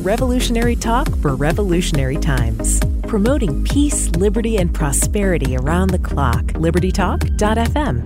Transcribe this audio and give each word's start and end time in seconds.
Revolutionary 0.00 0.76
talk 0.76 1.14
for 1.16 1.36
revolutionary 1.36 2.16
times. 2.16 2.80
Promoting 3.06 3.62
peace, 3.64 4.08
liberty, 4.12 4.56
and 4.56 4.72
prosperity 4.72 5.58
around 5.58 5.90
the 5.90 5.98
clock. 5.98 6.42
LibertyTalk.fm. 6.54 8.00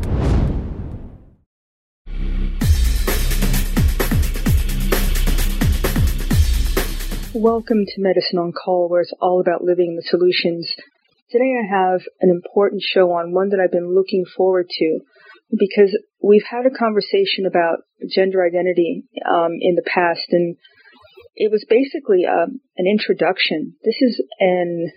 Welcome 7.33 7.85
to 7.87 8.03
Medicine 8.03 8.41
on 8.41 8.51
Call, 8.51 8.89
where 8.89 9.03
it's 9.03 9.15
all 9.21 9.41
about 9.41 9.63
living 9.63 9.95
the 9.95 10.03
solutions. 10.03 10.75
Today 11.31 11.55
I 11.63 11.65
have 11.65 12.01
an 12.21 12.29
important 12.29 12.83
show 12.83 13.13
on, 13.13 13.33
one 13.33 13.51
that 13.51 13.61
I've 13.61 13.71
been 13.71 13.95
looking 13.95 14.25
forward 14.37 14.69
to 14.69 14.99
because 15.57 15.97
we've 16.21 16.43
had 16.51 16.67
a 16.67 16.77
conversation 16.77 17.47
about 17.47 17.85
gender 18.11 18.45
identity 18.45 19.05
um, 19.25 19.53
in 19.61 19.77
the 19.77 19.85
past, 19.87 20.27
and 20.31 20.57
it 21.37 21.51
was 21.51 21.65
basically 21.69 22.25
um, 22.27 22.61
an 22.77 22.87
introduction. 22.87 23.75
This 23.85 23.97
is 24.01 24.23
an 24.41 24.91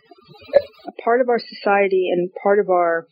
a 0.87 1.01
part 1.01 1.21
of 1.21 1.29
our 1.29 1.39
society 1.39 2.09
and 2.11 2.29
part 2.43 2.59
of 2.59 2.69
our 2.69 3.07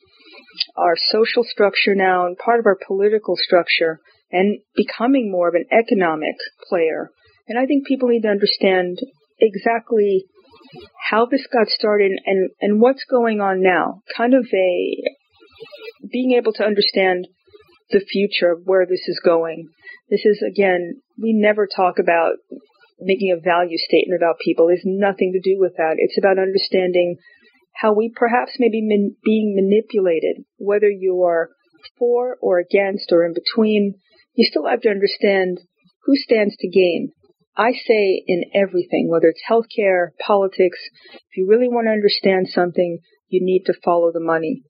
our 0.77 0.95
social 0.97 1.43
structure 1.43 1.95
now, 1.95 2.25
and 2.27 2.37
part 2.37 2.59
of 2.59 2.65
our 2.65 2.77
political 2.87 3.35
structure, 3.37 3.99
and 4.31 4.59
becoming 4.75 5.31
more 5.31 5.47
of 5.47 5.55
an 5.55 5.65
economic 5.71 6.35
player. 6.69 7.09
And 7.47 7.57
I 7.59 7.65
think 7.65 7.87
people 7.87 8.09
need 8.09 8.23
to 8.23 8.29
understand 8.29 8.97
exactly 9.39 10.25
how 11.09 11.25
this 11.25 11.45
got 11.51 11.67
started 11.67 12.11
and, 12.25 12.49
and 12.59 12.81
what's 12.81 13.05
going 13.09 13.39
on 13.39 13.61
now. 13.61 14.01
Kind 14.15 14.33
of 14.33 14.45
a 14.53 15.03
being 16.11 16.33
able 16.37 16.53
to 16.53 16.63
understand 16.63 17.27
the 17.89 18.03
future 18.11 18.51
of 18.51 18.61
where 18.65 18.85
this 18.85 19.07
is 19.07 19.21
going. 19.23 19.69
This 20.09 20.21
is 20.25 20.43
again, 20.47 21.01
we 21.21 21.33
never 21.33 21.67
talk 21.67 21.95
about 21.99 22.33
making 22.99 23.31
a 23.31 23.41
value 23.41 23.77
statement 23.77 24.21
about 24.21 24.39
people. 24.43 24.69
is 24.69 24.83
nothing 24.85 25.33
to 25.33 25.39
do 25.39 25.59
with 25.59 25.73
that. 25.77 25.95
It's 25.97 26.17
about 26.17 26.39
understanding 26.39 27.17
how 27.75 27.93
we 27.93 28.11
perhaps 28.15 28.53
may 28.59 28.69
be 28.69 28.81
man- 28.81 29.15
being 29.23 29.53
manipulated, 29.55 30.45
whether 30.57 30.89
you 30.89 31.23
are 31.23 31.49
for 31.97 32.37
or 32.41 32.59
against 32.59 33.11
or 33.11 33.25
in 33.25 33.33
between. 33.33 33.95
You 34.33 34.47
still 34.49 34.67
have 34.67 34.81
to 34.81 34.89
understand 34.89 35.59
who 36.03 36.15
stands 36.15 36.55
to 36.57 36.69
gain. 36.69 37.11
I 37.57 37.71
say 37.71 38.23
in 38.27 38.45
everything, 38.53 39.09
whether 39.09 39.27
it's 39.27 39.43
healthcare, 39.49 40.09
politics, 40.19 40.79
if 41.13 41.37
you 41.37 41.47
really 41.47 41.69
want 41.69 41.87
to 41.87 41.91
understand 41.91 42.47
something, 42.49 42.99
you 43.29 43.39
need 43.43 43.63
to 43.65 43.79
follow 43.83 44.11
the 44.11 44.19
money. 44.19 44.63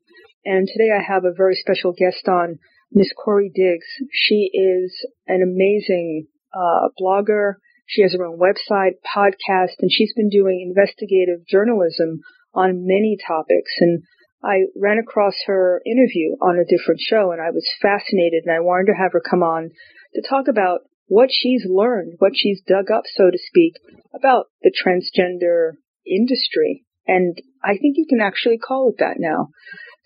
And 0.46 0.68
today 0.68 0.92
I 0.92 1.02
have 1.02 1.26
a 1.26 1.34
very 1.36 1.56
special 1.56 1.94
guest 1.94 2.28
on, 2.28 2.60
Miss 2.92 3.12
Corey 3.14 3.52
Diggs. 3.54 3.88
She 4.12 4.52
is 4.54 4.94
an 5.28 5.42
amazing 5.42 6.28
uh, 6.54 6.90
blogger. 7.00 7.56
She 7.88 8.02
has 8.02 8.14
her 8.14 8.26
own 8.26 8.40
website, 8.40 8.98
podcast, 9.06 9.78
and 9.80 9.92
she's 9.92 10.14
been 10.16 10.30
doing 10.30 10.62
investigative 10.62 11.46
journalism 11.48 12.22
on 12.54 12.88
many 12.88 13.18
topics. 13.26 13.72
And 13.80 14.04
I 14.44 14.66
ran 14.80 15.00
across 15.00 15.36
her 15.48 15.82
interview 15.86 16.36
on 16.42 16.60
a 16.60 16.66
different 16.66 17.02
show 17.02 17.32
and 17.32 17.42
I 17.42 17.52
was 17.52 17.68
fascinated 17.82 18.44
and 18.46 18.56
I 18.56 18.60
wanted 18.60 18.94
to 18.94 18.98
have 18.98 19.14
her 19.14 19.22
come 19.22 19.44
on 19.44 19.72
to 20.14 20.22
talk 20.22 20.48
about 20.48 20.82
what 21.08 21.30
she's 21.32 21.66
learned, 21.68 22.14
what 22.20 22.34
she's 22.36 22.62
dug 22.62 22.92
up, 22.92 23.04
so 23.06 23.30
to 23.30 23.38
speak, 23.38 23.74
about 24.14 24.48
the 24.62 24.72
transgender 24.72 25.74
industry. 26.06 26.86
And 27.08 27.38
I 27.64 27.78
think 27.78 27.98
you 27.98 28.06
can 28.10 28.22
actually 28.22 28.58
call 28.58 28.90
it 28.90 29.00
that 29.00 29.18
now. 29.20 29.50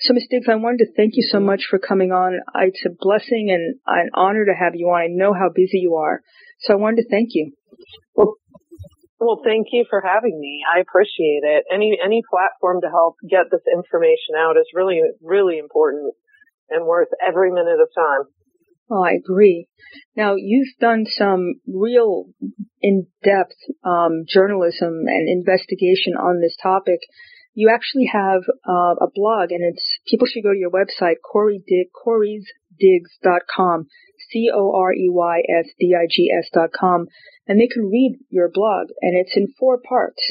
So, 0.01 0.13
Ms. 0.13 0.27
Diggs, 0.29 0.47
I 0.49 0.55
wanted 0.55 0.85
to 0.85 0.93
thank 0.95 1.13
you 1.15 1.23
so 1.29 1.39
much 1.39 1.63
for 1.69 1.77
coming 1.77 2.11
on. 2.11 2.39
It's 2.61 2.85
a 2.85 2.95
blessing 2.97 3.49
and 3.51 3.79
an 3.85 4.09
honor 4.13 4.45
to 4.45 4.53
have 4.53 4.73
you 4.75 4.87
on. 4.87 5.01
I 5.01 5.07
know 5.09 5.33
how 5.33 5.49
busy 5.53 5.79
you 5.79 5.95
are. 5.95 6.21
So 6.61 6.73
I 6.73 6.77
wanted 6.77 7.03
to 7.03 7.09
thank 7.09 7.29
you. 7.33 7.53
Well, 8.15 8.35
well, 9.19 9.41
thank 9.43 9.67
you 9.71 9.85
for 9.89 10.01
having 10.01 10.39
me. 10.39 10.61
I 10.63 10.79
appreciate 10.79 11.43
it. 11.43 11.65
Any, 11.71 11.97
any 12.03 12.21
platform 12.29 12.81
to 12.81 12.89
help 12.89 13.15
get 13.29 13.51
this 13.51 13.63
information 13.67 14.35
out 14.37 14.57
is 14.57 14.67
really, 14.73 15.01
really 15.21 15.57
important 15.57 16.13
and 16.69 16.85
worth 16.85 17.09
every 17.25 17.51
minute 17.51 17.79
of 17.81 17.89
time. 17.95 18.31
Oh, 18.91 19.03
I 19.03 19.13
agree. 19.13 19.67
Now, 20.15 20.35
you've 20.35 20.73
done 20.79 21.05
some 21.05 21.55
real 21.67 22.25
in-depth 22.81 23.59
um, 23.83 24.23
journalism 24.27 25.05
and 25.05 25.29
investigation 25.29 26.13
on 26.13 26.41
this 26.41 26.55
topic 26.61 26.99
you 27.59 27.69
actually 27.73 28.09
have 28.11 28.43
uh, 28.67 28.95
a 29.01 29.07
blog, 29.13 29.51
and 29.51 29.59
it's 29.61 29.99
people 30.07 30.27
should 30.27 30.43
go 30.43 30.53
to 30.53 30.57
your 30.57 30.71
website, 30.71 31.15
Corey 31.19 31.61
Dig, 31.67 31.87
Corey'sDigs.com, 31.91 33.87
C-O-R-E-Y-S-D-I-G-S 34.31 34.89
dot 36.53 36.71
com, 36.71 37.07
and 37.47 37.59
they 37.59 37.67
can 37.67 37.89
read 37.89 38.19
your 38.29 38.49
blog, 38.51 38.87
and 39.01 39.17
it's 39.17 39.35
in 39.35 39.53
four 39.59 39.79
parts. 39.79 40.21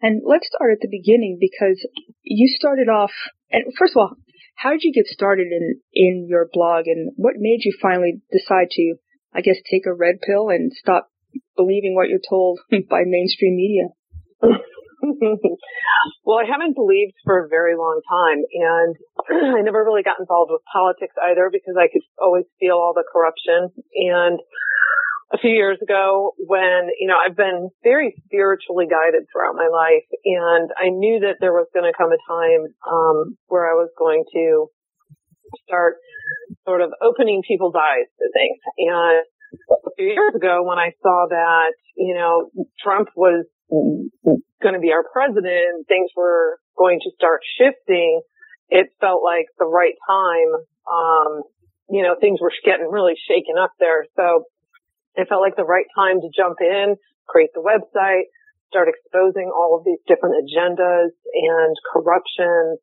And 0.00 0.22
let's 0.24 0.48
start 0.48 0.72
at 0.72 0.80
the 0.80 0.88
beginning 0.90 1.38
because 1.40 1.86
you 2.22 2.48
started 2.48 2.88
off, 2.88 3.12
and 3.50 3.72
first 3.78 3.94
of 3.94 3.98
all, 3.98 4.16
how 4.56 4.70
did 4.70 4.82
you 4.82 4.92
get 4.92 5.06
started 5.06 5.48
in, 5.52 5.80
in 5.92 6.26
your 6.28 6.48
blog, 6.52 6.86
and 6.86 7.12
what 7.16 7.34
made 7.36 7.60
you 7.64 7.72
finally 7.80 8.20
decide 8.32 8.70
to, 8.70 8.96
I 9.34 9.40
guess, 9.40 9.56
take 9.70 9.86
a 9.86 9.94
red 9.94 10.20
pill 10.20 10.48
and 10.48 10.72
stop 10.72 11.08
believing 11.56 11.94
what 11.94 12.08
you're 12.08 12.18
told 12.28 12.60
by 12.90 13.04
mainstream 13.06 13.56
media? 13.56 13.88
well, 16.24 16.38
I 16.38 16.46
haven't 16.48 16.74
believed 16.74 17.14
for 17.24 17.44
a 17.44 17.48
very 17.48 17.76
long 17.76 18.00
time 18.08 18.40
and 18.48 18.96
I 19.58 19.62
never 19.62 19.84
really 19.84 20.02
got 20.02 20.20
involved 20.20 20.50
with 20.50 20.62
politics 20.70 21.14
either 21.22 21.50
because 21.52 21.74
I 21.78 21.88
could 21.92 22.02
always 22.20 22.44
feel 22.60 22.76
all 22.76 22.92
the 22.94 23.04
corruption. 23.04 23.70
And 23.94 24.40
a 25.32 25.38
few 25.38 25.50
years 25.50 25.78
ago 25.82 26.32
when, 26.38 26.88
you 26.98 27.08
know, 27.08 27.18
I've 27.18 27.36
been 27.36 27.70
very 27.82 28.14
spiritually 28.24 28.86
guided 28.86 29.26
throughout 29.30 29.54
my 29.54 29.68
life 29.68 30.06
and 30.24 30.70
I 30.76 30.88
knew 30.90 31.20
that 31.20 31.36
there 31.40 31.52
was 31.52 31.66
going 31.74 31.86
to 31.86 31.96
come 31.96 32.10
a 32.12 32.20
time, 32.28 32.72
um, 32.86 33.36
where 33.48 33.66
I 33.68 33.74
was 33.74 33.90
going 33.98 34.24
to 34.32 34.70
start 35.66 35.96
sort 36.64 36.80
of 36.80 36.90
opening 37.02 37.42
people's 37.46 37.74
eyes 37.74 38.08
to 38.18 38.26
things. 38.32 38.60
And 38.78 39.24
a 39.70 39.90
few 39.96 40.06
years 40.06 40.34
ago 40.34 40.62
when 40.62 40.78
I 40.78 40.92
saw 41.02 41.26
that, 41.30 41.72
you 41.96 42.14
know, 42.14 42.50
Trump 42.82 43.08
was 43.16 43.46
going 43.70 44.74
to 44.74 44.80
be 44.80 44.92
our 44.92 45.04
president, 45.12 45.86
things 45.88 46.10
were 46.16 46.58
going 46.76 47.00
to 47.02 47.10
start 47.16 47.40
shifting, 47.58 48.20
it 48.68 48.88
felt 49.00 49.22
like 49.22 49.46
the 49.58 49.66
right 49.66 49.94
time. 50.06 50.50
Um, 50.86 51.42
you 51.90 52.02
know, 52.02 52.16
things 52.18 52.40
were 52.40 52.52
getting 52.64 52.90
really 52.90 53.14
shaken 53.28 53.58
up 53.58 53.70
there. 53.78 54.06
So 54.16 54.44
it 55.14 55.28
felt 55.28 55.40
like 55.40 55.56
the 55.56 55.66
right 55.66 55.86
time 55.94 56.20
to 56.20 56.28
jump 56.34 56.58
in, 56.60 56.96
create 57.28 57.50
the 57.54 57.62
website, 57.62 58.26
start 58.68 58.88
exposing 58.90 59.50
all 59.54 59.78
of 59.78 59.84
these 59.86 60.02
different 60.06 60.34
agendas 60.42 61.14
and 61.32 61.74
corruption. 61.94 62.76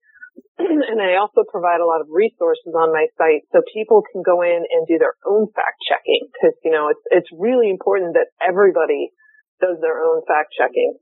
and 0.57 1.01
I 1.01 1.19
also 1.19 1.43
provide 1.43 1.83
a 1.83 1.85
lot 1.85 2.01
of 2.01 2.07
resources 2.09 2.73
on 2.73 2.95
my 2.95 3.07
site 3.19 3.43
so 3.51 3.61
people 3.75 4.01
can 4.01 4.23
go 4.23 4.41
in 4.41 4.63
and 4.71 4.87
do 4.87 4.97
their 4.97 5.13
own 5.27 5.51
fact 5.51 5.83
checking 5.83 6.31
because, 6.31 6.55
you 6.63 6.71
know, 6.71 6.89
it's, 6.89 7.03
it's 7.11 7.29
really 7.35 7.69
important 7.69 8.15
that 8.15 8.31
everybody 8.41 9.11
does 9.61 9.77
their 9.81 10.01
own 10.01 10.21
fact 10.27 10.53
checking. 10.57 10.97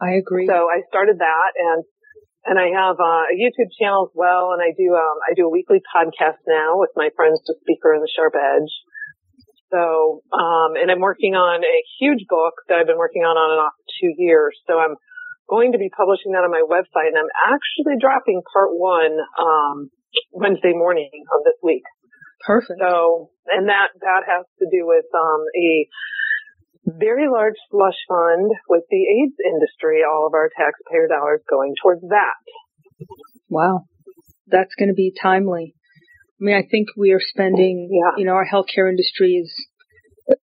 I 0.00 0.20
agree. 0.20 0.46
So 0.46 0.68
I 0.68 0.82
started 0.88 1.18
that 1.18 1.50
and 1.56 1.84
and 2.44 2.56
I 2.56 2.72
have 2.72 2.96
uh, 2.96 3.28
a 3.28 3.36
YouTube 3.36 3.68
channel 3.76 4.08
as 4.08 4.14
well, 4.16 4.56
and 4.56 4.64
I 4.64 4.72
do 4.72 4.96
um, 4.96 5.16
I 5.28 5.36
do 5.36 5.44
a 5.44 5.52
weekly 5.52 5.84
podcast 5.84 6.40
now 6.48 6.80
with 6.80 6.90
my 6.96 7.10
friends, 7.14 7.40
the 7.44 7.54
Speaker 7.60 7.92
and 7.92 8.00
the 8.00 8.08
Sharp 8.08 8.32
Edge. 8.32 8.72
So, 9.70 10.24
um, 10.32 10.74
and 10.74 10.90
I'm 10.90 10.98
working 11.00 11.36
on 11.36 11.62
a 11.62 11.78
huge 12.00 12.26
book 12.26 12.54
that 12.68 12.80
I've 12.80 12.88
been 12.88 12.98
working 12.98 13.22
on 13.22 13.36
on 13.36 13.54
and 13.54 13.60
off 13.60 13.76
two 14.00 14.16
years. 14.18 14.58
So 14.66 14.80
I'm 14.80 14.96
going 15.48 15.72
to 15.72 15.78
be 15.78 15.92
publishing 15.92 16.32
that 16.32 16.42
on 16.42 16.50
my 16.50 16.64
website, 16.64 17.12
and 17.12 17.18
I'm 17.20 17.32
actually 17.44 18.00
dropping 18.00 18.42
part 18.50 18.72
one 18.72 19.14
um, 19.38 19.90
Wednesday 20.32 20.72
morning 20.72 21.12
of 21.12 21.44
this 21.44 21.60
week. 21.62 21.84
Perfect. 22.40 22.80
So, 22.80 23.30
and 23.52 23.68
that 23.68 23.92
that 24.00 24.24
has 24.26 24.48
to 24.58 24.66
do 24.72 24.88
with 24.88 25.06
um, 25.12 25.44
a 25.54 25.86
very 26.86 27.28
large 27.28 27.56
slush 27.70 27.98
fund 28.08 28.50
with 28.68 28.84
the 28.90 29.02
AIDS 29.02 29.36
industry, 29.44 30.00
all 30.02 30.26
of 30.26 30.34
our 30.34 30.50
taxpayer 30.56 31.08
dollars 31.08 31.40
going 31.48 31.74
towards 31.82 32.02
that. 32.08 32.40
Wow. 33.48 33.84
That's 34.46 34.74
going 34.78 34.88
to 34.88 34.94
be 34.94 35.12
timely. 35.20 35.74
I 36.40 36.44
mean, 36.44 36.56
I 36.56 36.66
think 36.68 36.88
we 36.96 37.12
are 37.12 37.20
spending, 37.20 37.90
yeah. 37.92 38.16
you 38.16 38.24
know, 38.24 38.32
our 38.32 38.46
healthcare 38.46 38.88
industry 38.88 39.32
is, 39.34 39.52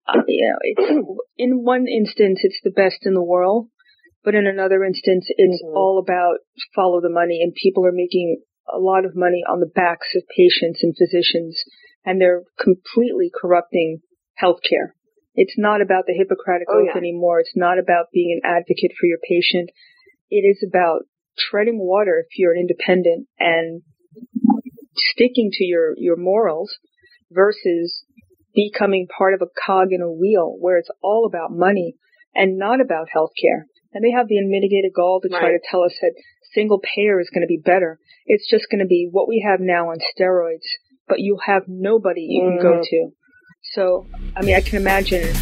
uh, 0.08 0.22
you 0.28 0.50
know, 0.50 0.58
it's, 0.62 1.08
in 1.38 1.64
one 1.64 1.88
instance, 1.88 2.42
it's 2.44 2.60
the 2.64 2.72
best 2.72 3.06
in 3.06 3.14
the 3.14 3.24
world, 3.24 3.70
but 4.24 4.36
in 4.36 4.46
another 4.46 4.84
instance, 4.84 5.28
it's 5.30 5.64
mm-hmm. 5.64 5.78
all 5.78 6.04
about 6.04 6.40
follow 6.76 7.00
the 7.00 7.10
money 7.10 7.40
and 7.42 7.54
people 7.54 7.86
are 7.86 7.94
making 7.94 8.42
a 8.68 8.78
lot 8.78 9.06
of 9.06 9.16
money 9.16 9.44
on 9.48 9.60
the 9.60 9.72
backs 9.74 10.08
of 10.16 10.24
patients 10.36 10.84
and 10.84 10.96
physicians 10.98 11.64
and 12.04 12.20
they're 12.20 12.44
completely 12.60 13.32
corrupting 13.34 14.00
healthcare. 14.42 14.95
It's 15.36 15.56
not 15.58 15.82
about 15.82 16.06
the 16.08 16.14
Hippocratic 16.14 16.68
oh, 16.70 16.80
Oath 16.80 16.92
yeah. 16.94 16.98
anymore. 16.98 17.40
It's 17.40 17.56
not 17.56 17.78
about 17.78 18.06
being 18.14 18.40
an 18.42 18.50
advocate 18.50 18.94
for 19.00 19.06
your 19.06 19.20
patient. 19.28 19.70
It 20.30 20.44
is 20.48 20.64
about 20.68 21.04
treading 21.38 21.78
water 21.80 22.24
if 22.26 22.38
you're 22.40 22.54
an 22.54 22.60
independent 22.62 23.28
and 23.40 23.82
sticking 24.96 25.50
to 25.54 25.64
your, 25.66 25.94
your 25.98 26.16
morals 26.16 26.78
versus 27.32 28.04
becoming 28.54 29.08
part 29.08 29.34
of 29.34 29.42
a 29.42 29.52
cog 29.66 29.90
in 29.92 30.02
a 30.02 30.12
wheel 30.12 30.56
where 30.60 30.78
it's 30.78 30.90
all 31.02 31.26
about 31.28 31.52
money. 31.52 31.96
and 32.38 32.58
not 32.58 32.82
about 32.82 33.08
healthcare. 33.16 33.64
And 33.94 34.04
they 34.04 34.12
have 34.12 34.28
the 34.28 34.36
unmitigated 34.36 34.92
gall 34.94 35.22
to 35.22 35.30
try 35.30 35.52
Right. 35.52 35.52
to 35.54 35.68
tell 35.72 35.84
us 35.84 35.96
that 36.02 36.12
single 36.52 36.82
payer 36.84 37.18
is 37.22 37.30
going 37.30 37.44
to 37.44 37.48
be 37.48 37.62
better. 37.64 37.98
It's 38.26 38.46
just 38.50 38.66
going 38.70 38.80
to 38.82 38.86
be 38.86 39.08
what 39.10 39.30
we 39.30 39.40
have 39.48 39.62
now 39.62 39.88
on 39.92 40.00
steroids, 40.12 40.68
but 41.08 41.22
you 41.22 41.38
have 41.46 41.64
nobody 41.70 42.24
you 42.24 42.42
can 42.42 42.60
go 42.62 42.74
Mhm. 42.80 42.84
to. 42.90 43.12
So, 43.76 44.08
I 44.38 44.42
mean, 44.42 44.56
I 44.56 44.62
can 44.62 44.80
imagine 44.80 45.36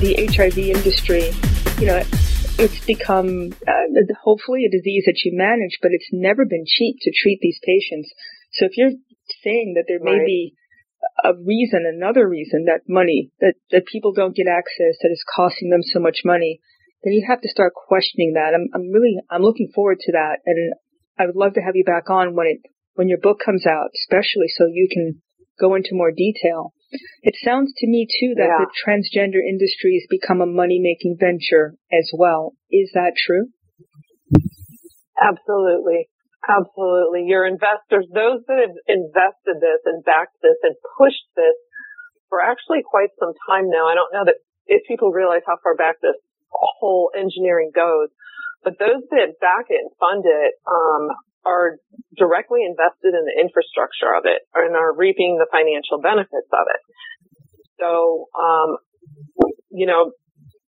the 0.00 0.16
HIV 0.32 0.56
industry, 0.56 1.28
you 1.76 1.86
know, 1.86 2.00
it's 2.56 2.80
become 2.86 3.52
uh, 3.68 4.14
hopefully 4.24 4.64
a 4.64 4.72
disease 4.72 5.04
that 5.04 5.20
you 5.24 5.36
manage, 5.36 5.76
but 5.82 5.92
it's 5.92 6.08
never 6.10 6.46
been 6.46 6.64
cheap 6.66 6.96
to 7.02 7.12
treat 7.12 7.38
these 7.42 7.60
patients. 7.62 8.10
So 8.52 8.64
if 8.64 8.78
you're 8.78 8.96
saying 9.44 9.74
that 9.76 9.84
there 9.88 10.00
may 10.00 10.24
Right. 10.24 10.26
be 10.26 10.54
a 11.22 11.34
reason, 11.34 11.84
another 11.84 12.26
reason 12.26 12.64
that 12.64 12.88
money, 12.88 13.30
that, 13.40 13.56
that 13.70 13.84
people 13.84 14.12
don't 14.12 14.34
get 14.34 14.48
access, 14.48 14.96
that 15.02 15.12
is 15.12 15.22
costing 15.36 15.68
them 15.68 15.82
so 15.82 16.00
much 16.00 16.24
money, 16.24 16.60
then 17.04 17.12
you 17.12 17.26
have 17.28 17.42
to 17.42 17.48
start 17.48 17.74
questioning 17.74 18.32
that. 18.34 18.54
I'm, 18.54 18.68
I'm 18.72 18.90
really, 18.90 19.20
I'm 19.28 19.42
looking 19.42 19.70
forward 19.74 20.00
to 20.00 20.12
that. 20.12 20.38
And 20.46 20.72
I 21.18 21.26
would 21.26 21.36
love 21.36 21.54
to 21.54 21.60
have 21.60 21.76
you 21.76 21.84
back 21.84 22.08
on 22.08 22.34
when 22.34 22.46
it, 22.46 22.60
when 22.94 23.08
your 23.08 23.18
book 23.18 23.38
comes 23.44 23.66
out, 23.66 23.90
especially 23.94 24.48
so 24.48 24.64
you 24.64 24.88
can 24.90 25.20
go 25.60 25.74
into 25.74 25.90
more 25.92 26.10
detail. 26.10 26.72
It 27.22 27.34
sounds 27.42 27.72
to 27.78 27.86
me 27.86 28.06
too 28.06 28.34
that 28.36 28.46
Yeah. 28.46 28.64
the 28.64 28.70
transgender 28.84 29.42
industry 29.42 29.94
has 29.98 30.06
become 30.08 30.40
a 30.40 30.46
money 30.46 30.78
making 30.78 31.16
venture 31.18 31.74
as 31.92 32.10
well. 32.16 32.54
Is 32.70 32.92
that 32.94 33.14
true? 33.16 33.48
Absolutely. 35.20 36.08
Absolutely. 36.46 37.24
Your 37.26 37.46
investors, 37.46 38.06
those 38.14 38.44
that 38.46 38.58
have 38.60 38.76
invested 38.86 39.58
this 39.60 39.82
and 39.84 40.04
backed 40.04 40.38
this 40.42 40.58
and 40.62 40.76
pushed 40.96 41.26
this 41.34 41.56
for 42.28 42.40
actually 42.40 42.82
quite 42.86 43.10
some 43.18 43.34
time 43.48 43.68
now. 43.68 43.86
I 43.86 43.94
don't 43.94 44.12
know 44.12 44.24
that 44.24 44.38
if 44.66 44.86
people 44.86 45.10
realize 45.10 45.42
how 45.46 45.58
far 45.62 45.74
back 45.74 46.00
this 46.00 46.16
whole 46.50 47.10
engineering 47.16 47.72
goes, 47.74 48.10
but 48.62 48.78
those 48.78 49.02
that 49.10 49.38
back 49.40 49.66
it 49.70 49.82
and 49.82 49.90
fund 49.98 50.24
it, 50.26 50.54
um, 50.66 51.10
are 51.46 51.78
directly 52.18 52.66
invested 52.66 53.14
in 53.14 53.22
the 53.22 53.36
infrastructure 53.38 54.10
of 54.10 54.26
it 54.26 54.42
and 54.54 54.74
are 54.74 54.90
reaping 54.90 55.38
the 55.38 55.46
financial 55.46 56.02
benefits 56.02 56.50
of 56.50 56.66
it. 56.66 56.82
So, 57.78 58.26
um, 58.34 58.82
you 59.70 59.86
know, 59.86 60.10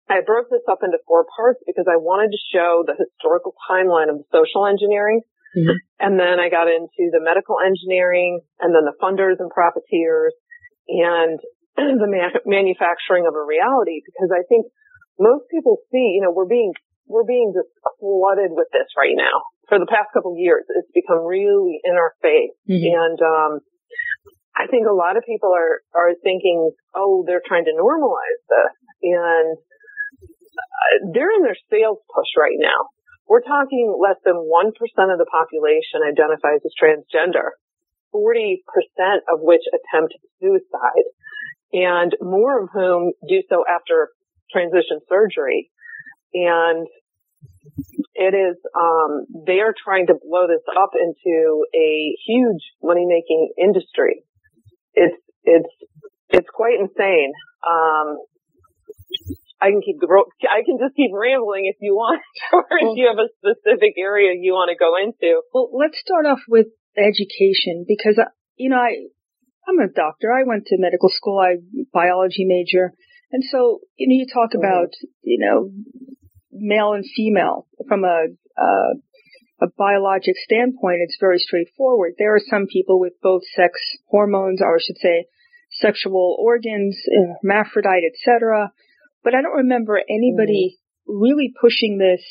I 0.08 0.22
broke 0.25 0.48
this 0.48 0.64
up 0.70 0.80
into 0.86 1.02
four 1.04 1.26
parts 1.36 1.60
because 1.66 1.84
I 1.90 1.98
wanted 1.98 2.30
to 2.30 2.40
show 2.54 2.84
the 2.86 2.96
historical 2.96 3.52
timeline 3.69 4.08
of 4.08 4.25
social 4.32 4.64
engineering. 4.64 5.20
Mhm. 5.56 5.75
And 5.98 6.20
then 6.20 6.38
I 6.38 6.48
got 6.48 6.69
into 6.69 7.10
the 7.10 7.20
medical 7.20 7.56
engineering 7.58 8.40
and 8.60 8.75
then 8.75 8.84
the 8.84 8.96
funders 9.02 9.40
and 9.40 9.50
profiteers 9.50 10.34
and 10.88 11.40
the 11.76 12.08
ma- 12.08 12.40
manufacturing 12.46 13.26
of 13.26 13.34
a 13.34 13.44
reality 13.44 14.00
because 14.04 14.30
I 14.32 14.44
think 14.48 14.66
most 15.19 15.44
people 15.50 15.78
see, 15.90 16.14
you 16.14 16.22
know, 16.22 16.30
we're 16.30 16.46
being, 16.48 16.72
we're 17.06 17.25
being 17.26 17.52
just 17.56 17.69
flooded 17.98 18.52
with 18.52 18.69
this 18.72 18.88
right 18.96 19.16
now. 19.16 19.42
For 19.68 19.78
the 19.78 19.86
past 19.86 20.08
couple 20.12 20.32
of 20.32 20.38
years, 20.38 20.64
it's 20.68 20.90
become 20.92 21.24
really 21.24 21.80
in 21.84 21.94
our 21.94 22.14
face. 22.22 22.56
Mhm. 22.68 22.88
And, 22.88 23.18
um, 23.22 23.60
I 24.56 24.66
think 24.66 24.88
a 24.88 24.92
lot 24.92 25.16
of 25.16 25.22
people 25.22 25.54
are, 25.54 25.80
are 25.94 26.14
thinking, 26.24 26.72
oh, 26.94 27.22
they're 27.26 27.44
trying 27.46 27.64
to 27.66 27.76
normalize 27.78 28.42
this. 28.50 28.74
And 29.02 29.56
uh, 30.58 31.12
they're 31.14 31.30
in 31.30 31.42
their 31.42 31.56
sales 31.70 32.02
push 32.10 32.30
right 32.36 32.58
now. 32.58 32.90
We're 33.28 33.44
talking 33.44 33.94
less 34.00 34.16
than 34.24 34.34
1% 34.34 34.72
of 35.12 35.18
the 35.18 35.30
population 35.30 36.02
identifies 36.02 36.64
as 36.64 36.74
transgender, 36.74 37.54
40% 38.10 38.56
of 39.30 39.38
which 39.44 39.62
attempt 39.70 40.14
suicide, 40.40 41.06
and 41.72 42.16
more 42.20 42.64
of 42.64 42.70
whom 42.72 43.12
do 43.28 43.42
so 43.48 43.64
after 43.68 44.10
transition 44.50 44.98
surgery. 45.08 45.70
And 46.34 46.88
it 48.14 48.35
is, 48.35 48.56
um, 48.75 49.26
they 49.46 49.61
are 49.61 49.75
trying 49.75 50.06
to 50.08 50.14
blow 50.14 50.46
this 50.46 50.62
up 50.76 50.90
into 50.99 51.64
a 51.75 52.14
huge 52.26 52.62
money 52.82 53.06
making 53.06 53.52
industry. 53.58 54.25
It's, 54.94 55.17
it's, 55.44 55.69
it's 56.31 56.49
quite 56.52 56.79
insane. 56.81 57.32
Um, 57.67 58.19
I 59.61 59.70
can 59.70 59.81
keep, 59.82 59.96
I 60.02 60.62
can 60.64 60.79
just 60.79 60.94
keep 60.94 61.11
rambling 61.12 61.67
if 61.67 61.76
you 61.81 61.94
want, 61.94 62.23
or 62.52 62.67
if 62.79 62.96
you 62.96 63.08
have 63.08 63.19
a 63.19 63.31
specific 63.43 63.94
area 63.99 64.35
you 64.38 64.52
want 64.52 64.70
to 64.70 64.79
go 64.79 64.94
into. 64.96 65.43
Well, 65.52 65.70
let's 65.75 65.99
start 65.99 66.26
off 66.26 66.40
with 66.49 66.67
education 66.96 67.85
because, 67.87 68.19
you 68.56 68.70
know, 68.70 68.79
I, 68.79 68.94
I'm 69.69 69.79
a 69.81 69.90
doctor. 69.90 70.32
I 70.32 70.44
went 70.46 70.67
to 70.67 70.76
medical 70.79 71.11
school. 71.11 71.38
I 71.38 71.58
biology 71.93 72.44
major. 72.46 72.93
And 73.31 73.43
so, 73.50 73.81
you 73.96 74.08
know, 74.08 74.14
you 74.14 74.26
talk 74.26 74.52
Mhm. 74.55 74.58
about, 74.62 74.93
you 75.23 75.38
know, 75.38 75.70
male 76.52 76.92
and 76.92 77.04
female 77.16 77.66
from 77.88 78.04
a, 78.04 78.26
uh, 78.56 78.94
a 79.60 79.66
biologic 79.76 80.34
standpoint. 80.44 81.00
It's 81.02 81.16
very 81.20 81.38
straightforward. 81.38 82.14
There 82.18 82.34
are 82.34 82.40
some 82.50 82.66
people 82.72 83.00
with 83.00 83.14
both 83.22 83.42
sex 83.54 83.80
hormones, 84.08 84.60
or 84.62 84.76
I 84.76 84.78
should 84.80 84.98
say, 84.98 85.26
sexual 85.70 86.36
organs, 86.40 86.96
hermaphrodite, 87.42 88.04
etc. 88.12 88.72
But 89.24 89.34
I 89.34 89.42
don't 89.42 89.56
remember 89.66 90.00
anybody 90.08 90.78
really 91.06 91.52
pushing 91.60 91.98
this 91.98 92.22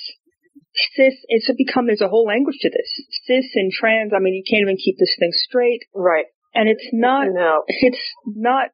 cis. 0.95 1.13
It's 1.27 1.49
become 1.57 1.87
there's 1.87 2.01
a 2.01 2.07
whole 2.07 2.25
language 2.25 2.57
to 2.61 2.69
this 2.69 3.05
cis 3.25 3.51
and 3.55 3.71
trans. 3.71 4.11
I 4.15 4.19
mean, 4.19 4.33
you 4.33 4.43
can't 4.49 4.61
even 4.61 4.77
keep 4.77 4.97
this 4.97 5.15
thing 5.19 5.31
straight, 5.33 5.81
Right. 5.93 6.25
and 6.55 6.69
it's 6.69 6.89
not. 6.93 7.27
No. 7.29 7.63
It's 7.67 8.01
not. 8.25 8.69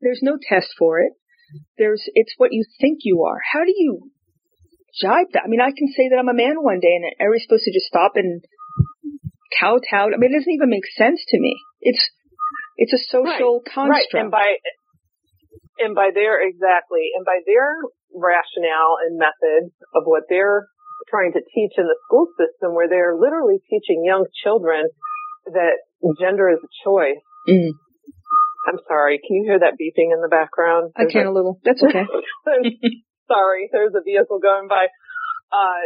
There's 0.00 0.20
no 0.22 0.36
test 0.40 0.74
for 0.78 1.00
it. 1.00 1.12
There's. 1.78 2.02
It's 2.14 2.34
what 2.36 2.52
you 2.52 2.64
think 2.80 3.00
you 3.02 3.22
are. 3.22 3.38
How 3.52 3.64
do 3.64 3.72
you 3.76 4.10
that? 5.00 5.42
I 5.44 5.48
mean, 5.48 5.60
I 5.60 5.72
can 5.72 5.88
say 5.88 6.08
that 6.10 6.18
I'm 6.18 6.28
a 6.28 6.36
man 6.36 6.60
one 6.60 6.80
day, 6.80 6.94
and 6.96 7.08
everybody's 7.18 7.48
supposed 7.48 7.64
to 7.64 7.72
just 7.72 7.86
stop 7.86 8.12
and 8.16 8.44
kowtow. 9.58 10.12
I 10.12 10.16
mean, 10.16 10.32
it 10.32 10.38
doesn't 10.38 10.52
even 10.52 10.70
make 10.70 10.86
sense 10.96 11.24
to 11.28 11.38
me. 11.40 11.56
It's 11.80 12.02
it's 12.76 12.92
a 12.92 13.02
social 13.10 13.62
construct. 13.62 14.12
Right. 14.12 14.20
And 14.20 14.30
by 14.30 14.56
and 15.78 15.94
by 15.94 16.10
their 16.14 16.40
exactly 16.40 17.12
and 17.16 17.24
by 17.24 17.40
their 17.46 17.80
rationale 18.12 19.00
and 19.00 19.18
methods 19.18 19.72
of 19.94 20.04
what 20.04 20.24
they're 20.28 20.68
trying 21.08 21.32
to 21.32 21.40
teach 21.40 21.72
in 21.76 21.84
the 21.84 21.98
school 22.04 22.28
system 22.38 22.74
where 22.74 22.88
they're 22.88 23.16
literally 23.16 23.58
teaching 23.68 24.04
young 24.04 24.26
children 24.44 24.88
that 25.46 25.82
gender 26.20 26.48
is 26.48 26.58
a 26.62 26.72
choice. 26.84 27.22
Mm. 27.48 27.72
I'm 28.68 28.78
sorry, 28.86 29.18
can 29.18 29.36
you 29.36 29.44
hear 29.44 29.58
that 29.58 29.74
beeping 29.74 30.14
in 30.14 30.22
the 30.22 30.28
background? 30.30 30.92
I 30.96 31.02
There's 31.02 31.12
can 31.12 31.26
a 31.26 31.32
little. 31.32 31.58
That's 31.64 31.82
okay. 31.82 32.06
sorry, 33.32 33.72
there's 33.72 33.96
a 33.96 34.04
vehicle 34.04 34.36
going 34.36 34.68
by. 34.68 34.92
Uh, 35.52 35.84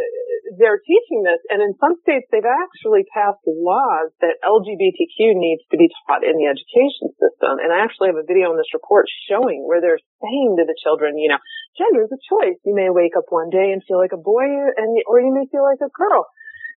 they're 0.55 0.79
teaching 0.79 1.27
this, 1.27 1.43
and 1.51 1.59
in 1.59 1.75
some 1.75 1.99
states 1.99 2.23
they've 2.31 2.47
actually 2.47 3.03
passed 3.11 3.43
laws 3.43 4.15
that 4.23 4.39
LGBTQ 4.39 5.35
needs 5.35 5.59
to 5.67 5.75
be 5.75 5.91
taught 6.07 6.23
in 6.23 6.39
the 6.39 6.47
education 6.47 7.11
system. 7.19 7.59
And 7.59 7.75
I 7.75 7.83
actually 7.83 8.15
have 8.15 8.19
a 8.19 8.23
video 8.23 8.55
in 8.55 8.57
this 8.59 8.71
report 8.71 9.11
showing 9.27 9.67
where 9.67 9.83
they're 9.83 9.99
saying 10.23 10.55
to 10.55 10.63
the 10.63 10.79
children, 10.79 11.19
you 11.19 11.27
know, 11.27 11.43
gender 11.75 12.07
is 12.07 12.15
a 12.15 12.21
choice. 12.31 12.55
You 12.63 12.79
may 12.79 12.87
wake 12.87 13.19
up 13.19 13.27
one 13.27 13.51
day 13.51 13.75
and 13.75 13.83
feel 13.83 13.99
like 13.99 14.15
a 14.15 14.23
boy, 14.23 14.47
and 14.47 14.87
or 15.03 15.19
you 15.19 15.35
may 15.35 15.51
feel 15.51 15.67
like 15.67 15.83
a 15.83 15.91
girl. 15.91 16.23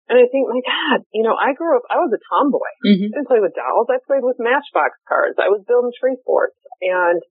And 0.09 0.17
I 0.17 0.25
think, 0.25 0.49
my 0.49 0.57
God, 0.65 1.05
you 1.13 1.21
know, 1.21 1.37
I 1.37 1.53
grew 1.53 1.77
up, 1.77 1.85
I 1.93 2.01
was 2.01 2.09
a 2.09 2.21
tomboy. 2.25 2.73
hmm 2.81 3.13
I 3.13 3.21
didn't 3.21 3.29
play 3.29 3.37
with 3.37 3.53
dolls. 3.53 3.85
I 3.93 4.01
played 4.01 4.25
with 4.25 4.41
matchbox 4.41 4.97
cars. 5.05 5.37
I 5.37 5.53
was 5.53 5.61
building 5.69 5.93
tree 5.93 6.17
forts. 6.25 6.57
And 6.81 7.21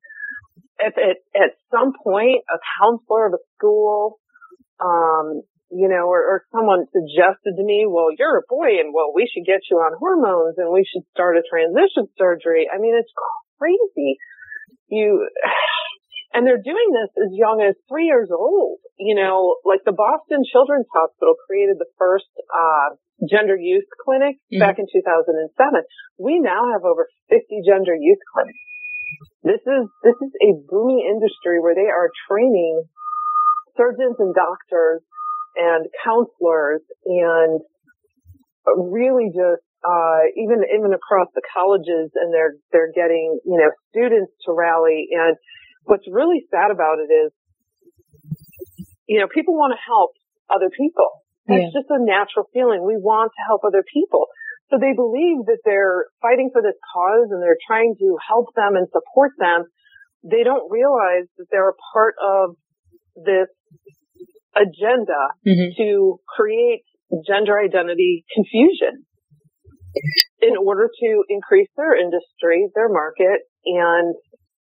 if 0.78 0.94
at, 0.96 1.18
at 1.34 1.50
some 1.70 1.92
point 1.92 2.42
a 2.48 2.58
counselor 2.80 3.26
of 3.26 3.34
a 3.34 3.42
school, 3.56 4.18
um, 4.80 5.42
you 5.70 5.88
know, 5.88 6.06
or, 6.08 6.22
or 6.22 6.42
someone 6.52 6.86
suggested 6.92 7.56
to 7.58 7.64
me, 7.64 7.84
well, 7.86 8.08
you're 8.16 8.38
a 8.38 8.46
boy 8.48 8.80
and 8.80 8.94
well, 8.94 9.12
we 9.14 9.28
should 9.28 9.44
get 9.44 9.60
you 9.70 9.76
on 9.78 9.98
hormones 9.98 10.56
and 10.56 10.72
we 10.72 10.86
should 10.86 11.04
start 11.12 11.36
a 11.36 11.42
transition 11.44 12.08
surgery. 12.16 12.68
I 12.72 12.78
mean, 12.78 12.94
it's 12.96 13.12
crazy. 13.58 14.16
You, 14.88 15.28
and 16.32 16.46
they're 16.46 16.62
doing 16.62 16.88
this 16.94 17.12
as 17.20 17.30
young 17.36 17.60
as 17.60 17.74
three 17.88 18.06
years 18.06 18.30
old. 18.32 18.78
You 18.98 19.14
know, 19.14 19.56
like 19.64 19.84
the 19.84 19.92
Boston 19.92 20.42
Children's 20.50 20.88
Hospital 20.94 21.34
created 21.46 21.76
the 21.78 21.90
first, 21.98 22.30
uh, 22.48 22.96
gender 23.28 23.56
youth 23.58 23.84
clinic 24.06 24.38
Mhm. 24.54 24.60
back 24.60 24.78
in 24.78 24.86
2007. 24.86 25.82
We 26.18 26.38
now 26.38 26.70
have 26.70 26.84
over 26.84 27.08
50 27.28 27.62
gender 27.66 27.94
youth 27.98 28.22
clinics. 28.32 28.58
This 29.48 29.64
is, 29.64 29.88
this 30.04 30.18
is 30.20 30.32
a 30.44 30.60
booming 30.68 31.08
industry 31.08 31.56
where 31.56 31.72
they 31.72 31.88
are 31.88 32.12
training 32.28 32.84
surgeons 33.80 34.20
and 34.20 34.34
doctors 34.36 35.00
and 35.56 35.88
counselors 36.04 36.84
and 37.06 37.64
really 38.76 39.32
just 39.32 39.64
uh, 39.86 40.28
even 40.36 40.66
even 40.68 40.92
across 40.92 41.30
the 41.34 41.40
colleges 41.54 42.10
and 42.18 42.34
they're 42.34 42.58
they're 42.74 42.92
getting 42.92 43.38
you 43.46 43.56
know 43.56 43.70
students 43.88 44.34
to 44.44 44.52
rally. 44.52 45.08
And 45.14 45.38
what's 45.84 46.04
really 46.10 46.44
sad 46.50 46.70
about 46.74 46.98
it 46.98 47.08
is 47.08 47.32
you 49.06 49.20
know 49.22 49.30
people 49.32 49.54
want 49.54 49.72
to 49.72 49.80
help 49.80 50.12
other 50.50 50.68
people. 50.68 51.24
That's 51.48 51.72
just 51.72 51.88
a 51.88 51.96
natural 51.96 52.44
feeling. 52.52 52.84
We 52.84 53.00
want 53.00 53.32
to 53.32 53.42
help 53.48 53.64
other 53.64 53.80
people 53.80 54.28
so 54.70 54.76
they 54.76 54.92
believe 54.94 55.46
that 55.46 55.60
they're 55.64 56.06
fighting 56.20 56.50
for 56.52 56.60
this 56.62 56.76
cause 56.92 57.28
and 57.30 57.42
they're 57.42 57.60
trying 57.66 57.94
to 57.98 58.16
help 58.26 58.52
them 58.54 58.76
and 58.76 58.88
support 58.92 59.32
them 59.38 59.64
they 60.24 60.42
don't 60.42 60.70
realize 60.70 61.26
that 61.38 61.46
they're 61.50 61.70
a 61.70 61.80
part 61.92 62.14
of 62.22 62.56
this 63.14 63.48
agenda 64.54 65.22
mm-hmm. 65.46 65.70
to 65.76 66.20
create 66.26 66.82
gender 67.26 67.58
identity 67.58 68.24
confusion 68.34 69.04
in 70.40 70.54
order 70.56 70.88
to 71.00 71.24
increase 71.28 71.68
their 71.76 71.96
industry, 71.96 72.68
their 72.74 72.88
market, 72.88 73.46
and 73.64 74.14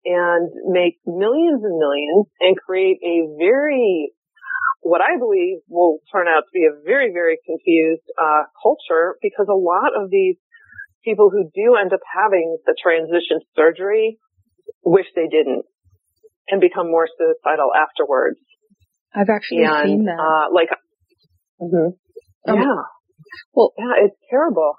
and 0.05 0.51
make 0.67 0.99
millions 1.07 1.63
and 1.63 1.77
millions 1.79 2.27
and 2.39 2.55
create 2.57 2.97
a 3.03 3.25
very 3.39 4.11
what 4.85 5.01
I 5.01 5.17
believe 5.17 5.65
will 5.67 5.97
turn 6.13 6.29
out 6.29 6.45
to 6.45 6.53
be 6.53 6.69
a 6.69 6.77
very, 6.85 7.09
very 7.09 7.41
confused 7.41 8.05
uh, 8.21 8.45
culture 8.61 9.17
because 9.17 9.49
a 9.49 9.57
lot 9.57 9.97
of 9.97 10.13
these 10.13 10.37
people 11.03 11.33
who 11.33 11.49
do 11.57 11.73
end 11.73 11.91
up 11.91 12.05
having 12.05 12.61
the 12.69 12.77
transition 12.77 13.41
surgery 13.57 14.19
wish 14.85 15.09
they 15.15 15.25
didn't 15.25 15.65
and 16.49 16.61
become 16.61 16.85
more 16.85 17.09
suicidal 17.09 17.73
afterwards. 17.73 18.37
I've 19.09 19.33
actually 19.33 19.65
and, 19.65 19.89
seen 19.89 20.05
that. 20.05 20.21
Uh, 20.21 20.53
like, 20.53 20.69
mm-hmm. 21.57 21.97
um, 22.45 22.55
yeah. 22.61 22.85
Well, 23.57 23.73
yeah, 23.79 24.05
it's 24.05 24.21
terrible. 24.29 24.75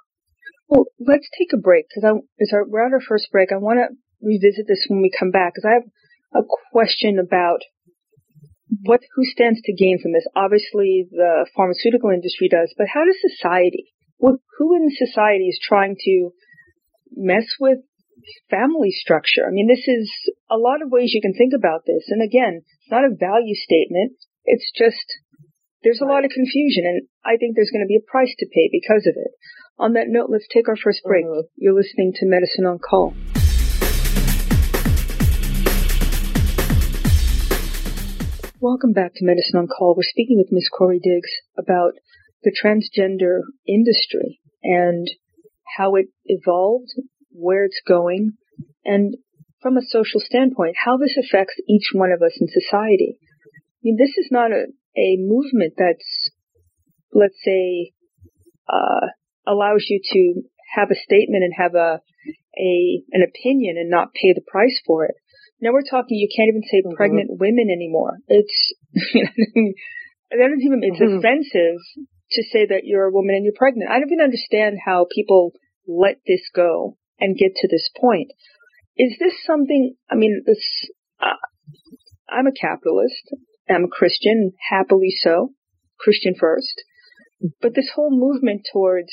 Well, 0.68 0.86
let's 1.02 1.26
take 1.36 1.50
a 1.52 1.58
break 1.58 1.86
because 1.90 2.22
we're 2.70 2.86
at 2.86 2.92
our 2.92 3.02
first 3.02 3.26
break. 3.32 3.50
I 3.50 3.58
want 3.58 3.82
to 3.82 3.90
revisit 4.22 4.66
this 4.68 4.86
when 4.86 5.02
we 5.02 5.10
come 5.10 5.32
back 5.32 5.54
because 5.54 5.66
I 5.66 5.74
have 5.82 6.44
a 6.44 6.46
question 6.70 7.18
about 7.18 7.66
what 8.82 9.00
who 9.14 9.24
stands 9.24 9.60
to 9.64 9.72
gain 9.72 9.98
from 10.02 10.12
this? 10.12 10.26
Obviously, 10.34 11.08
the 11.10 11.46
pharmaceutical 11.54 12.10
industry 12.10 12.48
does, 12.48 12.74
but 12.76 12.88
how 12.92 13.04
does 13.04 13.16
society? 13.20 13.92
What, 14.18 14.40
who 14.58 14.74
in 14.74 14.88
society 14.90 15.48
is 15.48 15.60
trying 15.60 15.96
to 16.00 16.30
mess 17.14 17.46
with 17.60 17.78
family 18.50 18.90
structure? 18.90 19.46
I 19.46 19.52
mean, 19.52 19.68
this 19.68 19.86
is 19.86 20.10
a 20.50 20.56
lot 20.56 20.82
of 20.82 20.90
ways 20.90 21.12
you 21.12 21.20
can 21.20 21.34
think 21.34 21.52
about 21.54 21.84
this. 21.86 22.08
And 22.08 22.22
again, 22.22 22.62
it's 22.64 22.90
not 22.90 23.04
a 23.04 23.14
value 23.14 23.54
statement. 23.54 24.16
It's 24.44 24.70
just 24.74 25.04
there's 25.82 26.00
a 26.00 26.08
lot 26.08 26.24
of 26.24 26.30
confusion, 26.30 26.84
and 26.86 27.02
I 27.24 27.36
think 27.36 27.54
there's 27.54 27.70
going 27.70 27.84
to 27.84 27.90
be 27.90 28.00
a 28.00 28.10
price 28.10 28.34
to 28.38 28.46
pay 28.46 28.68
because 28.72 29.06
of 29.06 29.14
it. 29.14 29.32
On 29.78 29.92
that 29.92 30.08
note, 30.08 30.30
let's 30.30 30.48
take 30.52 30.68
our 30.68 30.76
first 30.76 31.02
break. 31.04 31.26
Mm-hmm. 31.26 31.46
You're 31.56 31.76
listening 31.76 32.12
to 32.16 32.26
Medicine 32.26 32.64
on 32.66 32.78
Call. 32.78 33.14
Welcome 38.68 38.94
back 38.94 39.12
to 39.14 39.24
Medicine 39.24 39.60
on 39.60 39.68
Call. 39.68 39.94
We're 39.96 40.02
speaking 40.02 40.38
with 40.38 40.50
Miss 40.50 40.68
Corey 40.68 40.98
Diggs 40.98 41.30
about 41.56 41.92
the 42.42 42.50
transgender 42.50 43.42
industry 43.64 44.40
and 44.60 45.06
how 45.76 45.94
it 45.94 46.06
evolved, 46.24 46.90
where 47.30 47.64
it's 47.64 47.80
going, 47.86 48.32
and 48.84 49.14
from 49.62 49.76
a 49.76 49.86
social 49.88 50.18
standpoint, 50.18 50.74
how 50.84 50.96
this 50.96 51.16
affects 51.16 51.54
each 51.68 51.90
one 51.92 52.10
of 52.10 52.22
us 52.22 52.36
in 52.40 52.48
society. 52.48 53.20
I 53.22 53.80
mean, 53.84 53.98
this 54.00 54.18
is 54.18 54.30
not 54.32 54.50
a, 54.50 54.66
a 54.98 55.16
movement 55.16 55.74
that's, 55.78 56.32
let's 57.14 57.38
say, 57.44 57.92
uh, 58.68 59.06
allows 59.46 59.86
you 59.88 60.00
to 60.12 60.42
have 60.74 60.90
a 60.90 60.98
statement 60.98 61.44
and 61.44 61.54
have 61.56 61.76
a, 61.76 62.00
a, 62.58 63.02
an 63.12 63.22
opinion 63.22 63.76
and 63.78 63.88
not 63.88 64.12
pay 64.12 64.32
the 64.34 64.42
price 64.44 64.82
for 64.84 65.04
it. 65.04 65.14
Now 65.60 65.72
we're 65.72 65.88
talking, 65.88 66.18
you 66.18 66.28
can't 66.28 66.48
even 66.48 66.62
say 66.62 66.82
mm-hmm. 66.82 66.96
pregnant 66.96 67.30
women 67.40 67.68
anymore. 67.72 68.18
It's, 68.28 68.74
I 68.96 70.36
don't 70.36 70.60
even, 70.62 70.80
it's 70.82 71.00
mm-hmm. 71.00 71.18
offensive 71.18 71.80
to 72.32 72.42
say 72.42 72.66
that 72.66 72.84
you're 72.84 73.06
a 73.06 73.12
woman 73.12 73.34
and 73.34 73.44
you're 73.44 73.56
pregnant. 73.56 73.90
I 73.90 73.98
don't 73.98 74.10
even 74.12 74.24
understand 74.24 74.78
how 74.84 75.06
people 75.12 75.52
let 75.86 76.20
this 76.26 76.50
go 76.54 76.96
and 77.18 77.38
get 77.38 77.54
to 77.56 77.68
this 77.68 77.88
point. 77.98 78.32
Is 78.96 79.16
this 79.18 79.34
something, 79.46 79.94
I 80.10 80.14
mean, 80.14 80.42
this, 80.46 80.88
uh, 81.20 81.40
I'm 82.28 82.46
a 82.46 82.52
capitalist. 82.52 83.34
I'm 83.68 83.84
a 83.84 83.88
Christian, 83.88 84.52
happily 84.70 85.10
so. 85.10 85.52
Christian 85.98 86.34
first. 86.38 86.82
But 87.60 87.74
this 87.74 87.90
whole 87.94 88.10
movement 88.10 88.62
towards 88.72 89.12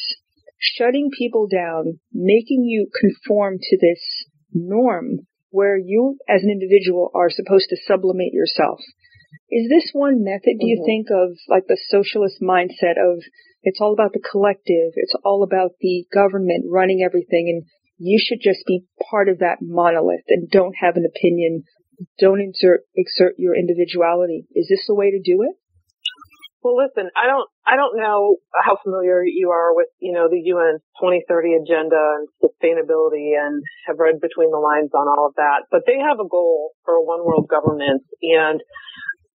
shutting 0.60 1.10
people 1.18 1.48
down, 1.48 2.00
making 2.14 2.64
you 2.64 2.90
conform 3.00 3.58
to 3.60 3.78
this 3.80 4.26
norm 4.54 5.28
where 5.54 5.78
you 5.78 6.18
as 6.28 6.42
an 6.42 6.50
individual 6.50 7.12
are 7.14 7.30
supposed 7.30 7.70
to 7.70 7.78
sublimate 7.78 8.34
yourself. 8.34 8.82
Is 9.52 9.70
this 9.70 9.94
one 9.94 10.24
method, 10.26 10.58
do 10.58 10.66
you 10.66 10.82
mm-hmm. 10.82 10.90
think, 10.90 11.08
of 11.14 11.38
like 11.48 11.70
the 11.70 11.78
socialist 11.78 12.42
mindset 12.42 12.98
of 12.98 13.22
it's 13.62 13.80
all 13.80 13.94
about 13.94 14.14
the 14.14 14.20
collective, 14.20 14.98
it's 14.98 15.14
all 15.24 15.44
about 15.44 15.78
the 15.80 16.06
government 16.12 16.66
running 16.68 17.06
everything, 17.06 17.54
and 17.54 17.70
you 17.98 18.18
should 18.18 18.42
just 18.42 18.66
be 18.66 18.86
part 19.10 19.30
of 19.30 19.40
that 19.40 19.62
monolith 19.62 20.26
and 20.28 20.50
don't 20.50 20.74
have 20.82 20.98
an 20.98 21.06
opinion, 21.06 21.64
don't 22.20 22.42
exert, 22.42 22.82
exert 22.98 23.36
your 23.38 23.56
individuality? 23.56 24.48
Is 24.56 24.68
this 24.68 24.86
the 24.88 24.96
way 24.96 25.12
to 25.12 25.22
do 25.22 25.44
it? 25.44 25.56
Well, 26.63 26.79
listen, 26.79 27.12
I 27.12 27.27
don't, 27.27 27.43
I 27.67 27.75
don't 27.75 28.00
know 28.00 28.39
how 28.55 28.79
familiar 28.79 29.20
you 29.27 29.51
are 29.51 29.75
with, 29.75 29.91
you 30.00 30.15
know, 30.15 30.32
the 30.32 30.39
UN 30.55 30.79
2030 30.96 31.60
agenda 31.60 32.00
and 32.00 32.32
sustainability 32.39 33.36
and 33.36 33.60
have 33.84 34.00
read 34.00 34.24
between 34.24 34.48
the 34.48 34.63
lines 34.63 34.96
on 34.96 35.12
all 35.12 35.27
of 35.27 35.36
that, 35.36 35.67
but 35.67 35.84
they 35.84 36.00
have 36.00 36.24
a 36.24 36.27
goal 36.27 36.72
for 36.88 36.96
a 36.96 37.03
one 37.03 37.20
world 37.27 37.51
government 37.51 38.08
and 38.24 38.63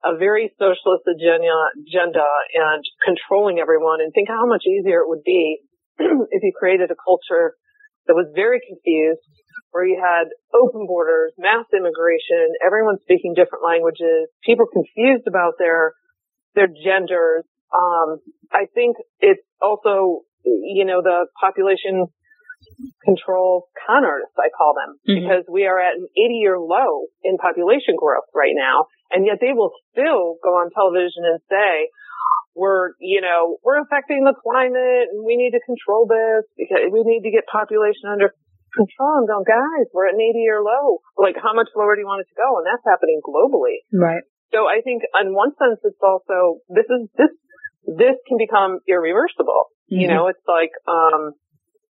a 0.05 0.21
very 0.21 0.53
socialist 0.61 1.09
agenda, 1.09 1.49
agenda 1.81 2.29
and 2.53 2.85
controlling 3.01 3.57
everyone 3.57 4.05
and 4.05 4.13
think 4.13 4.29
how 4.29 4.45
much 4.45 4.69
easier 4.69 5.01
it 5.01 5.09
would 5.09 5.25
be 5.25 5.65
if 5.99 6.45
you 6.45 6.53
created 6.53 6.93
a 6.93 7.01
culture 7.09 7.57
that 8.05 8.13
was 8.13 8.29
very 8.37 8.61
confused 8.61 9.25
where 9.73 9.89
you 9.89 9.97
had 9.97 10.29
open 10.53 10.85
borders, 10.85 11.33
mass 11.41 11.65
immigration, 11.73 12.53
everyone 12.61 13.01
speaking 13.01 13.33
different 13.33 13.65
languages, 13.65 14.29
people 14.45 14.69
confused 14.69 15.25
about 15.25 15.57
their 15.57 15.97
their 16.55 16.69
genders. 16.69 17.45
Um, 17.75 18.19
I 18.53 18.67
think 18.75 18.97
it's 19.21 19.43
also, 19.61 20.23
you 20.45 20.85
know, 20.85 21.03
the 21.03 21.27
population 21.41 22.07
control 23.05 23.69
con 23.87 24.05
artists, 24.05 24.37
I 24.39 24.49
call 24.57 24.73
them, 24.75 24.97
mm-hmm. 25.05 25.15
because 25.21 25.45
we 25.51 25.67
are 25.67 25.79
at 25.79 25.99
an 25.99 26.07
80 26.17 26.35
year 26.41 26.59
low 26.59 27.11
in 27.23 27.37
population 27.37 27.97
growth 27.99 28.29
right 28.35 28.55
now. 28.55 28.87
And 29.11 29.27
yet 29.27 29.39
they 29.41 29.53
will 29.53 29.71
still 29.93 30.41
go 30.43 30.59
on 30.59 30.73
television 30.73 31.23
and 31.29 31.39
say, 31.47 31.93
we're, 32.55 32.95
you 32.99 33.21
know, 33.21 33.59
we're 33.63 33.83
affecting 33.83 34.23
the 34.25 34.35
climate 34.35 35.11
and 35.11 35.27
we 35.27 35.37
need 35.37 35.53
to 35.53 35.63
control 35.67 36.07
this 36.07 36.47
because 36.57 36.91
we 36.91 37.03
need 37.03 37.27
to 37.27 37.31
get 37.31 37.47
population 37.51 38.11
under 38.11 38.35
control. 38.75 39.23
I'm 39.23 39.27
going, 39.27 39.47
guys, 39.47 39.87
we're 39.95 40.11
at 40.11 40.15
an 40.15 40.23
80 40.23 40.39
year 40.39 40.63
low. 40.63 41.03
Like, 41.19 41.39
how 41.39 41.55
much 41.55 41.71
lower 41.75 41.95
do 41.95 42.03
you 42.03 42.11
want 42.11 42.27
it 42.27 42.31
to 42.31 42.39
go? 42.39 42.59
And 42.59 42.67
that's 42.67 42.83
happening 42.87 43.23
globally. 43.23 43.87
Right. 43.91 44.23
So 44.55 44.71
I 44.71 44.87
think 44.87 45.03
in 45.19 45.35
one 45.35 45.51
sense 45.59 45.83
it's 45.83 45.99
also, 45.99 46.63
this 46.71 46.87
is, 46.87 47.11
this, 47.19 47.35
this 47.91 48.17
can 48.31 48.39
become 48.39 48.79
irreversible. 48.87 49.75
Mm-hmm. 49.91 49.99
You 49.99 50.09
know, 50.15 50.31
it's 50.31 50.47
like, 50.47 50.71
um, 50.87 51.35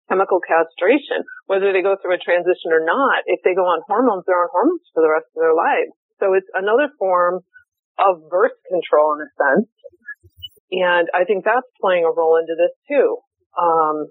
chemical 0.09 0.41
castration, 0.41 1.25
whether 1.49 1.73
they 1.73 1.81
go 1.81 1.97
through 1.97 2.17
a 2.17 2.21
transition 2.21 2.73
or 2.73 2.85
not. 2.85 3.25
If 3.25 3.41
they 3.45 3.57
go 3.57 3.65
on 3.65 3.81
hormones, 3.89 4.25
they're 4.29 4.37
on 4.41 4.53
hormones 4.53 4.85
for 4.93 5.01
the 5.01 5.09
rest 5.09 5.29
of 5.33 5.41
their 5.41 5.57
lives. 5.57 5.93
So 6.21 6.33
it's 6.37 6.49
another 6.53 6.93
form 7.01 7.41
of 7.97 8.29
birth 8.29 8.57
control 8.69 9.17
in 9.17 9.25
a 9.25 9.31
sense. 9.33 9.69
And 10.73 11.09
I 11.13 11.25
think 11.25 11.45
that's 11.45 11.69
playing 11.81 12.05
a 12.05 12.13
role 12.13 12.37
into 12.37 12.53
this 12.53 12.73
too. 12.89 13.21
Um, 13.57 14.09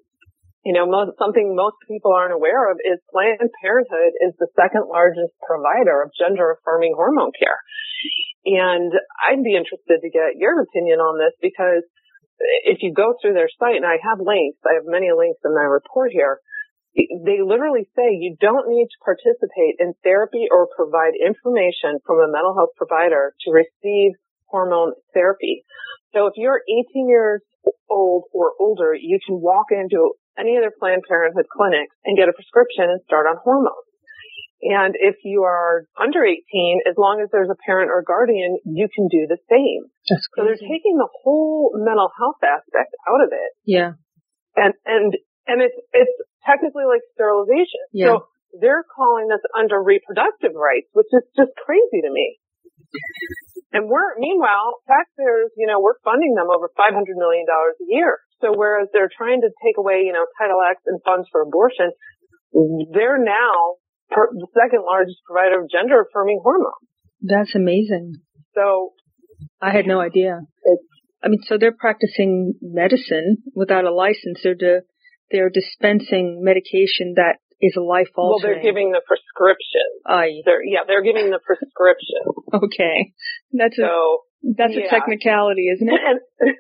you 0.63 0.71
know, 0.71 0.87
most, 0.87 1.19
something 1.19 1.55
most 1.55 1.75
people 1.87 2.15
aren't 2.15 2.33
aware 2.33 2.71
of 2.71 2.79
is 2.79 3.03
Planned 3.11 3.51
Parenthood 3.59 4.15
is 4.23 4.31
the 4.39 4.47
second 4.55 4.87
largest 4.87 5.35
provider 5.43 6.03
of 6.03 6.15
gender 6.15 6.55
affirming 6.55 6.95
hormone 6.95 7.35
care. 7.35 7.59
And 8.47 8.91
I'd 9.19 9.43
be 9.43 9.59
interested 9.59 9.99
to 9.99 10.09
get 10.09 10.39
your 10.39 10.63
opinion 10.63 10.99
on 10.99 11.19
this 11.19 11.35
because 11.43 11.83
if 12.63 12.79
you 12.79 12.95
go 12.95 13.15
through 13.19 13.35
their 13.35 13.51
site, 13.59 13.79
and 13.79 13.87
I 13.87 13.99
have 14.03 14.19
links, 14.19 14.59
I 14.63 14.75
have 14.79 14.87
many 14.87 15.11
links 15.15 15.39
in 15.43 15.55
my 15.55 15.67
report 15.67 16.11
here, 16.11 16.39
they 16.95 17.41
literally 17.41 17.87
say 17.95 18.15
you 18.15 18.35
don't 18.39 18.69
need 18.69 18.87
to 18.87 19.03
participate 19.03 19.79
in 19.79 19.95
therapy 20.03 20.47
or 20.51 20.69
provide 20.75 21.17
information 21.17 21.99
from 22.05 22.19
a 22.19 22.31
mental 22.31 22.53
health 22.53 22.75
provider 22.77 23.33
to 23.43 23.51
receive 23.51 24.15
hormone 24.45 24.93
therapy. 25.13 25.65
So 26.13 26.27
if 26.27 26.33
you're 26.37 26.61
18 26.93 27.09
years 27.09 27.41
old 27.89 28.25
or 28.31 28.53
older, 28.59 28.93
you 28.93 29.19
can 29.25 29.41
walk 29.41 29.67
into 29.71 30.13
any 30.37 30.57
other 30.57 30.71
Planned 30.73 31.03
Parenthood 31.07 31.45
clinics 31.51 31.95
and 32.05 32.17
get 32.17 32.29
a 32.29 32.33
prescription 32.33 32.89
and 32.89 33.01
start 33.05 33.27
on 33.27 33.37
hormones. 33.43 33.87
And 34.63 34.95
if 34.95 35.27
you 35.27 35.43
are 35.43 35.83
under 35.99 36.23
18, 36.23 36.39
as 36.87 36.95
long 36.95 37.19
as 37.19 37.27
there's 37.35 37.51
a 37.51 37.59
parent 37.67 37.91
or 37.91 37.99
guardian, 37.99 38.57
you 38.63 38.87
can 38.87 39.11
do 39.11 39.27
the 39.27 39.37
same. 39.51 39.91
So 40.39 40.47
they're 40.47 40.55
taking 40.55 40.95
the 40.95 41.11
whole 41.11 41.75
mental 41.75 42.07
health 42.15 42.39
aspect 42.39 42.95
out 43.11 43.19
of 43.19 43.35
it. 43.35 43.51
Yeah. 43.67 43.99
And, 44.55 44.71
and, 44.87 45.11
and 45.51 45.59
it's, 45.59 45.75
it's 45.91 46.15
technically 46.47 46.87
like 46.87 47.03
sterilization. 47.11 47.83
Yeah. 47.91 48.07
So 48.07 48.31
they're 48.55 48.87
calling 48.87 49.27
this 49.27 49.43
under 49.51 49.83
reproductive 49.83 50.55
rights, 50.55 50.87
which 50.95 51.11
is 51.11 51.27
just 51.35 51.51
crazy 51.59 51.99
to 51.99 52.11
me. 52.13 52.39
And 53.73 53.89
we're, 53.89 54.13
meanwhile, 54.21 54.79
taxpayers, 54.85 55.49
you 55.57 55.65
know, 55.65 55.81
we're 55.81 55.97
funding 56.05 56.37
them 56.37 56.47
over 56.53 56.69
$500 56.77 56.93
million 57.17 57.45
a 57.49 57.85
year. 57.89 58.21
So 58.43 58.51
whereas 58.51 58.89
they're 58.91 59.09
trying 59.09 59.39
to 59.41 59.49
take 59.63 59.79
away, 59.79 60.03
you 60.03 60.11
know, 60.11 60.25
Title 60.37 60.59
X 60.69 60.81
and 60.85 60.99
funds 61.07 61.29
for 61.31 61.41
abortion, 61.41 61.91
they're 62.91 63.23
now 63.23 63.79
per, 64.11 64.27
the 64.35 64.47
second 64.51 64.83
largest 64.83 65.23
provider 65.25 65.63
of 65.63 65.71
gender 65.71 66.03
affirming 66.03 66.41
hormones. 66.43 66.83
That's 67.21 67.55
amazing. 67.55 68.19
So 68.53 68.91
I 69.61 69.71
had 69.71 69.87
no 69.87 70.01
idea. 70.01 70.41
I 71.23 71.29
mean, 71.29 71.39
so 71.47 71.57
they're 71.57 71.71
practicing 71.71 72.55
medicine 72.61 73.37
without 73.55 73.85
a 73.85 73.93
license. 73.93 74.41
They're 74.43 74.55
de- 74.55 74.83
they're 75.31 75.49
dispensing 75.49 76.43
medication 76.43 77.15
that 77.15 77.39
is 77.61 77.75
a 77.77 77.81
life 77.81 78.11
altering. 78.17 78.43
Well, 78.43 78.43
they're 78.43 78.61
giving 78.61 78.91
the 78.91 79.01
prescription. 79.07 79.87
I 80.05 80.43
They're 80.43 80.63
yeah, 80.65 80.83
they're 80.85 81.01
giving 81.01 81.31
the 81.31 81.39
prescription. 81.39 82.27
okay. 82.53 83.13
That's 83.53 83.79
a 83.79 83.87
So 83.87 84.19
that's 84.57 84.75
a 84.75 84.89
technicality, 84.89 85.71
isn't 85.73 85.87
it? 85.87 86.01
and, 86.39 86.55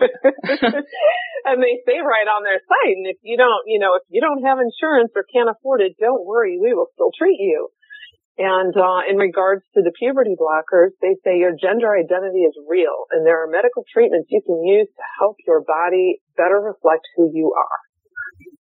and 1.48 1.58
they 1.60 1.74
say 1.84 2.00
right 2.00 2.28
on 2.28 2.42
their 2.42 2.60
site, 2.60 2.96
and 2.96 3.06
if 3.06 3.18
you 3.22 3.36
don't, 3.36 3.64
you 3.66 3.78
know, 3.78 3.96
if 3.96 4.04
you 4.08 4.20
don't 4.20 4.42
have 4.44 4.58
insurance 4.58 5.12
or 5.14 5.24
can't 5.28 5.48
afford 5.48 5.80
it, 5.80 5.96
don't 6.00 6.24
worry, 6.24 6.58
we 6.60 6.74
will 6.74 6.88
still 6.94 7.12
treat 7.16 7.38
you. 7.38 7.68
And 8.40 8.72
uh, 8.72 9.04
in 9.04 9.20
regards 9.20 9.60
to 9.74 9.82
the 9.84 9.92
puberty 9.92 10.32
blockers, 10.32 10.96
they 11.02 11.12
say 11.24 11.36
your 11.36 11.52
gender 11.52 11.92
identity 11.92 12.48
is 12.48 12.56
real, 12.68 13.04
and 13.12 13.26
there 13.26 13.44
are 13.44 13.48
medical 13.50 13.84
treatments 13.92 14.28
you 14.30 14.40
can 14.40 14.64
use 14.64 14.88
to 14.88 15.04
help 15.20 15.36
your 15.46 15.60
body 15.60 16.22
better 16.36 16.56
reflect 16.56 17.04
who 17.16 17.30
you 17.34 17.52
are. 17.52 17.78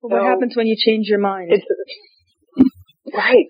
what 0.01 0.21
so- 0.21 0.25
happens 0.29 0.53
when 0.55 0.67
you 0.67 0.77
change 0.77 1.07
your 1.07 1.19
mind? 1.19 1.49
It's 1.53 1.65
right, 3.17 3.49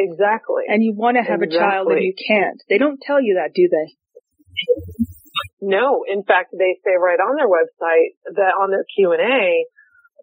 exactly. 0.00 0.64
and 0.68 0.82
you 0.82 0.94
want 0.96 1.18
to 1.18 1.22
have 1.22 1.42
a 1.42 1.50
child 1.50 1.92
and 1.92 2.00
you 2.00 2.14
can't. 2.16 2.56
They 2.70 2.78
don't 2.78 2.98
tell 3.04 3.20
you 3.20 3.36
that, 3.36 3.52
do 3.52 3.68
they? 3.68 5.09
No, 5.60 6.04
in 6.08 6.24
fact, 6.24 6.50
they 6.56 6.80
say 6.84 6.96
right 6.96 7.20
on 7.20 7.36
their 7.36 7.48
website 7.48 8.16
that 8.34 8.56
on 8.56 8.70
their 8.70 8.84
Q 8.96 9.12
and 9.12 9.20
A 9.20 9.64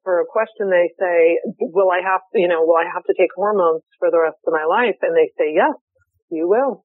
for 0.04 0.20
a 0.22 0.26
question, 0.26 0.70
they 0.70 0.90
say, 0.98 1.38
"Will 1.62 1.92
I 1.92 2.02
have, 2.02 2.22
you 2.34 2.48
know, 2.48 2.66
will 2.66 2.78
I 2.78 2.90
have 2.92 3.04
to 3.06 3.14
take 3.18 3.30
hormones 3.36 3.84
for 4.00 4.10
the 4.10 4.20
rest 4.20 4.38
of 4.48 4.54
my 4.54 4.66
life?" 4.66 4.98
And 5.02 5.16
they 5.16 5.30
say, 5.38 5.54
"Yes, 5.54 5.76
you 6.30 6.48
will." 6.48 6.84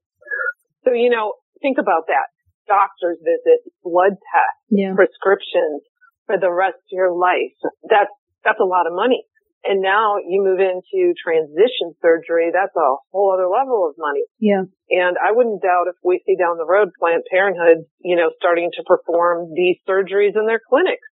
So 0.84 0.92
you 0.92 1.08
know, 1.08 1.34
think 1.62 1.78
about 1.78 2.08
that: 2.08 2.28
doctor's 2.66 3.18
visits, 3.24 3.68
blood 3.82 4.18
tests, 4.20 4.64
Yeah. 4.68 4.94
prescriptions 4.94 5.82
for 6.26 6.38
the 6.38 6.52
rest 6.52 6.76
of 6.76 6.92
your 6.92 7.12
life. 7.12 7.56
That's 7.88 8.12
that's 8.44 8.60
a 8.60 8.64
lot 8.68 8.86
of 8.86 8.92
money. 8.92 9.24
And 9.64 9.80
now 9.80 10.18
you 10.18 10.42
move 10.42 10.58
into 10.58 11.14
transition 11.22 11.94
surgery. 12.02 12.50
That's 12.52 12.74
a 12.74 12.88
whole 13.14 13.30
other 13.30 13.46
level 13.46 13.86
of 13.86 13.94
money. 13.96 14.26
Yeah. 14.42 14.66
And 14.90 15.14
I 15.16 15.30
wouldn't 15.30 15.62
doubt 15.62 15.86
if 15.86 15.94
we 16.02 16.18
see 16.26 16.34
down 16.34 16.58
the 16.58 16.66
road 16.66 16.90
Planned 16.98 17.22
Parenthood, 17.30 17.86
you 18.02 18.16
know, 18.16 18.30
starting 18.36 18.70
to 18.74 18.82
perform 18.82 19.54
these 19.54 19.78
surgeries 19.88 20.34
in 20.34 20.46
their 20.50 20.58
clinics. 20.58 21.06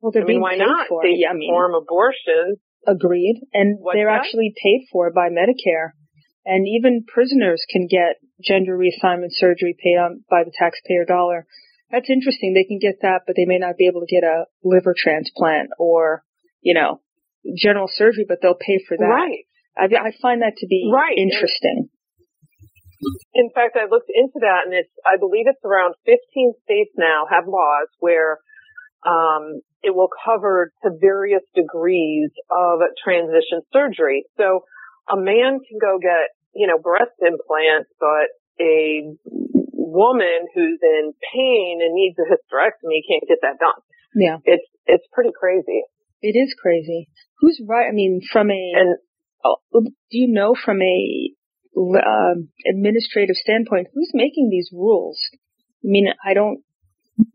Well, 0.00 0.12
they're 0.12 0.22
I 0.22 0.26
mean, 0.26 0.38
being 0.38 0.40
why 0.40 0.54
paid 0.54 0.70
not? 0.70 0.86
for. 0.88 1.02
They 1.02 1.18
yeah, 1.18 1.30
I 1.30 1.34
mean, 1.34 1.50
perform 1.50 1.74
abortions. 1.74 2.58
agreed. 2.86 3.42
And 3.52 3.78
What's 3.80 3.96
they're 3.96 4.06
that? 4.06 4.22
actually 4.22 4.54
paid 4.62 4.86
for 4.92 5.10
by 5.10 5.26
Medicare. 5.28 5.98
And 6.46 6.66
even 6.66 7.04
prisoners 7.06 7.66
can 7.68 7.88
get 7.90 8.22
gender 8.40 8.78
reassignment 8.78 9.34
surgery 9.34 9.74
paid 9.82 9.98
on 9.98 10.22
by 10.30 10.44
the 10.44 10.52
taxpayer 10.56 11.04
dollar. 11.04 11.44
That's 11.90 12.08
interesting. 12.08 12.54
They 12.54 12.64
can 12.64 12.78
get 12.78 13.02
that, 13.02 13.22
but 13.26 13.34
they 13.36 13.46
may 13.46 13.58
not 13.58 13.76
be 13.76 13.88
able 13.88 14.00
to 14.00 14.06
get 14.06 14.22
a 14.22 14.44
liver 14.62 14.94
transplant 14.96 15.70
or, 15.78 16.22
you 16.60 16.74
know, 16.74 17.00
general 17.56 17.88
surgery, 17.88 18.24
but 18.28 18.38
they'll 18.42 18.58
pay 18.58 18.78
for 18.86 18.96
that. 18.96 19.04
Right. 19.06 19.44
I, 19.76 19.84
I 19.84 20.10
find 20.20 20.42
that 20.42 20.56
to 20.58 20.66
be 20.66 20.90
Right. 20.92 21.16
interesting. 21.16 21.88
In 23.34 23.50
fact, 23.54 23.76
I 23.78 23.86
looked 23.86 24.10
into 24.10 24.42
that 24.42 24.66
and 24.66 24.74
it's, 24.74 24.90
I 25.06 25.16
believe 25.18 25.46
it's 25.46 25.62
around 25.64 25.94
15 26.04 26.18
states 26.64 26.90
now 26.98 27.26
have 27.30 27.46
laws 27.46 27.86
where, 28.00 28.38
um, 29.06 29.62
it 29.82 29.94
will 29.94 30.10
cover 30.26 30.72
to 30.82 30.90
various 31.00 31.42
degrees 31.54 32.30
of 32.50 32.80
transition 32.98 33.62
surgery. 33.72 34.26
So 34.36 34.66
a 35.08 35.16
man 35.16 35.62
can 35.62 35.78
go 35.80 35.98
get, 36.02 36.34
you 36.54 36.66
know, 36.66 36.78
breast 36.82 37.14
implants, 37.22 37.88
but 38.00 38.34
a 38.58 39.14
woman 39.72 40.50
who's 40.54 40.80
in 40.82 41.14
pain 41.32 41.78
and 41.80 41.94
needs 41.94 42.18
a 42.18 42.26
hysterectomy 42.26 43.06
can't 43.06 43.22
get 43.28 43.38
that 43.42 43.62
done. 43.62 43.78
Yeah. 44.16 44.38
It's, 44.44 44.66
it's 44.86 45.06
pretty 45.12 45.30
crazy. 45.38 45.86
It 46.20 46.36
is 46.36 46.54
crazy. 46.60 47.08
Who's 47.40 47.60
right? 47.66 47.88
I 47.88 47.92
mean, 47.92 48.20
from 48.32 48.50
a, 48.50 48.72
And 48.74 48.96
oh, 49.44 49.56
do 49.72 49.90
you 50.10 50.28
know 50.28 50.54
from 50.54 50.82
a 50.82 51.30
um, 51.76 52.48
administrative 52.68 53.36
standpoint, 53.36 53.88
who's 53.94 54.10
making 54.14 54.48
these 54.50 54.70
rules? 54.72 55.18
I 55.84 55.86
mean, 55.86 56.08
I 56.24 56.34
don't. 56.34 56.60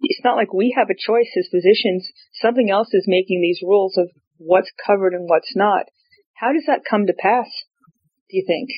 It's 0.01 0.23
not 0.23 0.35
like 0.35 0.53
we 0.53 0.75
have 0.77 0.89
a 0.89 0.99
choice 0.99 1.31
as 1.37 1.47
physicians. 1.51 2.09
Something 2.41 2.69
else 2.69 2.93
is 2.93 3.05
making 3.07 3.41
these 3.41 3.59
rules 3.61 3.97
of 3.97 4.09
what's 4.37 4.71
covered 4.85 5.13
and 5.13 5.27
what's 5.29 5.55
not. 5.55 5.85
How 6.35 6.51
does 6.53 6.63
that 6.67 6.87
come 6.89 7.07
to 7.07 7.13
pass? 7.13 7.47
Do 8.29 8.37
you 8.37 8.43
think? 8.47 8.69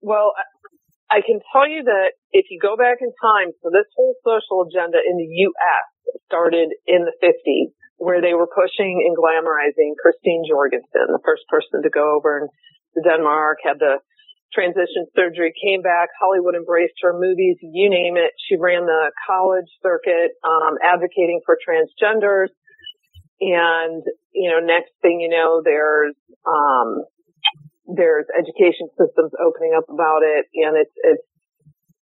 Well, 0.00 0.32
I 0.36 0.44
I 1.08 1.20
can 1.22 1.38
tell 1.52 1.68
you 1.68 1.84
that 1.84 2.18
if 2.32 2.46
you 2.50 2.58
go 2.60 2.76
back 2.76 2.98
in 3.00 3.12
time, 3.22 3.54
so 3.62 3.70
this 3.70 3.86
whole 3.94 4.16
social 4.26 4.66
agenda 4.66 4.98
in 4.98 5.16
the 5.16 5.30
U.S. 5.46 5.86
started 6.26 6.74
in 6.86 7.06
the 7.06 7.14
50s, 7.22 7.70
where 7.96 8.20
they 8.20 8.34
were 8.34 8.48
pushing 8.48 9.00
and 9.04 9.16
glamorizing 9.16 9.96
Christine 10.00 10.44
Jorgensen, 10.48 11.08
the 11.08 11.22
first 11.24 11.48
person 11.48 11.82
to 11.82 11.90
go 11.90 12.16
over 12.16 12.48
to 12.94 13.00
Denmark, 13.00 13.58
had 13.64 13.78
the 13.78 14.00
transition 14.52 15.08
surgery, 15.16 15.52
came 15.56 15.82
back, 15.82 16.08
Hollywood 16.20 16.54
embraced 16.54 16.96
her 17.02 17.12
movies, 17.12 17.56
you 17.60 17.90
name 17.90 18.16
it. 18.16 18.32
She 18.48 18.56
ran 18.56 18.86
the 18.86 19.12
college 19.26 19.68
circuit, 19.82 20.36
um, 20.44 20.76
advocating 20.84 21.40
for 21.44 21.58
transgenders. 21.60 22.48
And, 23.40 24.02
you 24.32 24.48
know, 24.48 24.60
next 24.60 24.92
thing 25.02 25.20
you 25.20 25.28
know, 25.28 25.60
there's, 25.64 26.16
um, 26.46 27.04
there's 27.84 28.24
education 28.32 28.88
systems 28.96 29.32
opening 29.36 29.76
up 29.76 29.84
about 29.92 30.22
it 30.24 30.46
and 30.54 30.76
it's, 30.76 30.96
it's, 31.04 31.22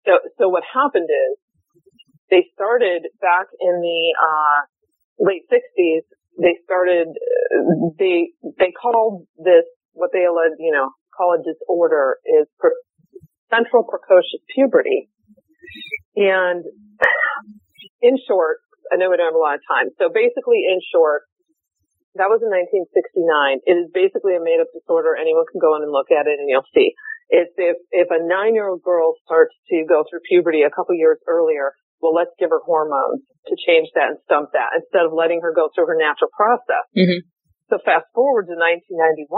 so, 0.05 0.17
so 0.37 0.49
what 0.49 0.63
happened 0.65 1.07
is 1.07 1.37
they 2.31 2.49
started 2.53 3.05
back 3.21 3.47
in 3.61 3.79
the, 3.79 4.01
uh, 4.17 4.61
late 5.19 5.43
sixties, 5.51 6.03
they 6.39 6.55
started, 6.63 7.07
they, 7.99 8.31
they 8.57 8.71
called 8.71 9.27
this, 9.37 9.67
what 9.91 10.11
they 10.13 10.23
alleged, 10.23 10.55
you 10.59 10.71
know, 10.71 10.89
call 11.11 11.35
a 11.35 11.43
disorder 11.43 12.17
is 12.23 12.47
per- 12.59 12.79
central 13.51 13.83
precocious 13.83 14.39
puberty. 14.55 15.11
And 16.15 16.63
in 18.01 18.15
short, 18.23 18.63
I 18.91 18.95
know 18.95 19.11
we 19.11 19.17
don't 19.19 19.29
have 19.29 19.37
a 19.37 19.41
lot 19.41 19.59
of 19.59 19.63
time. 19.67 19.91
So 19.99 20.07
basically 20.07 20.63
in 20.63 20.79
short, 20.95 21.27
that 22.17 22.31
was 22.31 22.41
in 22.41 22.49
1969. 22.49 23.67
It 23.69 23.77
is 23.77 23.87
basically 23.93 24.33
a 24.33 24.41
made 24.41 24.57
up 24.57 24.71
disorder. 24.73 25.13
Anyone 25.13 25.45
can 25.45 25.61
go 25.61 25.77
in 25.77 25.85
and 25.85 25.93
look 25.93 26.09
at 26.09 26.25
it 26.25 26.41
and 26.41 26.49
you'll 26.49 26.65
see. 26.73 26.95
It's 27.29 27.53
if, 27.61 27.77
if 27.93 28.09
a 28.09 28.17
nine 28.17 28.57
year 28.57 28.65
old 28.65 28.81
girl 28.81 29.13
starts 29.21 29.53
to 29.69 29.85
go 29.85 30.01
through 30.09 30.25
puberty 30.25 30.65
a 30.65 30.73
couple 30.73 30.97
years 30.97 31.21
earlier, 31.29 31.77
well, 31.99 32.15
let's 32.15 32.33
give 32.39 32.49
her 32.49 32.63
hormones 32.63 33.23
to 33.47 33.55
change 33.59 33.91
that 33.95 34.15
and 34.15 34.19
stump 34.25 34.55
that 34.55 34.75
instead 34.75 35.03
of 35.03 35.11
letting 35.11 35.43
her 35.43 35.51
go 35.51 35.67
through 35.71 35.87
her 35.87 35.99
natural 35.99 36.31
process. 36.31 36.87
Mm-hmm. 36.95 37.27
So 37.69 37.77
fast 37.85 38.09
forward 38.17 38.49
to 38.49 38.57
1991, 38.57 39.29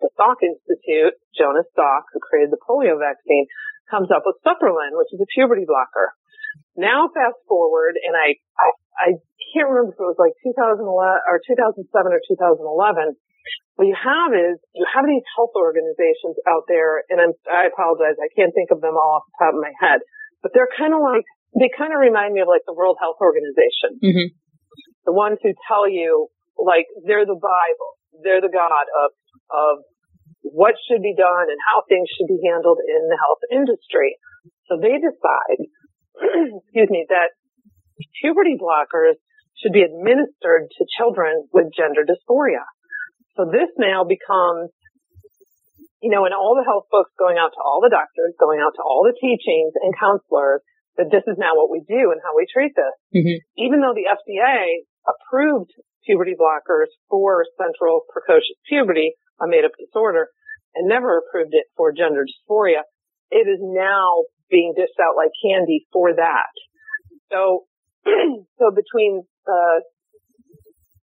the 0.00 0.08
Salk 0.16 0.40
Institute, 0.40 1.20
Jonas 1.36 1.68
Salk, 1.76 2.08
who 2.16 2.20
created 2.22 2.48
the 2.48 2.62
polio 2.64 2.96
vaccine, 2.96 3.44
comes 3.92 4.08
up 4.08 4.24
with 4.24 4.40
Supprelin, 4.40 4.96
which 4.96 5.12
is 5.12 5.20
a 5.20 5.28
puberty 5.28 5.68
blocker. 5.68 6.16
Now 6.80 7.12
fast 7.12 7.38
forward, 7.44 8.00
and 8.00 8.16
I, 8.16 8.40
I, 8.56 8.68
I 8.96 9.08
can't 9.52 9.68
remember 9.68 9.92
if 9.92 10.00
it 10.00 10.10
was 10.10 10.18
like 10.18 10.32
2011 10.42 10.80
or 10.88 11.36
2007 11.44 11.84
or 11.84 12.22
2011. 12.24 13.14
What 13.76 13.90
you 13.90 13.98
have 13.98 14.32
is 14.32 14.56
you 14.72 14.86
have 14.88 15.04
these 15.04 15.26
health 15.36 15.52
organizations 15.52 16.40
out 16.48 16.64
there, 16.66 17.04
and 17.12 17.20
I'm, 17.20 17.34
I 17.44 17.68
apologize, 17.68 18.16
I 18.16 18.32
can't 18.32 18.54
think 18.56 18.72
of 18.72 18.80
them 18.80 18.96
all 18.96 19.20
off 19.20 19.28
the 19.28 19.36
top 19.44 19.52
of 19.54 19.60
my 19.60 19.74
head, 19.76 20.00
but 20.40 20.56
they're 20.56 20.70
kind 20.72 20.96
of 20.96 21.04
like 21.04 21.26
they 21.58 21.70
kind 21.70 21.94
of 21.94 22.00
remind 22.02 22.34
me 22.34 22.40
of 22.42 22.48
like 22.48 22.66
the 22.66 22.74
World 22.74 22.98
Health 23.00 23.18
Organization, 23.22 23.98
Mm-hmm. 24.02 24.28
the 25.06 25.14
ones 25.14 25.38
who 25.42 25.54
tell 25.68 25.88
you 25.88 26.28
like 26.58 26.86
they're 27.06 27.26
the 27.26 27.38
Bible, 27.38 27.90
they're 28.22 28.42
the 28.42 28.52
God 28.52 28.86
of 28.90 29.10
of 29.50 29.74
what 30.42 30.74
should 30.86 31.02
be 31.02 31.14
done 31.16 31.46
and 31.48 31.60
how 31.72 31.82
things 31.88 32.08
should 32.12 32.28
be 32.28 32.40
handled 32.44 32.78
in 32.84 33.08
the 33.08 33.18
health 33.18 33.42
industry. 33.50 34.16
So 34.68 34.76
they 34.76 34.96
decide, 35.00 35.60
excuse 36.60 36.90
me, 36.92 37.06
that 37.08 37.32
puberty 38.20 38.56
blockers 38.60 39.16
should 39.60 39.72
be 39.72 39.82
administered 39.82 40.68
to 40.68 40.82
children 40.98 41.48
with 41.52 41.72
gender 41.72 42.04
dysphoria. 42.04 42.64
So 43.36 43.46
this 43.48 43.70
now 43.78 44.04
becomes, 44.04 44.70
you 46.02 46.10
know, 46.10 46.26
in 46.26 46.32
all 46.32 46.54
the 46.54 46.66
health 46.66 46.86
books 46.90 47.10
going 47.18 47.38
out 47.38 47.50
to 47.56 47.60
all 47.64 47.80
the 47.82 47.90
doctors, 47.90 48.36
going 48.38 48.60
out 48.60 48.76
to 48.76 48.82
all 48.84 49.02
the 49.08 49.16
teachings 49.16 49.72
and 49.80 49.96
counselors, 49.96 50.60
that 50.96 51.10
this 51.10 51.26
is 51.26 51.36
now 51.38 51.54
what 51.54 51.70
we 51.70 51.82
do 51.86 52.14
and 52.14 52.20
how 52.22 52.36
we 52.36 52.46
treat 52.46 52.72
this. 52.74 52.94
Mm-hmm. 53.14 53.38
Even 53.58 53.80
though 53.80 53.94
the 53.94 54.06
FDA 54.06 54.86
approved 55.06 55.70
puberty 56.06 56.34
blockers 56.38 56.92
for 57.10 57.44
central 57.58 58.02
precocious 58.12 58.58
puberty, 58.68 59.14
a 59.40 59.48
made 59.48 59.64
up 59.64 59.72
disorder, 59.78 60.28
and 60.74 60.88
never 60.88 61.18
approved 61.18 61.54
it 61.54 61.66
for 61.76 61.92
gender 61.92 62.24
dysphoria, 62.24 62.86
it 63.30 63.48
is 63.48 63.58
now 63.60 64.24
being 64.50 64.74
dished 64.76 64.98
out 65.02 65.16
like 65.16 65.30
candy 65.42 65.86
for 65.92 66.14
that. 66.14 66.54
So, 67.32 67.66
so 68.06 68.70
between 68.70 69.24
the 69.46 69.82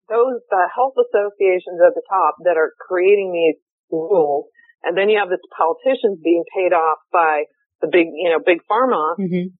those 0.08 0.43
the 0.51 0.67
health 0.75 0.95
associations 0.99 1.80
at 1.80 1.95
the 1.95 2.04
top 2.08 2.36
that 2.43 2.60
are 2.60 2.75
creating 2.80 3.32
these 3.32 3.60
rules, 3.89 4.47
and 4.84 4.97
then 4.97 5.10
you 5.10 5.19
have 5.19 5.30
the 5.30 5.39
politicians 5.56 6.19
being 6.23 6.43
paid 6.51 6.75
off 6.75 6.99
by 7.12 7.45
the 7.82 7.88
big, 7.88 8.08
you 8.13 8.30
know, 8.30 8.39
big 8.43 8.60
pharma. 8.69 9.15
Mm-hmm. 9.17 9.56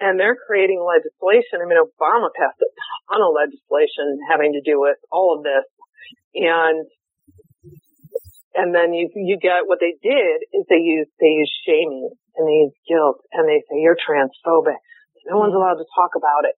And 0.00 0.18
they're 0.18 0.36
creating 0.36 0.82
legislation. 0.82 1.60
I 1.62 1.66
mean, 1.66 1.78
Obama 1.78 2.30
passed 2.34 2.60
a 2.62 2.70
ton 3.10 3.22
of 3.22 3.34
legislation 3.34 4.18
having 4.30 4.52
to 4.54 4.62
do 4.62 4.80
with 4.80 4.96
all 5.10 5.36
of 5.36 5.42
this, 5.42 5.66
and 6.34 6.86
and 8.54 8.74
then 8.74 8.92
you 8.92 9.10
you 9.14 9.38
get 9.38 9.66
what 9.66 9.78
they 9.80 9.94
did 10.02 10.36
is 10.52 10.66
they 10.68 10.82
use 10.82 11.06
they 11.20 11.38
use 11.38 11.52
shaming 11.66 12.10
and 12.36 12.48
they 12.48 12.66
use 12.66 12.76
guilt 12.88 13.22
and 13.32 13.48
they 13.48 13.62
say 13.70 13.78
you're 13.78 13.98
transphobic. 13.98 14.82
No 15.26 15.38
one's 15.38 15.54
allowed 15.54 15.78
to 15.78 15.88
talk 15.94 16.16
about 16.16 16.48
it. 16.48 16.56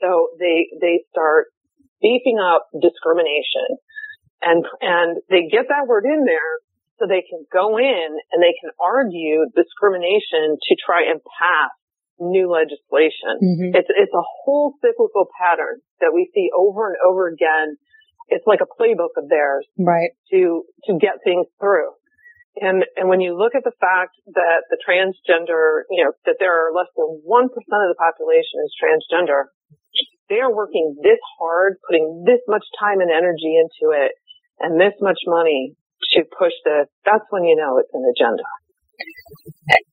So 0.00 0.32
they 0.38 0.68
they 0.80 1.04
start 1.10 1.52
beefing 2.00 2.38
up 2.40 2.68
discrimination 2.72 3.80
and 4.40 4.64
and 4.80 5.18
they 5.28 5.48
get 5.50 5.68
that 5.68 5.88
word 5.88 6.04
in 6.04 6.24
there 6.24 6.60
so 6.98 7.06
they 7.06 7.24
can 7.28 7.44
go 7.52 7.76
in 7.76 8.08
and 8.32 8.38
they 8.40 8.54
can 8.60 8.70
argue 8.78 9.44
discrimination 9.56 10.56
to 10.60 10.72
try 10.78 11.10
and 11.10 11.20
pass 11.20 11.72
new 12.18 12.50
legislation. 12.50 13.40
Mm-hmm. 13.42 13.70
It's 13.74 13.90
it's 13.90 14.14
a 14.14 14.26
whole 14.44 14.74
cyclical 14.80 15.26
pattern 15.38 15.80
that 16.00 16.12
we 16.14 16.30
see 16.34 16.50
over 16.56 16.88
and 16.88 16.96
over 17.04 17.28
again. 17.28 17.76
It's 18.28 18.46
like 18.46 18.60
a 18.60 18.70
playbook 18.70 19.16
of 19.16 19.28
theirs, 19.28 19.66
right? 19.78 20.10
To 20.32 20.64
to 20.86 20.98
get 20.98 21.20
things 21.24 21.46
through. 21.60 21.92
And 22.60 22.84
and 22.96 23.08
when 23.08 23.20
you 23.20 23.36
look 23.36 23.54
at 23.54 23.64
the 23.64 23.74
fact 23.80 24.14
that 24.34 24.70
the 24.70 24.78
transgender, 24.78 25.82
you 25.90 26.04
know, 26.04 26.12
that 26.24 26.36
there 26.38 26.54
are 26.54 26.72
less 26.72 26.88
than 26.96 27.20
one 27.24 27.48
percent 27.48 27.82
of 27.82 27.90
the 27.90 27.98
population 27.98 28.62
is 28.62 28.72
transgender, 28.78 29.50
they 30.28 30.38
are 30.38 30.54
working 30.54 30.96
this 31.02 31.18
hard, 31.38 31.76
putting 31.86 32.22
this 32.24 32.40
much 32.46 32.64
time 32.78 33.00
and 33.00 33.10
energy 33.10 33.58
into 33.58 33.92
it, 33.92 34.12
and 34.60 34.80
this 34.80 34.94
much 35.00 35.18
money 35.26 35.74
to 36.14 36.22
push 36.38 36.54
this. 36.64 36.86
That's 37.04 37.24
when 37.30 37.44
you 37.44 37.56
know 37.56 37.78
it's 37.78 37.92
an 37.92 38.06
agenda. 38.06 38.44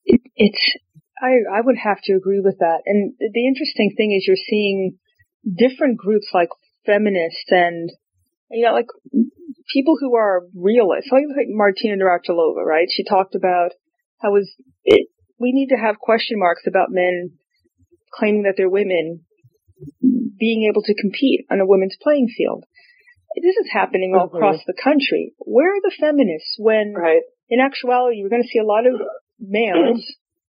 It, 0.04 0.20
it's 0.36 0.76
I, 1.22 1.38
I 1.54 1.60
would 1.62 1.78
have 1.78 1.98
to 2.04 2.14
agree 2.14 2.40
with 2.40 2.58
that. 2.58 2.82
And 2.84 3.14
the 3.18 3.46
interesting 3.46 3.94
thing 3.96 4.10
is 4.10 4.26
you're 4.26 4.36
seeing 4.36 4.98
different 5.46 5.96
groups 5.96 6.26
like 6.34 6.48
feminists 6.84 7.46
and, 7.48 7.90
you 8.50 8.66
know, 8.66 8.72
like 8.72 8.90
people 9.72 9.94
who 10.00 10.16
are 10.16 10.42
realists, 10.54 11.12
like, 11.12 11.22
like 11.36 11.46
Martina 11.48 11.94
Navratilova, 11.94 12.64
right? 12.66 12.88
She 12.90 13.04
talked 13.04 13.36
about 13.36 13.70
how 14.20 14.32
was 14.32 14.52
it, 14.84 15.08
we 15.38 15.52
need 15.52 15.68
to 15.68 15.80
have 15.80 15.98
question 15.98 16.38
marks 16.38 16.62
about 16.66 16.90
men 16.90 17.38
claiming 18.12 18.42
that 18.42 18.54
they're 18.56 18.68
women 18.68 19.24
being 20.38 20.68
able 20.68 20.82
to 20.82 20.94
compete 21.00 21.46
on 21.50 21.60
a 21.60 21.66
women's 21.66 21.96
playing 22.02 22.28
field. 22.36 22.64
This 23.40 23.56
is 23.56 23.70
happening 23.72 24.14
all 24.14 24.26
mm-hmm. 24.26 24.36
across 24.36 24.60
the 24.66 24.74
country. 24.74 25.34
Where 25.38 25.70
are 25.70 25.80
the 25.82 25.94
feminists 25.98 26.56
when, 26.58 26.94
right. 26.94 27.22
in 27.48 27.60
actuality, 27.60 28.16
you're 28.18 28.28
going 28.28 28.42
to 28.42 28.48
see 28.48 28.58
a 28.58 28.66
lot 28.66 28.86
of 28.86 29.00
males 29.38 30.04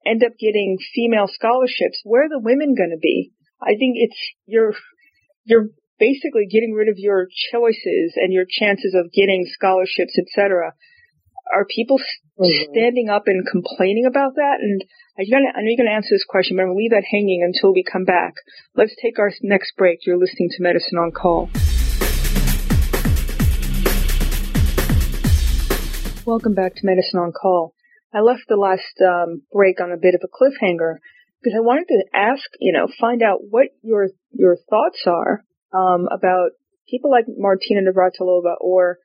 end 0.07 0.23
up 0.25 0.39
getting 0.39 0.79
female 0.95 1.29
scholarships, 1.29 2.01
where 2.05 2.25
are 2.25 2.29
the 2.29 2.41
women 2.41 2.75
going 2.75 2.91
to 2.91 3.01
be? 3.01 3.33
I 3.61 3.75
think 3.79 3.97
it's 3.97 4.19
you're 4.47 4.75
you're 5.45 5.69
basically 5.99 6.47
getting 6.51 6.73
rid 6.73 6.89
of 6.89 6.95
your 6.99 7.27
choices 7.51 8.15
and 8.17 8.33
your 8.33 8.47
chances 8.49 8.95
of 8.95 9.13
getting 9.13 9.47
scholarships, 9.47 10.17
etc. 10.19 10.75
Are 11.53 11.65
people 11.65 11.99
mm-hmm. 11.99 12.71
standing 12.71 13.09
up 13.09 13.25
and 13.27 13.47
complaining 13.47 14.07
about 14.07 14.37
that? 14.37 14.59
And 14.61 14.85
I 15.19 15.25
know 15.27 15.49
you're 15.63 15.77
going 15.77 15.89
to 15.89 15.95
answer 15.95 16.15
this 16.15 16.27
question, 16.29 16.57
but 16.57 16.63
I'm 16.63 16.69
going 16.69 16.77
to 16.77 16.83
leave 16.83 16.91
that 16.93 17.05
hanging 17.11 17.43
until 17.43 17.73
we 17.73 17.83
come 17.83 18.05
back. 18.05 18.35
Let's 18.77 18.95
take 19.03 19.19
our 19.19 19.33
next 19.43 19.73
break. 19.77 20.07
You're 20.07 20.19
listening 20.19 20.51
to 20.51 20.63
Medicine 20.63 20.99
on 20.99 21.11
Call. 21.11 21.51
Welcome 26.25 26.55
back 26.55 26.75
to 26.77 26.81
Medicine 26.85 27.19
on 27.19 27.33
Call. 27.33 27.75
I 28.13 28.21
left 28.21 28.45
the 28.49 28.57
last 28.57 28.95
um, 29.05 29.43
break 29.53 29.81
on 29.81 29.93
a 29.93 30.01
bit 30.01 30.15
of 30.15 30.23
a 30.25 30.33
cliffhanger 30.33 30.97
because 31.43 31.57
I 31.57 31.61
wanted 31.61 31.87
to 31.89 32.05
ask, 32.15 32.45
you 32.59 32.73
know, 32.73 32.89
find 33.01 33.23
out 33.23 33.41
what 33.49 33.69
your 33.83 34.09
your 34.33 34.57
thoughts 34.69 35.05
are 35.07 35.45
um, 35.73 36.09
about 36.11 36.51
people 36.89 37.11
like 37.11 37.27
Martina 37.29 37.81
Navratilova 37.83 38.55
or 38.61 38.99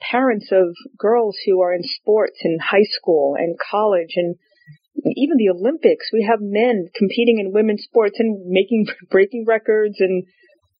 parents 0.00 0.48
of 0.52 0.74
girls 0.98 1.36
who 1.46 1.60
are 1.60 1.72
in 1.72 1.82
sports 1.82 2.38
in 2.42 2.58
high 2.58 2.86
school 2.88 3.34
and 3.38 3.56
college 3.70 4.14
and 4.16 4.36
even 5.04 5.36
the 5.36 5.50
Olympics. 5.50 6.10
We 6.12 6.26
have 6.28 6.40
men 6.40 6.88
competing 6.96 7.38
in 7.38 7.52
women's 7.52 7.84
sports 7.84 8.16
and 8.18 8.46
making 8.46 8.86
breaking 9.10 9.44
records 9.46 9.96
and 10.00 10.24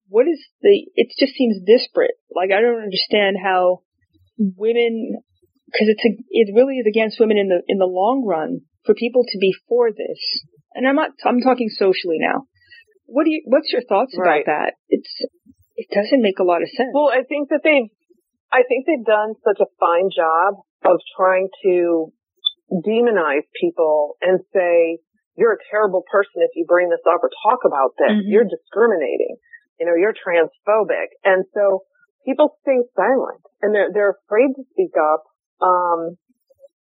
what 0.08 0.26
is 0.26 0.40
the 0.62 0.86
it 0.94 1.08
just 1.18 1.34
seems 1.34 1.58
disparate. 1.64 2.16
Like 2.34 2.50
I 2.50 2.60
don't 2.60 2.82
understand 2.82 3.36
how 3.42 3.82
women 4.38 5.20
because 5.68 5.92
it's 5.92 6.04
a, 6.04 6.12
it 6.32 6.56
really 6.56 6.80
is 6.80 6.88
against 6.88 7.20
women 7.20 7.36
in 7.36 7.48
the 7.48 7.60
in 7.68 7.78
the 7.78 7.88
long 7.88 8.24
run 8.24 8.64
for 8.84 8.94
people 8.96 9.24
to 9.28 9.38
be 9.38 9.52
for 9.68 9.92
this. 9.92 10.20
And 10.74 10.88
I'm 10.88 10.96
not 10.96 11.12
I'm 11.24 11.40
talking 11.40 11.68
socially 11.68 12.16
now. 12.16 12.48
What 13.04 13.24
do 13.24 13.30
you 13.30 13.42
what's 13.44 13.72
your 13.72 13.84
thoughts 13.84 14.16
right. 14.16 14.42
about 14.42 14.48
that? 14.48 14.70
It's 14.88 15.12
it 15.76 15.88
doesn't 15.92 16.22
make 16.22 16.40
a 16.40 16.48
lot 16.48 16.62
of 16.62 16.68
sense. 16.72 16.90
Well, 16.92 17.12
I 17.12 17.22
think 17.28 17.50
that 17.50 17.60
they've 17.62 17.92
I 18.50 18.64
think 18.64 18.88
they've 18.88 19.04
done 19.04 19.36
such 19.44 19.60
a 19.60 19.68
fine 19.78 20.08
job 20.08 20.64
of 20.84 20.96
trying 21.16 21.48
to 21.64 22.12
demonize 22.72 23.44
people 23.60 24.16
and 24.20 24.40
say 24.52 25.00
you're 25.36 25.54
a 25.54 25.64
terrible 25.70 26.02
person 26.10 26.42
if 26.42 26.50
you 26.56 26.64
bring 26.66 26.88
this 26.88 27.04
up 27.06 27.20
or 27.22 27.30
talk 27.44 27.62
about 27.64 27.92
this. 28.00 28.10
Mm-hmm. 28.10 28.32
You're 28.32 28.48
discriminating. 28.48 29.36
You 29.78 29.86
know, 29.86 29.94
you're 29.94 30.16
transphobic. 30.16 31.14
And 31.24 31.44
so 31.54 31.84
people 32.24 32.56
stay 32.62 32.80
silent 32.96 33.44
and 33.62 33.74
they're 33.74 33.92
they're 33.92 34.16
afraid 34.24 34.56
to 34.56 34.64
speak 34.72 34.96
up 34.96 35.27
um, 35.60 36.16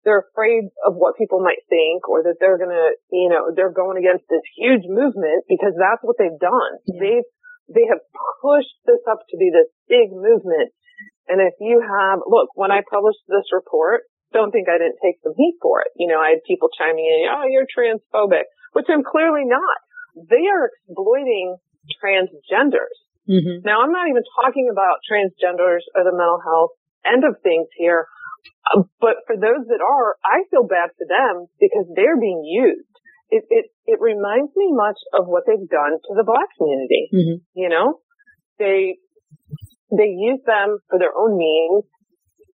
they're 0.07 0.23
afraid 0.31 0.71
of 0.87 0.95
what 0.95 1.19
people 1.19 1.43
might 1.43 1.67
think 1.67 2.07
or 2.07 2.23
that 2.23 2.39
they're 2.39 2.57
going 2.57 2.71
to, 2.71 2.95
you 3.11 3.27
know, 3.27 3.51
they're 3.51 3.75
going 3.75 3.99
against 3.99 4.23
this 4.31 4.45
huge 4.55 4.87
movement 4.87 5.43
because 5.49 5.75
that's 5.75 5.99
what 5.99 6.15
they've 6.15 6.39
done. 6.39 6.73
Yeah. 6.87 6.99
They've, 7.01 7.29
they 7.67 7.85
have 7.91 7.99
pushed 8.39 8.79
this 8.87 9.03
up 9.03 9.27
to 9.27 9.35
be 9.35 9.51
this 9.51 9.67
big 9.91 10.15
movement. 10.15 10.71
And 11.27 11.43
if 11.43 11.59
you 11.59 11.83
have, 11.83 12.23
look, 12.23 12.55
when 12.55 12.71
I 12.71 12.87
published 12.87 13.19
this 13.27 13.51
report, 13.51 14.07
don't 14.31 14.51
think 14.51 14.71
I 14.71 14.79
didn't 14.79 15.03
take 15.03 15.19
some 15.23 15.35
heat 15.35 15.59
for 15.61 15.83
it. 15.83 15.91
You 15.99 16.07
know, 16.07 16.19
I 16.19 16.39
had 16.39 16.43
people 16.47 16.71
chiming 16.71 17.03
in, 17.03 17.27
oh, 17.27 17.43
you're 17.51 17.67
transphobic, 17.67 18.47
which 18.71 18.87
I'm 18.87 19.03
clearly 19.03 19.43
not. 19.43 19.77
They 20.15 20.47
are 20.47 20.71
exploiting 20.71 21.59
transgenders. 21.99 22.95
Mm-hmm. 23.27 23.67
Now, 23.67 23.83
I'm 23.83 23.91
not 23.91 24.07
even 24.07 24.23
talking 24.39 24.71
about 24.71 25.03
transgenders 25.03 25.83
or 25.95 26.07
the 26.07 26.15
mental 26.15 26.39
health 26.39 26.71
end 27.03 27.23
of 27.27 27.43
things 27.43 27.67
here. 27.75 28.07
Uh, 28.67 28.83
but 28.99 29.23
for 29.25 29.35
those 29.35 29.67
that 29.67 29.81
are, 29.81 30.15
I 30.23 30.43
feel 30.51 30.67
bad 30.67 30.91
for 30.97 31.07
them 31.07 31.47
because 31.59 31.87
they're 31.95 32.19
being 32.19 32.43
used. 32.43 32.87
It, 33.29 33.43
it, 33.49 33.65
it 33.85 33.99
reminds 33.99 34.55
me 34.55 34.71
much 34.71 34.97
of 35.11 35.27
what 35.27 35.43
they've 35.45 35.67
done 35.67 35.99
to 35.99 36.11
the 36.15 36.23
black 36.23 36.47
community. 36.57 37.11
Mm-hmm. 37.11 37.37
You 37.59 37.69
know, 37.69 37.99
they, 38.59 38.99
they 39.91 40.15
use 40.15 40.39
them 40.45 40.79
for 40.89 40.99
their 40.99 41.11
own 41.11 41.37
means 41.37 41.83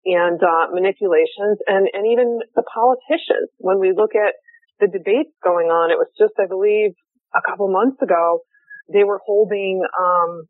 and, 0.05 0.37
uh, 0.37 0.69
manipulations 0.71 1.57
and, 1.65 1.89
and 1.93 2.05
even 2.05 2.39
the 2.53 2.63
politicians. 2.63 3.49
When 3.57 3.79
we 3.79 3.93
look 3.97 4.13
at 4.13 4.37
the 4.79 4.87
debates 4.87 5.33
going 5.43 5.73
on, 5.73 5.89
it 5.89 5.97
was 5.97 6.09
just, 6.17 6.37
I 6.37 6.45
believe, 6.45 6.93
a 7.33 7.41
couple 7.41 7.69
months 7.69 8.01
ago, 8.01 8.45
they 8.93 9.03
were 9.03 9.19
holding, 9.25 9.81
um, 9.97 10.45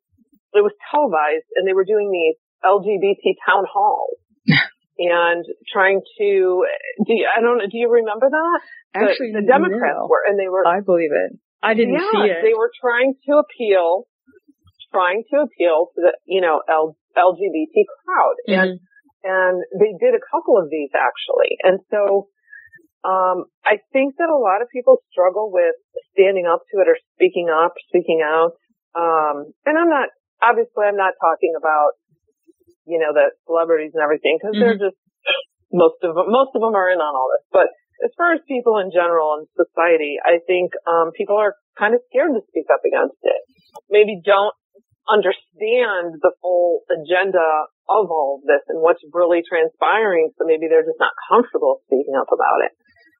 it 0.53 0.63
was 0.63 0.75
televised 0.91 1.47
and 1.55 1.67
they 1.67 1.73
were 1.73 1.85
doing 1.85 2.11
these 2.11 2.35
LGBT 2.63 3.39
town 3.47 3.63
halls. 3.71 4.19
And 4.99 5.45
trying 5.71 6.01
to 6.19 6.65
do 7.07 7.13
you, 7.15 7.27
I 7.27 7.39
don't 7.41 7.57
know 7.57 7.69
do 7.71 7.77
you 7.77 7.89
remember 7.89 8.29
that 8.29 8.59
actually 8.93 9.31
the, 9.31 9.41
the 9.41 9.47
Democrats 9.47 9.95
no. 9.95 10.07
were 10.11 10.23
and 10.27 10.37
they 10.37 10.51
were 10.51 10.67
I 10.67 10.81
believe 10.83 11.15
it 11.15 11.39
I 11.63 11.73
didn't 11.73 11.95
yeah, 11.95 12.11
see 12.11 12.27
it 12.27 12.43
they 12.43 12.53
were 12.53 12.71
trying 12.75 13.15
to 13.25 13.39
appeal 13.39 14.05
trying 14.91 15.23
to 15.31 15.47
appeal 15.47 15.87
to 15.95 16.11
the 16.11 16.13
you 16.25 16.41
know 16.41 16.61
L, 16.67 16.97
LGBT 17.15 17.75
crowd 18.03 18.35
mm-hmm. 18.43 18.59
and 18.59 18.71
and 19.23 19.55
they 19.79 19.95
did 19.95 20.15
a 20.15 20.23
couple 20.31 20.59
of 20.59 20.69
these 20.69 20.91
actually 20.91 21.55
and 21.63 21.79
so 21.89 22.27
um, 23.03 23.47
I 23.63 23.79
think 23.95 24.19
that 24.19 24.27
a 24.27 24.35
lot 24.35 24.61
of 24.61 24.67
people 24.67 24.99
struggle 25.11 25.51
with 25.51 25.75
standing 26.11 26.43
up 26.43 26.67
to 26.71 26.83
it 26.83 26.87
or 26.91 26.99
speaking 27.15 27.47
up, 27.47 27.71
speaking 27.87 28.19
out. 28.19 28.59
Um, 28.91 29.55
and 29.63 29.79
I'm 29.79 29.87
not, 29.87 30.11
obviously 30.43 30.83
I'm 30.83 30.99
not 30.99 31.15
talking 31.15 31.55
about 31.55 31.95
you 32.89 32.97
know, 32.97 33.13
the 33.13 33.31
celebrities 33.45 33.93
and 33.93 34.01
everything 34.01 34.41
because 34.41 34.57
mm-hmm. 34.57 34.65
they're 34.65 34.89
just 34.89 34.99
most 35.71 36.01
of 36.01 36.17
them, 36.17 36.27
most 36.33 36.57
of 36.57 36.61
them 36.61 36.73
are 36.73 36.89
in 36.89 36.97
on 36.97 37.13
all 37.13 37.29
this. 37.29 37.45
But 37.53 37.69
as 38.01 38.11
far 38.17 38.33
as 38.33 38.41
people 38.49 38.81
in 38.81 38.89
general 38.89 39.37
and 39.37 39.45
society, 39.53 40.17
I 40.17 40.41
think 40.41 40.73
um, 40.89 41.13
people 41.13 41.37
are 41.37 41.53
kind 41.77 41.93
of 41.93 42.01
scared 42.09 42.33
to 42.33 42.41
speak 42.49 42.67
up 42.73 42.81
against 42.81 43.21
it. 43.21 43.41
Maybe 43.89 44.17
don't 44.23 44.55
understand 45.05 46.21
the 46.21 46.33
full 46.41 46.85
agenda 46.89 47.69
of 47.89 48.09
all 48.09 48.39
of 48.39 48.45
this 48.45 48.61
and 48.69 48.81
what's 48.81 49.01
really 49.13 49.41
transpiring. 49.41 50.31
So 50.37 50.45
maybe 50.45 50.69
they're 50.69 50.85
just 50.85 51.01
not 51.01 51.13
comfortable 51.29 51.81
speaking 51.85 52.13
up 52.17 52.29
about 52.29 52.65
it. 52.65 52.73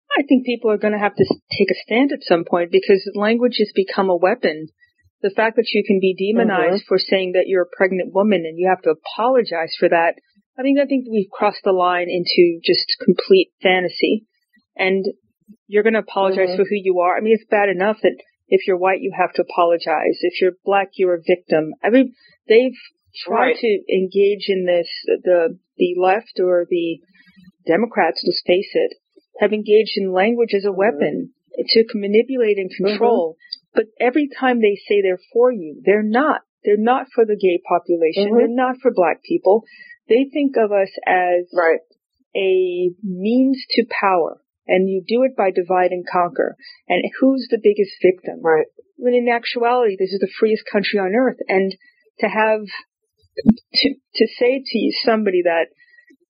I 0.10 0.26
think 0.26 0.46
people 0.46 0.72
are 0.72 0.82
going 0.82 0.94
to 0.94 1.02
have 1.02 1.16
to 1.16 1.26
take 1.54 1.70
a 1.70 1.78
stand 1.86 2.12
at 2.12 2.26
some 2.26 2.46
point 2.46 2.72
because 2.72 3.06
language 3.14 3.62
has 3.62 3.72
become 3.74 4.10
a 4.10 4.18
weapon 4.18 4.70
the 5.22 5.32
fact 5.36 5.56
that 5.58 5.70
you 5.74 5.84
can 5.86 6.00
be 6.00 6.16
demonized 6.16 6.84
mm-hmm. 6.84 6.88
for 6.88 6.98
saying 6.98 7.34
that 7.34 7.48
you're 7.48 7.64
a 7.64 7.78
pregnant 7.78 8.14
woman 8.14 8.44
and 8.46 8.58
you 8.58 8.68
have 8.70 8.82
to 8.84 8.92
apologize 8.92 9.76
for 9.80 9.90
that, 9.90 10.16
I 10.58 10.64
mean, 10.64 10.80
I 10.80 10.86
think 10.86 11.06
we've 11.10 11.30
crossed 11.32 11.64
the 11.64 11.72
line 11.72 12.08
into 12.10 12.60
just 12.64 12.88
complete 13.04 13.52
fantasy. 13.62 14.26
And 14.76 15.06
you're 15.68 15.84
going 15.84 15.94
to 15.94 16.00
apologize 16.00 16.50
mm-hmm. 16.50 16.62
for 16.62 16.68
who 16.70 16.80
you 16.80 17.00
are. 17.00 17.18
I 17.18 17.22
mean, 17.22 17.34
it's 17.34 17.50
bad 17.50 17.70
enough 17.70 17.98
that 18.04 18.16
If 18.50 18.66
you're 18.66 18.78
white, 18.78 19.02
you 19.02 19.14
have 19.18 19.32
to 19.34 19.44
apologize. 19.44 20.18
If 20.22 20.42
you're 20.42 20.58
black, 20.66 20.90
you're 20.96 21.16
a 21.16 21.22
victim. 21.22 21.74
I 21.84 21.90
mean, 21.90 22.14
they've 22.48 22.78
tried 23.26 23.54
Right. 23.54 23.56
to 23.58 23.84
engage 23.94 24.50
in 24.50 24.66
this. 24.66 24.90
The 25.06 25.60
the 25.78 25.96
left 25.98 26.40
or 26.40 26.66
the 26.70 27.00
Democrats, 27.66 28.24
let's 28.26 28.42
face 28.46 28.72
it, 28.74 28.98
have 29.40 29.54
engaged 29.54 29.94
in 29.98 30.12
language 30.12 30.54
as 30.54 30.66
a 30.66 30.72
weapon 30.72 31.34
to 31.56 31.86
manipulate 31.94 32.58
and 32.58 32.72
control. 32.72 33.38
But 33.74 33.86
every 34.00 34.28
time 34.28 34.62
they 34.62 34.76
say 34.88 35.02
they're 35.02 35.22
for 35.34 35.52
you, 35.52 35.82
they're 35.86 36.04
not. 36.04 36.42
They're 36.64 36.78
not 36.78 37.08
for 37.14 37.26
the 37.26 37.38
gay 37.38 37.62
population. 37.68 38.34
Mhm. 38.34 38.38
They're 38.38 38.48
not 38.48 38.78
for 38.82 38.92
black 38.94 39.24
people. 39.24 39.64
They 40.08 40.26
think 40.26 40.58
of 40.58 40.72
us 40.72 40.90
as 41.06 41.50
Right. 41.54 41.80
a 42.36 42.92
means 43.04 43.64
to 43.72 43.86
power. 43.90 44.42
And 44.68 44.90
you 44.90 45.04
do 45.08 45.24
it 45.24 45.36
by 45.36 45.52
divide 45.52 45.92
and 45.92 46.06
conquer. 46.06 46.56
And 46.88 47.04
who's 47.20 47.48
the 47.50 47.58
biggest 47.62 47.94
victim? 48.02 48.40
Right. 48.42 48.68
When 48.98 49.14
in 49.14 49.28
actuality, 49.28 49.96
this 49.98 50.14
is 50.14 50.20
the 50.20 50.28
freest 50.40 50.64
country 50.72 51.00
on 51.00 51.16
earth. 51.16 51.38
And 51.48 51.76
to 52.20 52.28
have, 52.28 52.62
to, 53.74 53.96
to 54.16 54.28
say 54.28 54.62
to 54.64 54.78
you, 54.78 54.92
somebody 55.04 55.42
that 55.44 55.70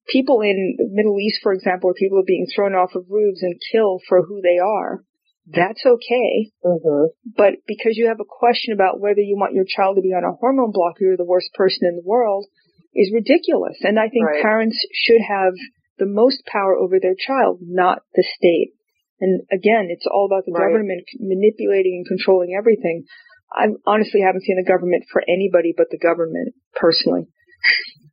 people 0.08 0.40
in 0.40 0.76
the 0.78 0.88
Middle 0.90 1.18
East, 1.20 1.40
for 1.42 1.52
example, 1.52 1.92
people 1.94 2.18
are 2.18 2.24
being 2.26 2.46
thrown 2.54 2.74
off 2.74 2.94
of 2.94 3.10
roofs 3.10 3.42
and 3.42 3.60
killed 3.72 4.02
for 4.08 4.22
who 4.22 4.40
they 4.40 4.58
are, 4.58 5.04
that's 5.46 5.82
okay. 5.84 6.50
hmm 6.62 7.10
But 7.36 7.60
because 7.66 7.96
you 7.96 8.08
have 8.08 8.20
a 8.20 8.28
question 8.28 8.72
about 8.72 9.00
whether 9.00 9.20
you 9.20 9.36
want 9.36 9.54
your 9.54 9.64
child 9.68 9.96
to 9.96 10.02
be 10.02 10.12
on 10.12 10.24
a 10.24 10.36
hormone 10.36 10.72
blocker, 10.72 11.04
you're 11.04 11.16
the 11.16 11.24
worst 11.24 11.52
person 11.54 11.88
in 11.88 11.96
the 11.96 12.06
world, 12.06 12.46
is 12.94 13.12
ridiculous. 13.14 13.78
And 13.82 13.98
I 13.98 14.08
think 14.08 14.26
Right. 14.26 14.42
parents 14.42 14.76
should 14.92 15.20
have 15.20 15.54
the 15.98 16.06
most 16.06 16.44
power 16.46 16.74
over 16.76 16.98
their 16.98 17.14
child, 17.14 17.60
not 17.62 18.02
the 18.14 18.24
state. 18.36 18.72
And 19.20 19.42
again, 19.52 19.88
it's 19.90 20.06
all 20.06 20.26
about 20.26 20.44
the 20.46 20.52
Right. 20.52 20.66
government 20.72 21.04
manipulating 21.18 21.96
and 21.98 22.06
controlling 22.06 22.54
everything. 22.54 23.04
I 23.52 23.68
honestly 23.86 24.20
haven't 24.22 24.42
seen 24.42 24.56
the 24.56 24.64
government 24.64 25.04
for 25.12 25.22
anybody 25.28 25.74
but 25.76 25.90
the 25.90 25.98
government, 25.98 26.54
personally. 26.74 27.26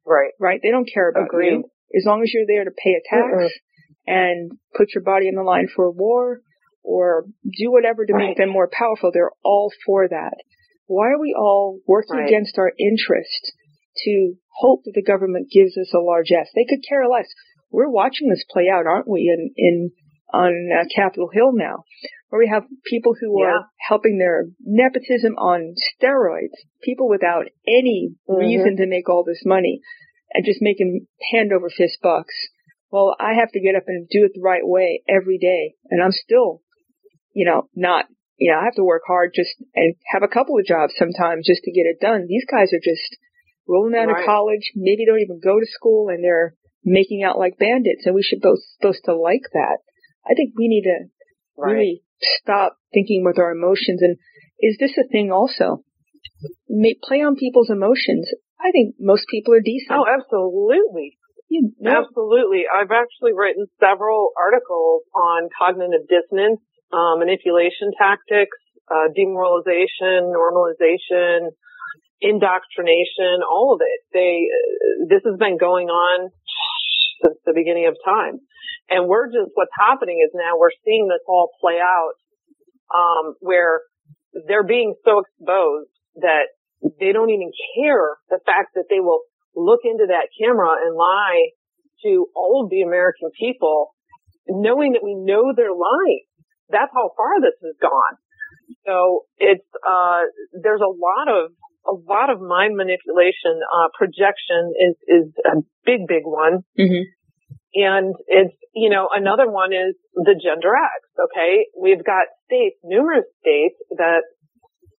Right. 0.05 0.33
Right? 0.39 0.59
They 0.61 0.71
don't 0.71 0.89
care 0.91 1.09
about 1.09 1.27
Agreed. 1.27 1.51
you. 1.53 1.69
As 1.95 2.05
long 2.05 2.23
as 2.23 2.33
you're 2.33 2.45
there 2.47 2.65
to 2.65 2.71
pay 2.71 2.95
a 2.95 3.01
tax 3.09 3.33
Mm-mm. 3.33 3.49
and 4.07 4.51
put 4.75 4.93
your 4.93 5.03
body 5.03 5.27
on 5.29 5.35
the 5.35 5.43
line 5.43 5.67
for 5.73 5.85
a 5.85 5.91
war 5.91 6.41
or 6.87 7.25
do 7.43 7.69
whatever 7.69 8.05
to 8.05 8.15
make 8.15 8.37
them 8.37 8.49
more 8.49 8.69
powerful, 8.71 9.11
they're 9.13 9.35
all 9.43 9.69
for 9.85 10.07
that. 10.07 10.35
Why 10.87 11.07
are 11.11 11.19
we 11.19 11.35
all 11.37 11.79
working 11.85 12.15
Right. 12.15 12.27
against 12.29 12.57
our 12.57 12.71
interest 12.79 13.51
to 14.05 14.35
hope 14.61 14.83
that 14.85 14.93
the 14.95 15.03
government 15.03 15.51
gives 15.51 15.77
us 15.77 15.93
a 15.93 15.99
largesse? 15.99 16.49
They 16.55 16.63
could 16.63 16.79
care 16.87 17.05
less. 17.07 17.27
We're 17.69 17.89
watching 17.89 18.29
this 18.29 18.45
play 18.49 18.69
out, 18.71 18.85
aren't 18.87 19.09
we, 19.09 19.27
in, 19.27 19.51
in 19.57 19.91
on 20.33 20.69
uh, 20.71 20.83
Capitol 20.93 21.29
Hill 21.33 21.51
now, 21.53 21.83
where 22.29 22.39
we 22.39 22.47
have 22.47 22.63
people 22.85 23.13
who 23.19 23.41
Yeah. 23.41 23.47
are 23.47 23.65
helping 23.89 24.17
their 24.17 24.45
nepotism 24.61 25.35
on 25.37 25.73
steroids, 25.91 26.55
people 26.83 27.09
without 27.09 27.47
any 27.67 28.15
Mhm. 28.29 28.39
reason 28.39 28.77
to 28.77 28.87
make 28.87 29.09
all 29.09 29.23
this 29.25 29.43
money 29.45 29.81
and 30.33 30.45
just 30.45 30.61
making 30.61 31.07
hand 31.31 31.51
over 31.51 31.69
fist 31.69 31.99
bucks. 32.01 32.33
Well, 32.91 33.15
I 33.19 33.33
have 33.33 33.51
to 33.51 33.59
get 33.59 33.75
up 33.75 33.83
and 33.87 34.07
do 34.09 34.23
it 34.25 34.31
the 34.33 34.41
right 34.41 34.65
way 34.65 35.03
every 35.09 35.37
day, 35.37 35.75
and 35.89 36.01
I'm 36.01 36.11
still, 36.13 36.61
you 37.37 37.45
know, 37.45 37.69
not, 37.77 38.05
you 38.41 38.49
know, 38.49 38.57
I 38.57 38.65
have 38.65 38.73
to 38.81 38.83
work 38.83 39.03
hard 39.05 39.29
just 39.37 39.53
and 39.77 39.93
have 40.09 40.23
a 40.25 40.27
couple 40.33 40.57
of 40.57 40.65
jobs 40.65 40.93
sometimes 40.97 41.45
just 41.45 41.61
to 41.65 41.71
get 41.71 41.85
it 41.85 42.01
done. 42.01 42.25
These 42.25 42.49
guys 42.49 42.73
are 42.73 42.81
just 42.81 43.13
rolling 43.69 43.93
out 43.93 44.09
of 44.09 44.25
college, 44.25 44.71
maybe 44.73 45.05
don't 45.05 45.21
even 45.21 45.39
go 45.43 45.59
to 45.59 45.67
school, 45.69 46.09
and 46.09 46.23
they're 46.23 46.55
making 46.83 47.21
out 47.21 47.37
like 47.37 47.59
bandits, 47.59 48.05
and 48.05 48.15
we 48.15 48.23
should 48.23 48.41
both 48.41 48.57
supposed 48.79 49.03
to 49.05 49.13
like 49.13 49.45
that. 49.53 49.77
I 50.25 50.33
think 50.33 50.53
we 50.57 50.67
need 50.67 50.83
to 50.89 50.99
Right. 51.59 51.73
really 51.73 52.03
stop 52.41 52.77
thinking 52.93 53.23
with 53.25 53.37
our 53.39 53.51
emotions. 53.51 54.01
And 54.01 54.17
is 54.59 54.77
this 54.79 54.97
a 54.97 55.07
thing 55.07 55.31
also? 55.31 55.83
May, 56.69 56.93
play 57.01 57.21
on 57.21 57.35
people's 57.35 57.69
emotions. 57.69 58.29
I 58.61 58.69
think 58.71 58.95
most 58.99 59.25
people 59.29 59.53
are 59.53 59.61
decent. 59.61 59.97
Oh, 59.97 60.05
absolutely. 60.05 61.17
you 61.49 61.71
know, 61.79 62.03
Absolutely. 62.03 62.65
I've 62.67 62.91
actually 62.91 63.33
written 63.33 63.65
several 63.79 64.31
articles 64.37 65.03
on 65.15 65.49
cognitive 65.57 66.05
dissonance, 66.07 66.59
uh, 66.91 67.15
manipulation 67.17 67.91
tactics, 67.97 68.57
uh, 68.89 69.11
demoralization, 69.15 70.31
normalization, 70.31 71.51
indoctrination, 72.21 73.43
all 73.43 73.75
of 73.75 73.81
it. 73.81 73.99
They, 74.13 74.47
uh, 74.47 75.05
this 75.09 75.21
has 75.25 75.37
been 75.37 75.57
going 75.57 75.87
on 75.87 76.29
since 77.23 77.37
the 77.45 77.53
beginning 77.53 77.87
of 77.87 77.95
time. 78.05 78.39
And 78.89 79.07
we're 79.07 79.27
just, 79.27 79.51
what's 79.53 79.75
happening 79.77 80.23
is 80.23 80.31
now 80.33 80.57
we're 80.57 80.75
seeing 80.85 81.07
this 81.07 81.21
all 81.27 81.51
play 81.59 81.79
out, 81.81 82.15
um, 82.95 83.35
where 83.39 83.81
they're 84.47 84.63
being 84.65 84.95
so 85.03 85.19
exposed 85.19 85.91
that 86.15 86.47
they 86.99 87.11
don't 87.11 87.29
even 87.29 87.51
care 87.75 88.15
the 88.29 88.39
fact 88.45 88.75
that 88.75 88.85
they 88.89 88.99
will 88.99 89.21
look 89.55 89.81
into 89.83 90.05
that 90.07 90.29
camera 90.39 90.77
and 90.85 90.95
lie 90.95 91.51
to 92.03 92.27
all 92.35 92.63
of 92.63 92.69
the 92.69 92.81
American 92.81 93.29
people, 93.37 93.89
knowing 94.47 94.93
that 94.93 95.03
we 95.03 95.15
know 95.15 95.51
they're 95.55 95.73
lying. 95.73 96.23
That's 96.69 96.91
how 96.93 97.11
far 97.15 97.39
this 97.41 97.55
has 97.63 97.75
gone. 97.81 98.15
So 98.85 99.25
it's 99.37 99.65
uh, 99.87 100.21
there's 100.61 100.81
a 100.81 100.91
lot 100.91 101.27
of 101.31 101.51
a 101.87 101.95
lot 101.95 102.29
of 102.29 102.41
mind 102.41 102.75
manipulation. 102.75 103.59
Uh, 103.63 103.87
projection 103.97 104.73
is 104.75 104.95
is 105.07 105.25
a 105.45 105.63
big 105.85 106.07
big 106.07 106.23
one, 106.25 106.63
Mhm. 106.77 107.03
and 107.75 108.15
it's 108.27 108.55
you 108.75 108.89
know 108.89 109.07
another 109.11 109.49
one 109.49 109.71
is 109.73 109.95
the 110.15 110.35
gender 110.35 110.75
X. 110.75 111.07
Okay, 111.31 111.67
we've 111.79 112.03
got 112.03 112.27
states, 112.45 112.77
numerous 112.83 113.25
states 113.39 113.79
that 113.97 114.23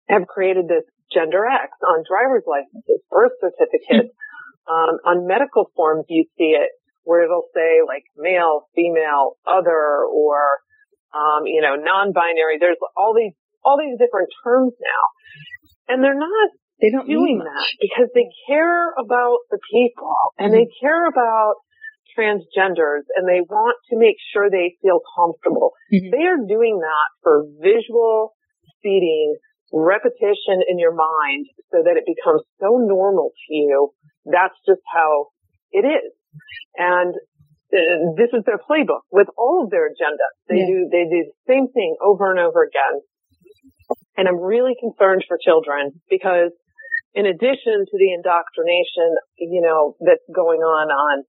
have 0.08 0.28
created 0.28 0.68
this 0.68 0.84
gender 1.12 1.46
X 1.46 1.72
on 1.84 2.04
driver's 2.08 2.44
licenses, 2.48 3.04
birth 3.12 3.34
certificates, 3.42 4.16
um, 4.68 5.00
on 5.06 5.28
medical 5.28 5.72
forms. 5.76 6.06
You 6.08 6.26
see 6.38 6.56
it 6.56 6.72
where 7.04 7.24
it'll 7.24 7.48
say 7.54 7.80
like 7.86 8.04
male, 8.18 8.68
female, 8.76 9.36
other, 9.46 10.04
or 10.08 10.60
um, 11.14 11.46
you 11.46 11.62
know 11.62 11.76
non-binary. 11.76 12.58
There's 12.60 12.80
all 12.96 13.14
these 13.16 13.34
all 13.64 13.78
these 13.78 13.98
different 13.98 14.30
terms 14.44 14.74
now, 14.80 15.04
and 15.88 16.04
they're 16.04 16.18
not 16.18 16.50
they 16.82 16.92
don't 16.92 17.08
doing 17.08 17.40
mean 17.40 17.46
that 17.46 17.68
because 17.82 18.10
they 18.14 18.30
care 18.48 18.94
about 18.94 19.38
the 19.50 19.60
people 19.72 20.14
and 20.38 20.54
they 20.54 20.68
care 20.80 21.08
about 21.08 21.56
transgenders 22.18 23.06
and 23.16 23.28
they 23.28 23.42
want 23.42 23.78
to 23.90 23.98
make 23.98 24.18
sure 24.34 24.50
they 24.50 24.76
feel 24.82 25.02
comfortable. 25.16 25.74
Mhm. 25.94 26.12
They 26.12 26.26
are 26.26 26.38
doing 26.38 26.80
that 26.80 27.08
for 27.22 27.46
visual 27.62 28.34
feeding, 28.82 29.38
repetition 29.74 30.62
in 30.68 30.80
your 30.80 30.94
mind 30.94 31.48
so 31.72 31.84
that 31.84 31.98
it 31.98 32.06
becomes 32.06 32.42
so 32.60 32.78
normal 32.78 33.32
to 33.48 33.54
you. 33.54 33.94
That's 34.26 34.56
just 34.66 34.82
how 34.94 35.28
it 35.72 35.86
is. 35.86 36.14
And 36.78 37.16
uh, 37.74 38.16
this 38.16 38.32
is 38.34 38.44
their 38.46 38.58
playbook 38.58 39.04
with 39.12 39.28
all 39.38 39.64
of 39.64 39.70
their 39.70 39.90
agendas. 39.90 40.34
They 40.48 40.64
Yeah. 40.64 40.68
do, 40.68 40.90
they 40.92 41.04
do 41.06 41.20
the 41.28 41.38
same 41.48 41.68
thing 41.68 41.96
over 42.02 42.32
and 42.32 42.40
over 42.40 42.64
again. 42.64 43.02
And 44.18 44.28
I'm 44.28 44.40
really 44.40 44.76
concerned 44.80 45.26
for 45.28 45.38
children 45.38 46.02
because 46.10 46.52
in 47.14 47.26
addition 47.26 47.86
to 47.86 47.96
the 47.98 48.14
indoctrination, 48.14 49.16
you 49.38 49.62
know, 49.62 49.96
that's 50.02 50.26
going 50.34 50.62
on 50.62 50.90
on 50.90 51.24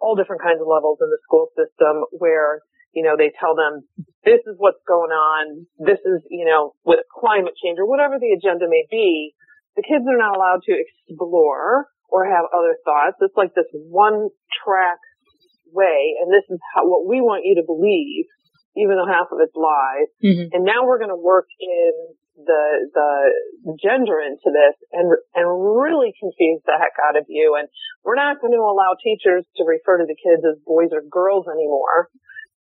all 0.00 0.14
different 0.16 0.42
kinds 0.42 0.60
of 0.60 0.66
levels 0.66 0.98
in 1.00 1.08
the 1.08 1.18
school 1.22 1.48
system 1.56 2.04
where, 2.12 2.60
you 2.92 3.02
know, 3.02 3.16
they 3.16 3.30
tell 3.38 3.54
them 3.54 3.86
this 4.24 4.40
is 4.46 4.54
what's 4.58 4.82
going 4.86 5.10
on. 5.12 5.66
This 5.78 6.00
is, 6.04 6.22
you 6.30 6.44
know, 6.44 6.72
with 6.84 7.00
climate 7.12 7.54
change 7.62 7.78
or 7.78 7.86
whatever 7.86 8.18
the 8.18 8.32
agenda 8.32 8.66
may 8.68 8.84
be. 8.90 9.32
The 9.76 9.82
kids 9.82 10.04
are 10.04 10.18
not 10.18 10.36
allowed 10.36 10.60
to 10.68 10.74
explore 10.76 11.86
or 12.08 12.24
have 12.26 12.44
other 12.52 12.76
thoughts. 12.84 13.16
It's 13.20 13.36
like 13.36 13.54
this 13.54 13.70
one 13.72 14.28
track 14.64 14.98
way. 15.72 16.16
And 16.20 16.30
this 16.32 16.44
is 16.48 16.60
how, 16.74 16.86
what 16.86 17.08
we 17.08 17.20
want 17.20 17.44
you 17.44 17.56
to 17.56 17.66
believe, 17.66 18.28
even 18.76 18.96
though 18.96 19.08
half 19.08 19.32
of 19.32 19.40
it's 19.40 19.56
lies. 19.56 20.08
Mhm. 20.22 20.52
And 20.52 20.62
now 20.64 20.86
we're 20.86 21.00
going 21.00 21.12
to 21.12 21.20
work 21.20 21.48
in 21.58 21.92
the 22.32 22.64
the 22.96 23.76
gender 23.76 24.16
into 24.20 24.48
this 24.48 24.76
and 24.92 25.12
and 25.36 25.46
really 25.46 26.16
confuse 26.16 26.64
the 26.64 26.76
heck 26.80 26.96
out 27.04 27.16
of 27.16 27.26
you. 27.28 27.56
And 27.58 27.68
we're 28.04 28.16
not 28.16 28.40
going 28.40 28.56
to 28.56 28.64
allow 28.64 28.96
teachers 28.96 29.44
to 29.56 29.64
refer 29.64 29.98
to 29.98 30.06
the 30.08 30.16
kids 30.16 30.42
as 30.44 30.56
boys 30.64 30.90
or 30.92 31.02
girls 31.04 31.46
anymore. 31.48 32.08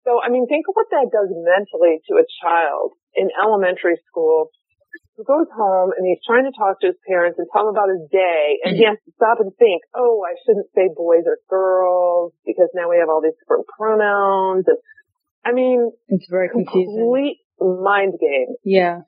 So 0.04 0.19
I 0.21 0.30
mean, 0.30 0.47
think 0.47 0.67
of 0.67 0.76
what 0.76 0.91
that 0.91 1.08
does 1.12 1.32
mentally 1.32 2.02
to 2.10 2.19
a 2.19 2.26
child 2.43 2.93
in 3.15 3.30
elementary 3.39 3.97
school 4.08 4.52
goes 5.26 5.48
home 5.56 5.92
and 5.96 6.06
he's 6.08 6.22
trying 6.26 6.46
to 6.46 6.54
talk 6.56 6.80
to 6.82 6.88
his 6.88 7.00
parents 7.08 7.38
and 7.40 7.48
tell 7.52 7.66
them 7.66 7.76
about 7.76 7.90
his 7.90 8.06
day, 8.12 8.60
and 8.64 8.76
he 8.76 8.86
has 8.86 8.98
to 9.06 9.12
stop 9.16 9.40
and 9.40 9.52
think, 9.58 9.82
oh, 9.96 10.22
I 10.26 10.34
shouldn't 10.46 10.68
say 10.76 10.90
boys 10.96 11.24
or 11.26 11.38
girls 11.50 12.34
because 12.46 12.70
now 12.74 12.90
we 12.90 12.98
have 12.98 13.10
all 13.10 13.22
these 13.22 13.38
different 13.42 13.66
pronouns. 13.68 14.66
And, 14.68 14.78
I 15.46 15.52
mean, 15.54 15.92
It's 16.10 16.28
very 16.30 16.50
confusing. 16.50 16.98
complete 16.98 17.38
mind 17.60 18.14
game. 18.20 18.56
Yeah. 18.64 19.02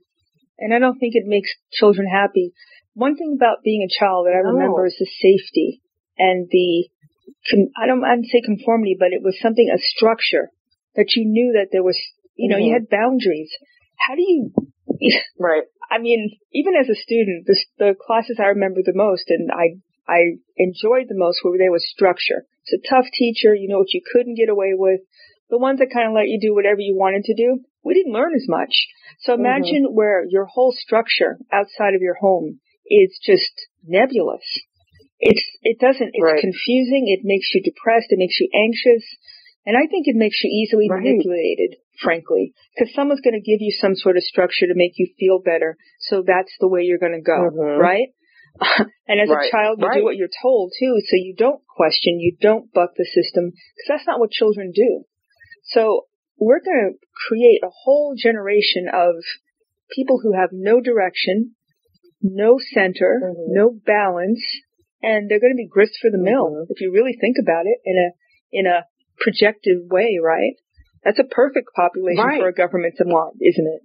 And 0.60 0.74
I 0.74 0.80
don't 0.80 1.00
think 1.00 1.16
it 1.16 1.26
makes 1.26 1.50
children 1.72 2.08
happy. 2.08 2.54
One 2.94 3.16
thing 3.18 3.34
about 3.36 3.64
being 3.64 3.82
a 3.82 3.90
child 3.90 4.28
that 4.28 4.36
I 4.38 4.46
remember 4.46 4.86
is 4.86 4.96
the 5.00 5.10
safety 5.20 5.82
and 6.18 6.48
the, 6.52 6.88
I 7.76 7.88
don't, 7.88 8.04
I 8.06 8.16
don't 8.16 8.26
say 8.30 8.42
conformity, 8.46 8.96
but 8.98 9.10
it 9.12 9.24
was 9.24 9.40
something, 9.42 9.68
a 9.74 9.80
structure 9.82 10.50
that 10.96 11.16
you 11.16 11.26
knew 11.26 11.54
that 11.58 11.70
there 11.72 11.82
was, 11.84 11.98
you 12.36 12.50
know, 12.50 12.58
you 12.58 12.70
Mhm. 12.70 12.86
had 12.86 12.90
boundaries. 12.90 13.50
How 13.98 14.14
do 14.16 14.22
you, 14.22 14.52
right. 15.40 15.64
I 15.94 16.02
mean, 16.02 16.34
even 16.52 16.74
as 16.74 16.90
a 16.90 16.98
student, 16.98 17.46
the, 17.46 17.58
the 17.78 17.94
classes 17.94 18.40
I 18.42 18.58
remember 18.58 18.82
the 18.82 18.98
most 18.98 19.30
and 19.30 19.52
I, 19.52 19.78
I 20.10 20.42
enjoyed 20.58 21.06
the 21.08 21.20
most 21.20 21.42
were 21.46 21.58
there 21.58 21.72
was 21.72 21.86
structure. 21.86 22.50
It's 22.66 22.74
a 22.74 22.90
tough 22.90 23.06
teacher. 23.14 23.54
You 23.54 23.70
know 23.70 23.78
what 23.78 23.94
you 23.94 24.02
couldn't 24.02 24.42
get 24.42 24.50
away 24.50 24.74
with. 24.74 25.02
The 25.52 25.60
ones 25.60 25.78
that 25.80 25.94
kind 25.94 26.08
of 26.08 26.16
let 26.18 26.34
you 26.34 26.40
do 26.42 26.56
whatever 26.56 26.80
you 26.80 26.98
wanted 26.98 27.26
to 27.26 27.36
do, 27.38 27.62
we 27.86 27.94
didn't 27.94 28.18
learn 28.18 28.34
as 28.34 28.50
much. 28.50 28.74
So 29.20 29.34
mm-hmm. 29.34 29.46
imagine 29.46 29.84
mm-hmm. 29.86 29.96
where 29.96 30.26
your 30.28 30.46
whole 30.46 30.74
structure 30.74 31.38
outside 31.52 31.94
of 31.94 32.02
your 32.02 32.18
home 32.18 32.60
is 32.90 33.14
just 33.22 33.54
nebulous. 33.86 34.46
It's, 35.20 35.46
it 35.62 35.78
doesn't, 35.80 36.10
it's 36.12 36.26
right. 36.26 36.42
confusing. 36.42 37.06
It 37.06 37.22
makes 37.24 37.54
you 37.54 37.62
depressed. 37.62 38.10
It 38.10 38.18
makes 38.18 38.40
you 38.42 38.50
anxious. 38.50 39.06
And 39.66 39.78
I 39.78 39.88
think 39.88 40.08
it 40.08 40.16
makes 40.16 40.44
you 40.44 40.50
easily 40.52 40.88
right. 40.90 41.02
manipulated, 41.02 41.80
frankly, 42.02 42.54
because 42.76 42.94
someone's 42.94 43.22
going 43.22 43.40
to 43.40 43.44
give 43.44 43.62
you 43.62 43.72
some 43.72 43.96
sort 43.96 44.18
of 44.18 44.24
structure 44.24 44.68
to 44.68 44.76
make 44.76 44.94
you 44.98 45.08
feel 45.18 45.40
better. 45.40 45.78
So 46.00 46.24
that's 46.26 46.52
the 46.60 46.68
way 46.68 46.82
you're 46.84 47.00
going 47.00 47.16
to 47.16 47.24
go, 47.24 47.50
mm-hmm. 47.50 47.80
right? 47.80 48.10
and 49.08 49.20
as 49.20 49.30
right. 49.30 49.48
a 49.48 49.52
child, 49.52 49.80
you 49.80 49.90
do 49.94 50.04
what 50.04 50.16
you're 50.16 50.36
told 50.42 50.72
too, 50.78 51.00
so 51.00 51.16
you 51.16 51.34
don't 51.38 51.62
question, 51.66 52.20
you 52.20 52.36
don't 52.40 52.72
buck 52.74 52.92
the 52.96 53.06
system, 53.06 53.50
because 53.50 53.88
that's 53.88 54.08
not 54.08 54.20
what 54.20 54.32
children 54.32 54.72
do. 54.76 55.06
So 55.64 56.08
we're 56.38 56.62
going 56.62 56.94
to 56.94 57.08
create 57.28 57.62
a 57.64 57.72
whole 57.72 58.16
generation 58.18 58.88
of 58.94 59.16
people 59.96 60.20
who 60.22 60.34
have 60.34 60.50
no 60.52 60.82
direction, 60.82 61.56
no 62.22 62.60
center, 62.60 63.22
mm-hmm. 63.24 63.54
no 63.54 63.72
balance, 63.86 64.44
and 65.02 65.30
they're 65.30 65.40
going 65.40 65.54
to 65.54 65.58
be 65.58 65.68
grist 65.68 65.94
for 66.02 66.12
the 66.12 66.22
mill 66.22 66.52
mm-hmm. 66.52 66.70
if 66.70 66.82
you 66.82 66.92
really 66.92 67.18
think 67.20 67.38
about 67.42 67.66
it 67.66 67.80
in 67.86 67.98
a 67.98 68.10
in 68.52 68.66
a 68.68 68.86
projective 69.20 69.86
way, 69.90 70.20
right? 70.22 70.56
That's 71.04 71.20
a 71.20 71.28
perfect 71.28 71.70
population 71.76 72.24
right. 72.24 72.40
for 72.40 72.48
a 72.48 72.54
government 72.54 72.96
to 72.98 73.04
want, 73.04 73.36
isn't 73.42 73.68
it? 73.68 73.82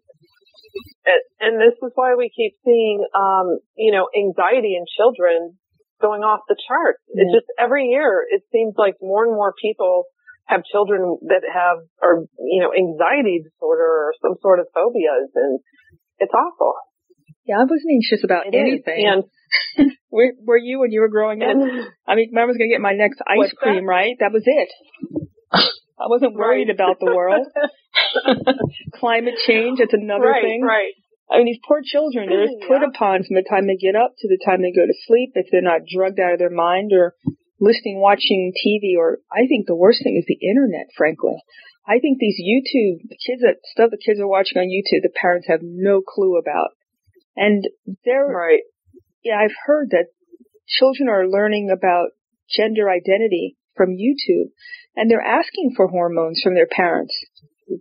And 1.41 1.59
this 1.59 1.75
is 1.83 1.93
why 1.95 2.14
we 2.14 2.31
keep 2.31 2.55
seeing, 2.64 3.05
um, 3.14 3.59
you 3.77 3.91
know, 3.91 4.09
anxiety 4.14 4.77
in 4.77 4.85
children 4.97 5.59
going 6.01 6.23
off 6.23 6.47
the 6.49 6.57
charts. 6.69 7.03
Yeah. 7.11 7.25
It's 7.25 7.43
just 7.43 7.49
every 7.59 7.88
year 7.91 8.23
it 8.29 8.43
seems 8.53 8.75
like 8.77 8.95
more 9.03 9.25
and 9.25 9.35
more 9.35 9.55
people 9.61 10.05
have 10.47 10.62
children 10.71 11.19
that 11.29 11.43
have, 11.43 11.79
or, 12.03 12.25
you 12.38 12.61
know, 12.62 12.71
anxiety 12.73 13.43
disorder 13.43 13.85
or 13.85 14.12
some 14.23 14.37
sort 14.41 14.61
of 14.61 14.67
phobias 14.73 15.33
and 15.35 15.61
it's 16.19 16.33
awful. 16.33 16.75
Yeah, 17.45 17.57
I 17.57 17.64
wasn't 17.64 17.93
anxious 17.93 18.23
about 18.25 18.47
it 18.47 18.55
anything. 18.55 19.25
Were, 20.11 20.32
were 20.40 20.56
you 20.56 20.80
when 20.80 20.90
you 20.90 21.00
were 21.00 21.12
growing 21.12 21.42
up? 21.42 21.52
I 22.08 22.14
mean, 22.16 22.32
I 22.32 22.46
was 22.48 22.56
going 22.56 22.70
to 22.70 22.74
get 22.74 22.80
my 22.80 22.94
next 22.94 23.20
ice 23.28 23.52
cream, 23.52 23.84
that? 23.84 23.92
right? 23.92 24.16
That 24.20 24.32
was 24.32 24.42
it. 24.46 24.70
I 25.52 26.06
wasn't 26.08 26.34
worried 26.34 26.68
right. 26.68 26.74
about 26.74 26.96
the 26.98 27.12
world. 27.12 27.46
Climate 28.94 29.34
change, 29.46 29.80
it's 29.80 29.92
another 29.92 30.32
right, 30.32 30.42
thing. 30.42 30.62
Right. 30.64 30.94
I 31.30 31.37
mean, 31.37 31.46
these 31.46 31.61
poor 31.66 31.82
children, 31.84 32.30
they're 32.30 32.48
yeah. 32.48 32.66
put 32.66 32.82
upon 32.82 33.24
from 33.24 33.37
the 33.37 33.44
time 33.44 33.66
they 33.66 33.76
get 33.76 33.94
up 33.94 34.16
to 34.16 34.28
the 34.28 34.40
time 34.40 34.62
they 34.62 34.72
go 34.72 34.87
to 34.87 35.04
sleep 35.06 35.32
if 35.34 35.46
they're 35.52 35.61
not 35.61 35.84
drugged 35.84 36.18
out 36.18 36.32
of 36.32 36.38
their 36.38 36.50
mind 36.50 36.92
or 36.94 37.14
listening, 37.61 38.00
watching 38.00 38.52
TV, 38.56 38.96
or 38.96 39.18
I 39.28 39.44
think 39.46 39.66
the 39.66 39.76
worst 39.76 40.00
thing 40.02 40.16
is 40.16 40.24
the 40.24 40.40
internet, 40.40 40.88
frankly. 40.96 41.37
I 41.87 41.98
think 41.98 42.18
these 42.18 42.40
YouTube, 42.40 43.08
the 43.08 43.18
kids 43.20 43.42
that, 43.42 43.61
stuff 43.64 43.90
the 43.90 44.00
kids 44.00 44.20
are 44.20 44.28
watching 44.28 44.56
on 44.56 44.72
YouTube, 44.72 45.02
the 45.02 45.12
parents 45.12 45.48
have 45.48 45.61
no 45.62 46.00
clue 46.00 46.38
about. 46.38 46.70
And 47.37 47.64
they're, 48.04 48.26
right. 48.26 48.62
Yeah, 49.22 49.37
I've 49.42 49.57
heard 49.66 49.90
that 49.90 50.07
children 50.66 51.09
are 51.09 51.28
learning 51.28 51.70
about 51.70 52.11
gender 52.48 52.90
identity 52.90 53.57
from 53.76 53.90
YouTube 53.90 54.50
and 54.96 55.11
they're 55.11 55.22
asking 55.22 55.74
for 55.76 55.88
hormones 55.88 56.40
from 56.42 56.54
their 56.54 56.68
parents. 56.70 57.14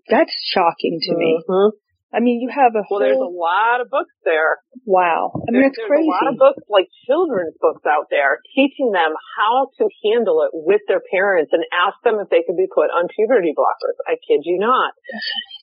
That's 0.10 0.34
shocking 0.54 1.00
to 1.02 1.12
mm-hmm. 1.12 1.20
me. 1.20 1.72
I 2.08 2.24
mean, 2.24 2.40
you 2.40 2.48
have 2.48 2.72
a 2.72 2.88
well. 2.88 2.88
Whole... 2.88 3.04
There's 3.04 3.20
a 3.20 3.36
lot 3.36 3.84
of 3.84 3.92
books 3.92 4.16
there. 4.24 4.64
Wow, 4.88 5.36
I 5.36 5.52
mean 5.52 5.60
there, 5.60 5.68
that's 5.68 5.76
there's 5.76 5.92
crazy. 5.92 6.08
There's 6.08 6.16
a 6.16 6.24
lot 6.24 6.32
of 6.32 6.40
books, 6.40 6.64
like 6.72 6.88
children's 7.04 7.60
books, 7.60 7.84
out 7.84 8.08
there, 8.08 8.40
teaching 8.56 8.96
them 8.96 9.12
how 9.36 9.68
to 9.76 9.86
handle 10.08 10.40
it 10.48 10.56
with 10.56 10.88
their 10.88 11.04
parents 11.04 11.52
and 11.52 11.68
ask 11.76 12.00
them 12.08 12.24
if 12.24 12.32
they 12.32 12.48
could 12.48 12.56
be 12.56 12.72
put 12.72 12.88
on 12.96 13.12
puberty 13.12 13.52
blockers. 13.52 14.00
I 14.08 14.16
kid 14.24 14.48
you 14.48 14.56
not. 14.56 14.96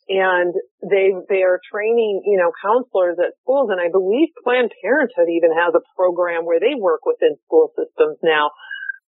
And 0.08 0.52
they 0.84 1.16
they 1.32 1.40
are 1.40 1.60
training, 1.72 2.22
you 2.28 2.36
know, 2.36 2.52
counselors 2.60 3.16
at 3.16 3.32
schools, 3.40 3.72
and 3.72 3.80
I 3.80 3.88
believe 3.88 4.28
Planned 4.44 4.72
Parenthood 4.84 5.32
even 5.32 5.56
has 5.56 5.72
a 5.72 5.80
program 5.96 6.44
where 6.44 6.60
they 6.60 6.76
work 6.76 7.08
within 7.08 7.40
school 7.48 7.72
systems 7.72 8.20
now. 8.22 8.52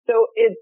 So 0.06 0.28
it's 0.36 0.60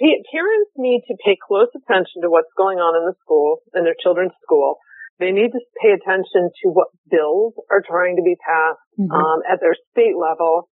parents 0.00 0.72
need 0.78 1.04
to 1.08 1.14
pay 1.20 1.36
close 1.36 1.68
attention 1.76 2.22
to 2.22 2.30
what's 2.30 2.52
going 2.56 2.78
on 2.78 2.96
in 2.96 3.04
the 3.04 3.16
school, 3.20 3.60
in 3.74 3.84
their 3.84 3.98
children's 4.00 4.32
school 4.40 4.78
they 5.18 5.32
need 5.34 5.50
to 5.50 5.60
pay 5.82 5.90
attention 5.90 6.50
to 6.62 6.66
what 6.70 6.88
bills 7.10 7.54
are 7.70 7.82
trying 7.82 8.16
to 8.16 8.22
be 8.22 8.38
passed 8.38 8.82
mm-hmm. 8.98 9.10
um, 9.10 9.42
at 9.50 9.58
their 9.60 9.74
state 9.90 10.14
level, 10.14 10.70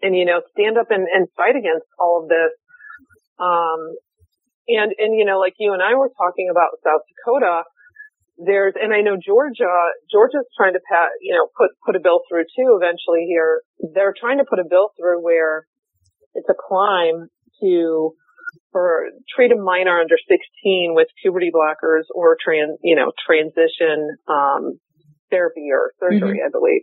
and 0.00 0.16
you 0.16 0.24
know, 0.24 0.40
stand 0.52 0.78
up 0.78 0.88
and, 0.90 1.06
and 1.12 1.28
fight 1.36 1.56
against 1.56 1.86
all 2.00 2.24
of 2.24 2.28
this. 2.28 2.52
Um, 3.36 3.96
and 4.68 4.92
and 4.96 5.12
you 5.12 5.24
know, 5.24 5.38
like 5.38 5.54
you 5.60 5.72
and 5.72 5.82
I 5.82 5.94
were 5.94 6.10
talking 6.16 6.48
about 6.50 6.80
South 6.80 7.04
Dakota, 7.04 7.64
there's 8.44 8.74
and 8.80 8.92
I 8.92 9.00
know 9.00 9.16
Georgia, 9.16 9.68
Georgia's 10.10 10.48
trying 10.56 10.72
to 10.72 10.80
pass, 10.80 11.10
you 11.20 11.34
know, 11.34 11.48
put 11.56 11.70
put 11.84 11.96
a 11.96 12.00
bill 12.00 12.20
through 12.28 12.44
too. 12.56 12.78
Eventually, 12.80 13.26
here 13.28 13.62
they're 13.94 14.14
trying 14.18 14.38
to 14.38 14.48
put 14.48 14.58
a 14.58 14.68
bill 14.68 14.90
through 14.98 15.22
where 15.22 15.66
it's 16.34 16.48
a 16.48 16.54
crime 16.54 17.28
to 17.60 18.14
for 18.72 19.10
treat 19.34 19.52
a 19.52 19.56
minor 19.56 19.98
under 19.98 20.16
16 20.16 20.94
with 20.94 21.08
puberty 21.22 21.50
blockers 21.50 22.06
or 22.14 22.36
trans, 22.42 22.78
you 22.82 22.96
know, 22.96 23.12
transition, 23.26 24.16
um, 24.28 24.78
therapy 25.30 25.68
or 25.72 25.92
surgery, 25.98 26.38
mm-hmm. 26.38 26.46
I 26.46 26.50
believe. 26.50 26.82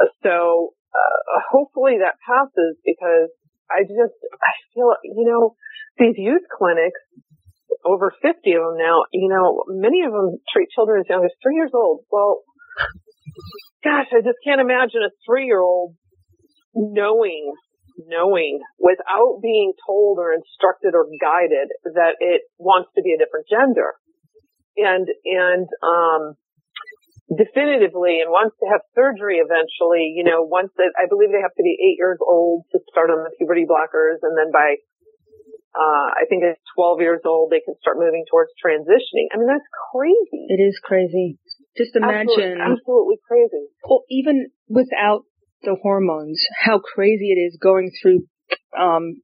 Uh, 0.00 0.12
so, 0.22 0.74
uh, 0.92 1.40
hopefully 1.50 1.98
that 2.00 2.20
passes 2.24 2.76
because 2.84 3.30
I 3.70 3.82
just, 3.82 4.16
I 4.34 4.52
feel, 4.74 4.92
you 5.04 5.24
know, 5.24 5.54
these 5.98 6.16
youth 6.16 6.44
clinics, 6.50 7.00
over 7.84 8.12
50 8.22 8.52
of 8.52 8.62
them 8.62 8.76
now, 8.78 9.04
you 9.12 9.28
know, 9.28 9.64
many 9.68 10.02
of 10.02 10.12
them 10.12 10.38
treat 10.52 10.68
children 10.70 11.00
as 11.00 11.08
young 11.08 11.24
as 11.24 11.30
three 11.42 11.56
years 11.56 11.70
old. 11.74 12.04
Well, 12.10 12.42
gosh, 13.84 14.08
I 14.12 14.20
just 14.20 14.38
can't 14.44 14.60
imagine 14.60 15.02
a 15.04 15.10
three 15.26 15.46
year 15.46 15.60
old 15.60 15.96
knowing 16.74 17.54
knowing 18.06 18.60
without 18.78 19.40
being 19.42 19.72
told 19.86 20.18
or 20.18 20.32
instructed 20.32 20.94
or 20.94 21.04
guided 21.20 21.68
that 21.84 22.16
it 22.20 22.42
wants 22.56 22.88
to 22.96 23.02
be 23.02 23.12
a 23.12 23.18
different 23.18 23.46
gender. 23.50 23.94
And, 24.76 25.04
and, 25.26 25.68
um, 25.84 26.38
definitively 27.30 28.18
and 28.18 28.30
wants 28.34 28.58
to 28.58 28.66
have 28.66 28.82
surgery 28.90 29.38
eventually, 29.38 30.10
you 30.18 30.26
know, 30.26 30.42
once 30.42 30.74
that, 30.78 30.90
I 30.98 31.06
believe 31.06 31.30
they 31.30 31.42
have 31.42 31.54
to 31.54 31.66
be 31.66 31.78
eight 31.78 31.98
years 31.98 32.18
old 32.18 32.66
to 32.72 32.82
start 32.90 33.10
on 33.10 33.22
the 33.22 33.30
puberty 33.38 33.66
blockers 33.70 34.18
and 34.22 34.34
then 34.34 34.50
by, 34.50 34.82
uh, 35.70 36.08
I 36.18 36.26
think 36.28 36.42
at 36.42 36.58
12 36.74 37.00
years 37.00 37.22
old, 37.24 37.50
they 37.50 37.62
can 37.62 37.74
start 37.80 37.98
moving 37.98 38.24
towards 38.30 38.50
transitioning. 38.58 39.30
I 39.30 39.38
mean, 39.38 39.46
that's 39.46 39.66
crazy. 39.92 40.46
It 40.50 40.58
is 40.58 40.80
crazy. 40.82 41.38
Just 41.78 41.94
imagine. 41.94 42.58
Absolutely, 42.58 42.74
absolutely 42.74 43.18
crazy. 43.26 43.64
Well, 43.86 44.02
even 44.10 44.50
without 44.68 45.22
the 45.62 45.76
hormones, 45.80 46.42
how 46.64 46.80
crazy 46.80 47.30
it 47.30 47.38
is 47.38 47.58
going 47.60 47.92
through 48.02 48.26
um, 48.76 49.22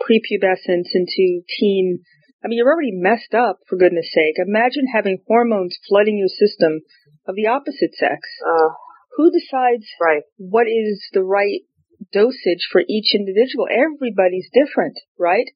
prepubescence 0.00 0.92
into 0.92 1.40
teen. 1.58 2.00
I 2.44 2.48
mean, 2.48 2.58
you're 2.58 2.68
already 2.68 2.92
messed 2.92 3.34
up, 3.34 3.60
for 3.68 3.76
goodness 3.76 4.12
sake. 4.12 4.36
Imagine 4.36 4.86
having 4.92 5.18
hormones 5.26 5.78
flooding 5.88 6.18
your 6.18 6.28
system 6.28 6.80
of 7.26 7.34
the 7.34 7.46
opposite 7.46 7.94
sex. 7.94 8.20
Uh, 8.44 8.76
Who 9.16 9.32
decides 9.32 9.86
right. 10.00 10.22
what 10.36 10.66
is 10.68 11.02
the 11.12 11.22
right 11.24 11.64
dosage 12.12 12.68
for 12.70 12.82
each 12.88 13.14
individual? 13.14 13.66
Everybody's 13.70 14.48
different, 14.52 14.98
right? 15.18 15.46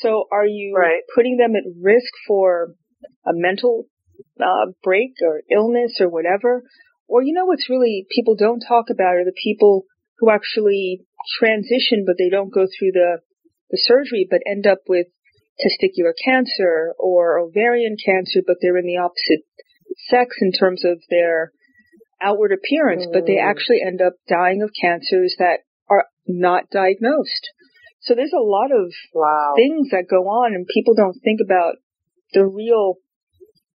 So 0.00 0.24
are 0.30 0.46
you 0.46 0.74
right. 0.76 1.02
putting 1.14 1.36
them 1.36 1.54
at 1.56 1.64
risk 1.80 2.12
for 2.26 2.74
a 3.26 3.32
mental 3.32 3.86
uh, 4.40 4.72
break 4.82 5.12
or 5.22 5.42
illness 5.50 5.98
or 6.00 6.08
whatever? 6.08 6.62
Or 7.08 7.22
you 7.22 7.32
know 7.32 7.46
what's 7.46 7.70
really 7.70 8.06
people 8.14 8.36
don't 8.36 8.60
talk 8.60 8.86
about 8.90 9.16
are 9.16 9.24
the 9.24 9.40
people 9.42 9.84
who 10.18 10.30
actually 10.30 11.00
transition 11.38 12.04
but 12.06 12.16
they 12.18 12.28
don't 12.28 12.52
go 12.52 12.66
through 12.66 12.92
the 12.92 13.18
the 13.70 13.78
surgery 13.80 14.26
but 14.28 14.40
end 14.46 14.66
up 14.66 14.78
with 14.88 15.06
testicular 15.58 16.12
cancer 16.24 16.94
or 16.98 17.38
ovarian 17.38 17.96
cancer 18.04 18.40
but 18.46 18.56
they're 18.60 18.78
in 18.78 18.86
the 18.86 18.96
opposite 18.96 19.44
sex 20.08 20.36
in 20.40 20.52
terms 20.52 20.84
of 20.84 21.00
their 21.10 21.52
outward 22.22 22.52
appearance 22.52 23.06
but 23.12 23.26
they 23.26 23.36
mm. 23.36 23.50
actually 23.50 23.80
end 23.84 24.00
up 24.00 24.14
dying 24.28 24.62
of 24.62 24.70
cancers 24.80 25.34
that 25.38 25.60
not 26.28 26.70
diagnosed. 26.70 27.50
So 28.00 28.14
there's 28.14 28.36
a 28.36 28.42
lot 28.42 28.70
of 28.70 28.92
wow. 29.12 29.54
things 29.56 29.90
that 29.90 30.06
go 30.08 30.28
on 30.28 30.54
and 30.54 30.66
people 30.72 30.94
don't 30.94 31.18
think 31.24 31.40
about 31.44 31.76
the 32.32 32.46
real, 32.46 32.94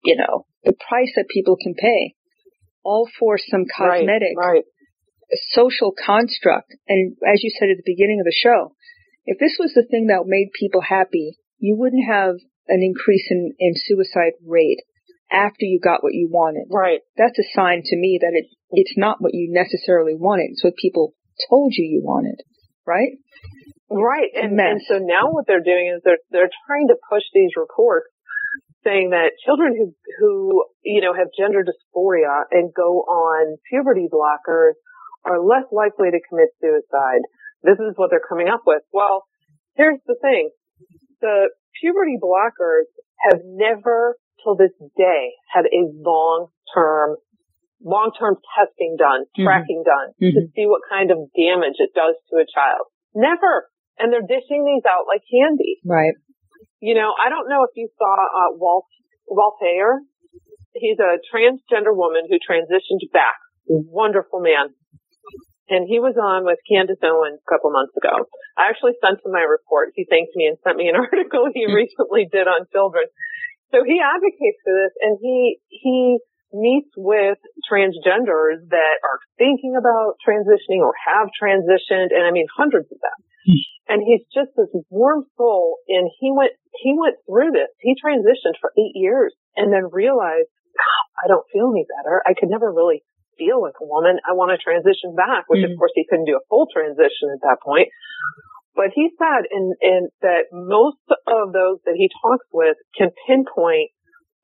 you 0.05 0.17
know, 0.17 0.47
the 0.65 0.75
price 0.75 1.13
that 1.17 1.29
people 1.29 1.57
can 1.61 1.75
pay 1.75 2.15
all 2.85 3.09
for 3.19 3.39
some 3.39 3.65
cosmetic 3.65 4.37
right, 4.37 4.63
right. 4.63 4.65
social 5.53 5.93
construct. 5.93 6.75
And 6.89 7.17
as 7.27 7.43
you 7.43 7.51
said 7.59 7.71
at 7.71 7.77
the 7.77 7.87
beginning 7.87 8.21
of 8.21 8.27
the 8.27 8.37
show, 8.37 8.75
if 9.25 9.39
this 9.39 9.57
was 9.59 9.73
the 9.75 9.87
thing 9.89 10.09
that 10.09 10.25
made 10.27 10.51
people 10.59 10.81
happy, 10.81 11.39
you 11.59 11.77
wouldn't 11.77 12.07
have 12.07 12.37
an 12.69 12.83
increase 12.83 13.27
in, 13.31 13.53
in 13.59 13.73
suicide 13.75 14.33
rate. 14.47 14.81
after 15.31 15.65
you 15.65 15.81
got 15.83 16.03
what 16.03 16.15
you 16.15 16.29
wanted. 16.31 16.67
Right. 16.71 17.01
That's 17.17 17.39
a 17.39 17.51
sign 17.55 17.83
to 17.85 17.97
me 17.97 18.19
that 18.21 18.33
it 18.35 18.47
it's 18.73 18.95
not 18.97 19.21
what 19.21 19.35
you 19.35 19.49
necessarily 19.51 20.15
wanted. 20.15 20.51
It's 20.53 20.65
what 20.65 20.77
people 20.77 21.15
told 21.49 21.73
you 21.75 21.85
you 21.85 22.03
wanted. 22.05 22.41
Right? 22.87 23.19
Right. 23.91 24.31
And, 24.35 24.59
and 24.59 24.81
so 24.87 24.99
now 24.99 25.31
what 25.31 25.47
they're 25.47 25.65
doing 25.65 25.93
is 25.95 26.03
they're 26.05 26.23
they're 26.31 26.51
trying 26.67 26.89
to 26.89 26.97
push 27.11 27.25
these 27.35 27.51
reports 27.57 28.07
saying 28.85 29.11
that 29.11 29.33
children 29.45 29.75
who 29.77 29.95
who 30.19 30.65
you 30.85 31.01
know 31.01 31.13
have 31.13 31.29
gender 31.37 31.65
dysphoria 31.65 32.45
and 32.51 32.73
go 32.75 33.03
on 33.03 33.57
puberty 33.69 34.09
blockers 34.13 34.79
are 35.25 35.43
less 35.43 35.67
likely 35.73 36.11
to 36.11 36.21
commit 36.29 36.49
suicide. 36.61 37.23
This 37.63 37.79
is 37.79 37.93
what 37.97 38.11
they're 38.11 38.25
coming 38.27 38.49
up 38.49 38.63
with. 38.67 38.83
Well, 38.93 39.25
here's 39.75 40.01
the 40.07 40.17
thing. 40.23 40.51
The 41.21 41.51
puberty 41.81 42.17
blockers 42.23 42.89
have 43.29 43.41
never 43.45 44.17
till 44.43 44.57
this 44.57 44.73
day 44.97 45.33
had 45.53 45.67
a 45.67 45.93
long 45.93 46.49
term 47.81 47.89
long 47.89 48.11
term 48.13 48.37
testing 48.57 48.97
done, 48.99 49.25
mm-hmm. 49.25 49.45
tracking 49.45 49.83
done 49.85 50.13
mm-hmm. 50.21 50.37
to 50.37 50.41
see 50.53 50.69
what 50.69 50.85
kind 50.89 51.11
of 51.11 51.33
damage 51.33 51.81
it 51.81 51.91
does 51.97 52.17
to 52.31 52.37
a 52.37 52.47
child. 52.47 52.87
Never. 53.15 53.69
And 53.99 54.13
they're 54.13 54.25
dishing 54.25 54.65
these 54.65 54.85
out 54.89 55.05
like 55.09 55.25
candy. 55.29 55.81
Right. 55.85 56.17
You 56.81 56.95
know, 56.95 57.13
I 57.13 57.29
don't 57.29 57.49
know 57.49 57.65
if 57.69 57.77
you 57.77 57.89
saw 57.99 58.13
uh, 58.17 58.57
Walt 58.57 58.89
Waltair. 59.29 60.01
He's 60.73 60.97
a 60.97 61.21
transgender 61.29 61.93
woman 61.93 62.25
who 62.29 62.41
transitioned 62.41 63.05
back. 63.13 63.37
Wonderful 63.67 64.41
man. 64.41 64.73
And 65.71 65.87
he 65.87 66.03
was 66.03 66.19
on 66.19 66.43
with 66.43 66.59
Candace 66.67 66.99
Owens 66.99 67.39
a 67.39 67.47
couple 67.47 67.71
months 67.71 67.95
ago. 67.95 68.27
I 68.59 68.75
actually 68.75 68.99
sent 68.99 69.23
him 69.23 69.31
my 69.31 69.47
report. 69.47 69.95
He 69.95 70.03
thanked 70.03 70.35
me 70.35 70.51
and 70.51 70.59
sent 70.67 70.75
me 70.75 70.91
an 70.91 70.97
article 70.99 71.47
he 71.53 71.69
recently 71.71 72.27
did 72.27 72.51
on 72.51 72.67
children. 72.73 73.07
So 73.71 73.87
he 73.87 74.03
advocates 74.03 74.59
for 74.67 74.75
this 74.75 74.95
and 74.99 75.15
he, 75.23 75.63
he 75.71 76.19
meets 76.53 76.91
with 76.97 77.39
transgenders 77.71 78.63
that 78.71 78.97
are 79.07 79.21
thinking 79.39 79.75
about 79.79 80.19
transitioning 80.23 80.83
or 80.83 80.93
have 81.07 81.29
transitioned 81.35 82.11
and 82.11 82.27
I 82.27 82.31
mean 82.31 82.47
hundreds 82.55 82.91
of 82.91 82.99
them. 82.99 83.19
And 83.91 84.03
he's 84.07 84.23
just 84.31 84.55
this 84.55 84.71
warm 84.91 85.27
soul 85.37 85.79
and 85.89 86.11
he 86.21 86.31
went, 86.31 86.53
he 86.79 86.95
went 86.95 87.17
through 87.27 87.51
this. 87.51 87.71
He 87.81 87.99
transitioned 87.99 88.55
for 88.61 88.71
eight 88.79 88.95
years 88.95 89.35
and 89.57 89.73
then 89.73 89.91
realized, 89.91 90.47
I 91.19 91.27
don't 91.27 91.47
feel 91.53 91.75
any 91.75 91.87
better. 91.99 92.23
I 92.23 92.35
could 92.39 92.51
never 92.51 92.71
really 92.71 93.03
feel 93.37 93.61
like 93.61 93.81
a 93.81 93.87
woman. 93.87 94.23
I 94.23 94.37
want 94.39 94.55
to 94.55 94.63
transition 94.63 95.17
back, 95.17 95.49
which 95.49 95.65
mm-hmm. 95.65 95.73
of 95.73 95.79
course 95.79 95.93
he 95.95 96.07
couldn't 96.09 96.31
do 96.31 96.39
a 96.39 96.47
full 96.49 96.69
transition 96.71 97.35
at 97.35 97.43
that 97.43 97.59
point. 97.65 97.89
But 98.77 98.95
he 98.95 99.11
said 99.19 99.51
in, 99.51 99.75
in 99.83 100.09
that 100.23 100.49
most 100.53 101.03
of 101.11 101.53
those 101.53 101.83
that 101.85 101.99
he 101.99 102.09
talks 102.23 102.47
with 102.53 102.77
can 102.97 103.11
pinpoint 103.27 103.91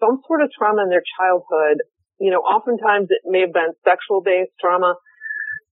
some 0.00 0.20
sort 0.26 0.42
of 0.42 0.50
trauma 0.52 0.82
in 0.84 0.90
their 0.90 1.04
childhood. 1.18 1.82
You 2.18 2.30
know, 2.30 2.40
oftentimes 2.40 3.08
it 3.10 3.22
may 3.24 3.44
have 3.44 3.52
been 3.52 3.76
sexual 3.84 4.22
based 4.24 4.52
trauma 4.60 4.96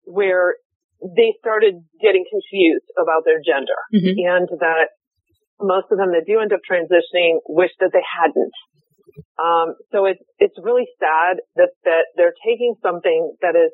where 0.05 0.57
they 1.01 1.33
started 1.41 1.85
getting 2.01 2.25
confused 2.29 2.89
about 3.01 3.25
their 3.25 3.41
gender 3.41 3.77
mm-hmm. 3.93 4.16
and 4.16 4.49
that 4.61 4.97
most 5.61 5.89
of 5.93 5.97
them 5.97 6.12
that 6.12 6.25
do 6.27 6.41
end 6.41 6.53
up 6.53 6.61
transitioning 6.64 7.41
wish 7.49 7.72
that 7.81 7.91
they 7.93 8.05
hadn't. 8.05 8.57
Um, 9.39 9.77
so 9.93 10.05
it's, 10.05 10.22
it's 10.39 10.57
really 10.61 10.89
sad 10.99 11.41
that, 11.57 11.70
that 11.85 12.12
they're 12.16 12.37
taking 12.45 12.75
something 12.83 13.33
that 13.41 13.57
is, 13.57 13.72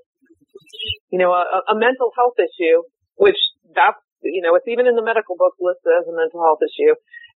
you 1.11 1.19
know, 1.19 1.33
a, 1.33 1.73
a 1.73 1.75
mental 1.75 2.11
health 2.15 2.39
issue, 2.39 2.83
which 3.17 3.39
that's 3.75 3.99
you 4.23 4.43
know, 4.45 4.55
it's 4.55 4.69
even 4.69 4.87
in 4.87 4.97
the 4.97 5.05
medical 5.05 5.37
book 5.37 5.57
listed 5.61 5.93
as 5.97 6.05
a 6.09 6.15
mental 6.15 6.45
health 6.45 6.61
issue. 6.61 6.93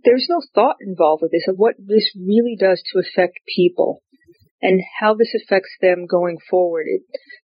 there's 0.05 0.27
no 0.29 0.43
thought 0.55 0.77
involved 0.81 1.23
with 1.23 1.33
this 1.33 1.49
of 1.49 1.57
what 1.57 1.77
this 1.79 2.13
really 2.17 2.55
does 2.59 2.83
to 2.93 3.01
affect 3.01 3.41
people 3.55 4.03
and 4.61 4.83
how 5.01 5.15
this 5.15 5.35
affects 5.35 5.75
them 5.81 6.05
going 6.07 6.37
forward. 6.51 6.87
It, 6.87 7.01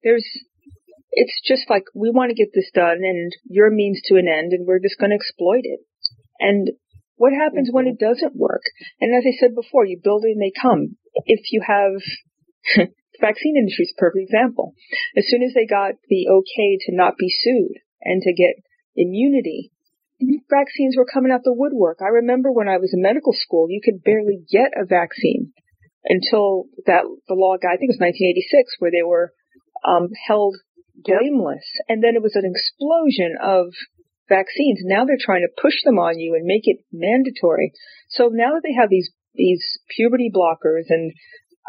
there's, 0.02 0.24
it's 1.12 1.38
just 1.44 1.68
like 1.68 1.84
we 1.94 2.08
want 2.10 2.30
to 2.30 2.34
get 2.34 2.54
this 2.54 2.70
done 2.74 3.02
and 3.02 3.30
you're 3.44 3.70
means 3.70 4.00
to 4.06 4.16
an 4.16 4.28
end 4.28 4.52
and 4.52 4.66
we're 4.66 4.80
just 4.80 4.98
going 4.98 5.10
to 5.10 5.16
exploit 5.16 5.64
it. 5.64 5.80
And 6.40 6.70
what 7.16 7.32
happens 7.32 7.70
when 7.70 7.86
it 7.86 7.98
doesn't 7.98 8.36
work? 8.36 8.62
And 9.00 9.14
as 9.14 9.24
I 9.26 9.32
said 9.38 9.54
before, 9.54 9.84
you 9.84 10.00
build 10.02 10.24
it 10.24 10.32
and 10.32 10.40
they 10.40 10.52
come. 10.54 10.96
If 11.26 11.40
you 11.52 11.62
have 11.66 12.02
the 12.76 13.20
vaccine 13.20 13.56
industry 13.56 13.84
is 13.84 13.94
a 13.96 14.00
perfect 14.00 14.30
example. 14.30 14.74
As 15.16 15.24
soon 15.28 15.42
as 15.42 15.54
they 15.54 15.66
got 15.66 15.94
the 16.08 16.28
okay 16.28 16.78
to 16.86 16.96
not 16.96 17.16
be 17.18 17.28
sued 17.28 17.78
and 18.02 18.22
to 18.22 18.32
get 18.32 18.62
immunity, 18.96 19.72
vaccines 20.50 20.96
were 20.96 21.06
coming 21.06 21.32
out 21.32 21.44
the 21.44 21.52
woodwork. 21.52 21.98
I 22.00 22.22
remember 22.22 22.50
when 22.52 22.68
I 22.68 22.78
was 22.78 22.92
in 22.92 23.02
medical 23.02 23.32
school, 23.32 23.66
you 23.70 23.80
could 23.82 24.02
barely 24.02 24.42
get 24.50 24.72
a 24.76 24.84
vaccine 24.84 25.52
until 26.04 26.64
that 26.86 27.04
the 27.26 27.34
law 27.34 27.56
got, 27.60 27.74
I 27.74 27.76
think 27.76 27.90
it 27.90 27.98
was 27.98 28.06
1986, 28.06 28.76
where 28.78 28.90
they 28.90 29.02
were 29.02 29.32
um, 29.86 30.08
held 30.26 30.56
blameless, 30.94 31.66
and 31.88 32.02
then 32.02 32.16
it 32.16 32.22
was 32.22 32.34
an 32.34 32.46
explosion 32.46 33.38
of 33.40 33.70
vaccines. 34.28 34.82
Now 34.82 35.04
they're 35.04 35.20
trying 35.20 35.46
to 35.46 35.60
push 35.62 35.82
them 35.84 35.98
on 35.98 36.18
you 36.18 36.34
and 36.34 36.44
make 36.44 36.66
it 36.66 36.84
mandatory. 36.92 37.72
So 38.10 38.28
now 38.32 38.54
that 38.54 38.62
they 38.64 38.74
have 38.74 38.90
these 38.90 39.10
these 39.38 39.62
puberty 39.96 40.30
blockers 40.34 40.90
and 40.90 41.12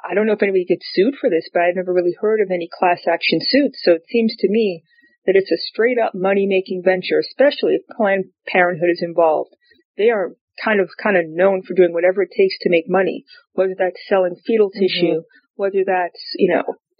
I 0.03 0.13
don't 0.15 0.25
know 0.25 0.33
if 0.33 0.43
anybody 0.43 0.65
gets 0.65 0.87
sued 0.93 1.15
for 1.19 1.29
this, 1.29 1.49
but 1.53 1.61
I've 1.61 1.75
never 1.75 1.93
really 1.93 2.15
heard 2.19 2.39
of 2.41 2.51
any 2.51 2.69
class 2.71 3.03
action 3.07 3.39
suits. 3.41 3.79
So 3.83 3.93
it 3.93 4.03
seems 4.09 4.33
to 4.39 4.49
me 4.49 4.83
that 5.25 5.35
it's 5.35 5.51
a 5.51 5.57
straight 5.57 5.97
up 5.99 6.13
money 6.15 6.47
making 6.47 6.83
venture, 6.83 7.19
especially 7.19 7.75
if 7.75 7.95
Planned 7.95 8.25
Parenthood 8.47 8.89
is 8.91 9.03
involved. 9.03 9.51
They 9.97 10.09
are 10.09 10.35
kind 10.63 10.79
of 10.79 10.89
kind 11.01 11.17
of 11.17 11.25
known 11.27 11.63
for 11.63 11.73
doing 11.73 11.93
whatever 11.93 12.21
it 12.23 12.31
takes 12.35 12.57
to 12.61 12.69
make 12.69 12.85
money, 12.87 13.25
whether 13.53 13.75
that's 13.77 13.99
selling 14.07 14.35
fetal 14.47 14.69
mm-hmm. 14.69 14.79
tissue, 14.79 15.21
whether 15.55 15.83
that's 15.85 16.23
you 16.35 16.55
know, 16.55 16.63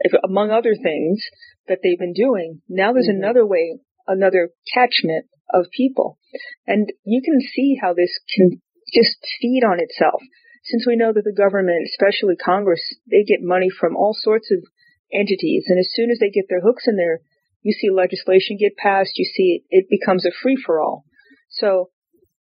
if, 0.00 0.12
among 0.22 0.50
other 0.50 0.74
things 0.74 1.24
that 1.66 1.78
they've 1.82 1.98
been 1.98 2.12
doing. 2.12 2.60
Now 2.68 2.92
there's 2.92 3.08
mm-hmm. 3.08 3.24
another 3.24 3.46
way 3.46 3.80
another 4.06 4.50
catchment 4.72 5.26
of 5.52 5.66
people. 5.76 6.18
And 6.66 6.92
you 7.04 7.22
can 7.22 7.40
see 7.40 7.76
how 7.80 7.94
this 7.94 8.18
can 8.34 8.60
just 8.94 9.18
feed 9.40 9.62
on 9.64 9.80
itself. 9.80 10.22
Since 10.64 10.86
we 10.86 10.96
know 10.96 11.12
that 11.12 11.24
the 11.24 11.36
government, 11.36 11.88
especially 11.92 12.36
Congress, 12.36 12.80
they 13.10 13.24
get 13.26 13.42
money 13.42 13.68
from 13.68 13.96
all 13.96 14.16
sorts 14.16 14.50
of 14.50 14.64
entities. 15.12 15.66
And 15.68 15.78
as 15.78 15.90
soon 15.92 16.10
as 16.10 16.18
they 16.18 16.30
get 16.30 16.46
their 16.48 16.62
hooks 16.62 16.84
in 16.86 16.96
there, 16.96 17.20
you 17.62 17.72
see 17.72 17.90
legislation 17.90 18.56
get 18.58 18.76
passed, 18.76 19.16
you 19.16 19.24
see 19.24 19.60
it, 19.68 19.84
it 19.84 19.86
becomes 19.90 20.24
a 20.24 20.32
free 20.42 20.56
for 20.56 20.80
all. 20.80 21.04
So 21.50 21.90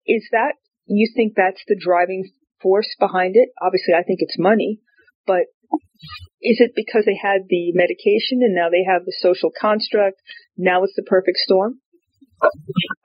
is 0.06 0.28
that, 0.32 0.56
you 0.86 1.12
think 1.16 1.34
that's 1.36 1.64
the 1.68 1.80
driving 1.80 2.30
force 2.62 2.95
behind 2.99 3.36
it? 3.36 3.49
Obviously, 3.62 3.93
I 3.93 4.04
think 4.04 4.20
it's 4.22 4.38
money, 4.38 4.80
but 5.26 5.47
is 6.41 6.60
it 6.60 6.72
because 6.76 7.04
they 7.06 7.16
had 7.16 7.47
the 7.49 7.72
medication 7.74 8.43
and 8.43 8.54
now 8.54 8.70
they 8.70 8.84
have 8.84 9.06
the 9.06 9.16
social 9.20 9.49
construct? 9.49 10.20
Now 10.58 10.84
it's 10.84 10.95
the 10.95 11.04
perfect 11.04 11.38
storm? 11.38 11.80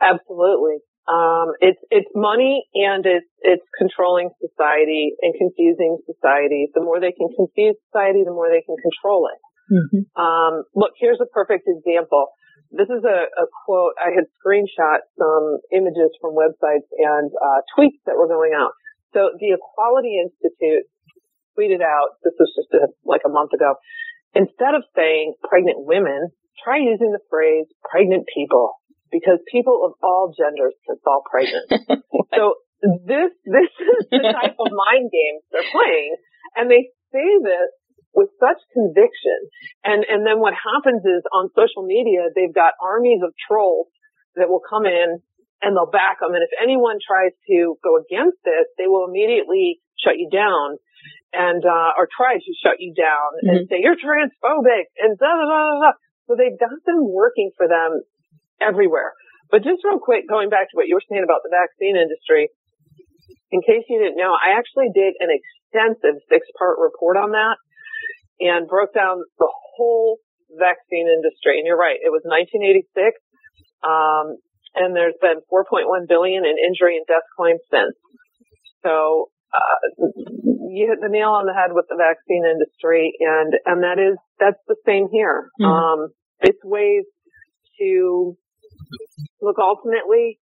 Absolutely. 0.03 0.83
Um, 1.09 1.57
it's 1.65 1.81
it's 1.89 2.13
money 2.13 2.69
and 2.77 3.01
it's 3.09 3.33
it's 3.41 3.65
controlling 3.81 4.29
society 4.45 5.17
and 5.25 5.33
confusing 5.33 5.97
society. 6.05 6.69
The 6.77 6.85
more 6.85 7.01
they 7.01 7.17
can 7.17 7.33
confuse 7.33 7.81
society, 7.89 8.29
the 8.29 8.37
more 8.37 8.53
they 8.53 8.61
can 8.61 8.77
control 8.77 9.25
it. 9.33 9.41
Mm-hmm. 9.73 10.03
Um, 10.21 10.69
look, 10.77 10.93
here's 11.01 11.21
a 11.21 11.29
perfect 11.33 11.65
example. 11.65 12.29
This 12.69 12.93
is 12.93 13.01
a, 13.05 13.19
a, 13.25 13.45
quote. 13.65 13.97
I 13.97 14.13
had 14.13 14.29
screenshot 14.37 15.01
some 15.17 15.65
images 15.73 16.13
from 16.21 16.37
websites 16.37 16.89
and 16.93 17.33
uh, 17.33 17.61
tweets 17.73 18.01
that 18.05 18.17
were 18.17 18.29
going 18.29 18.53
out. 18.53 18.77
So 19.17 19.33
the 19.41 19.57
Equality 19.57 20.21
Institute 20.21 20.85
tweeted 21.57 21.81
out. 21.81 22.21
This 22.21 22.37
was 22.37 22.53
just 22.53 22.69
a, 22.77 22.93
like 23.09 23.25
a 23.25 23.33
month 23.33 23.57
ago. 23.57 23.81
Instead 24.35 24.77
of 24.77 24.85
saying 24.93 25.35
pregnant 25.41 25.81
women, 25.89 26.29
try 26.63 26.77
using 26.77 27.13
the 27.13 27.25
phrase 27.31 27.65
pregnant 27.89 28.29
people 28.29 28.77
because 29.11 29.39
people 29.51 29.83
of 29.85 29.93
all 30.03 30.35
genders 30.37 30.75
can 30.87 30.97
fall 31.05 31.23
pregnant. 31.25 31.69
so 32.35 32.61
this 32.83 33.33
this 33.45 33.73
is 33.75 34.01
the 34.11 34.23
type 34.23 34.57
of 34.59 34.71
mind 34.71 35.11
games 35.11 35.43
they're 35.51 35.67
playing, 35.73 36.17
and 36.57 36.71
they 36.71 36.91
say 37.11 37.29
this 37.43 37.71
with 38.15 38.31
such 38.39 38.61
conviction. 38.73 39.39
And 39.85 40.05
and 40.07 40.27
then 40.27 40.41
what 40.41 40.55
happens 40.55 41.03
is 41.05 41.23
on 41.33 41.51
social 41.55 41.85
media 41.85 42.31
they've 42.35 42.55
got 42.55 42.75
armies 42.83 43.21
of 43.23 43.35
trolls 43.47 43.89
that 44.37 44.49
will 44.49 44.63
come 44.63 44.87
in 44.87 45.23
and 45.63 45.75
they'll 45.75 45.91
back 45.91 46.23
them. 46.23 46.35
And 46.35 46.43
if 46.43 46.55
anyone 46.55 47.03
tries 47.03 47.35
to 47.51 47.75
go 47.83 47.99
against 47.99 48.43
it, 48.47 48.67
they 48.79 48.87
will 48.87 49.11
immediately 49.11 49.83
shut 49.99 50.15
you 50.15 50.31
down 50.31 50.79
and 51.35 51.63
uh, 51.67 51.99
or 51.99 52.07
try 52.07 52.39
to 52.39 52.53
shut 52.63 52.79
you 52.79 52.95
down 52.95 53.43
mm-hmm. 53.43 53.51
and 53.51 53.61
say 53.69 53.83
you're 53.83 53.99
transphobic 53.99 54.91
and 54.99 55.19
da 55.19 55.31
da 55.35 55.47
da. 55.47 55.93
So 56.31 56.37
they've 56.37 56.59
got 56.59 56.79
them 56.87 57.09
working 57.09 57.51
for 57.57 57.67
them 57.67 58.05
everywhere. 58.61 59.15
But 59.51 59.65
just 59.65 59.81
real 59.85 59.99
quick, 59.99 60.29
going 60.29 60.53
back 60.53 60.69
to 60.71 60.77
what 60.77 60.89
you 60.89 60.95
were 60.95 61.09
saying 61.09 61.25
about 61.25 61.41
the 61.41 61.53
vaccine 61.53 61.97
industry, 61.97 62.53
in 63.51 63.65
case 63.65 63.85
you 63.89 63.97
didn't 63.97 64.21
know, 64.21 64.37
I 64.37 64.59
actually 64.61 64.93
did 64.93 65.17
an 65.21 65.33
extensive 65.33 66.21
six 66.29 66.45
part 66.59 66.77
report 66.77 67.17
on 67.17 67.33
that 67.33 67.57
and 68.41 68.69
broke 68.69 68.93
down 68.93 69.25
the 69.39 69.49
whole 69.49 70.21
vaccine 70.53 71.09
industry. 71.09 71.59
And 71.59 71.67
you're 71.67 71.81
right, 71.81 71.97
it 71.97 72.13
was 72.13 72.23
1986. 72.29 73.17
Um, 73.81 74.37
and 74.77 74.95
there's 74.95 75.17
been 75.21 75.41
4.1 75.49 75.89
billion 76.09 76.45
in 76.45 76.57
injury 76.61 76.97
and 77.01 77.07
death 77.09 77.25
claims 77.37 77.65
since. 77.73 77.97
So, 78.85 79.33
uh, 79.49 79.81
you 80.69 80.87
hit 80.93 81.01
the 81.01 81.09
nail 81.09 81.33
on 81.33 81.47
the 81.47 81.57
head 81.57 81.73
with 81.73 81.87
the 81.89 81.97
vaccine 81.97 82.45
industry 82.45 83.17
and, 83.19 83.57
and 83.65 83.83
that 83.83 83.97
is, 83.97 84.21
that's 84.39 84.61
the 84.69 84.77
same 84.85 85.09
here. 85.11 85.49
Mm-hmm. 85.59 85.65
Um, 85.65 86.09
it's 86.41 86.61
ways 86.63 87.05
to 87.81 88.37
Look, 89.41 89.57
ultimately, 89.59 90.39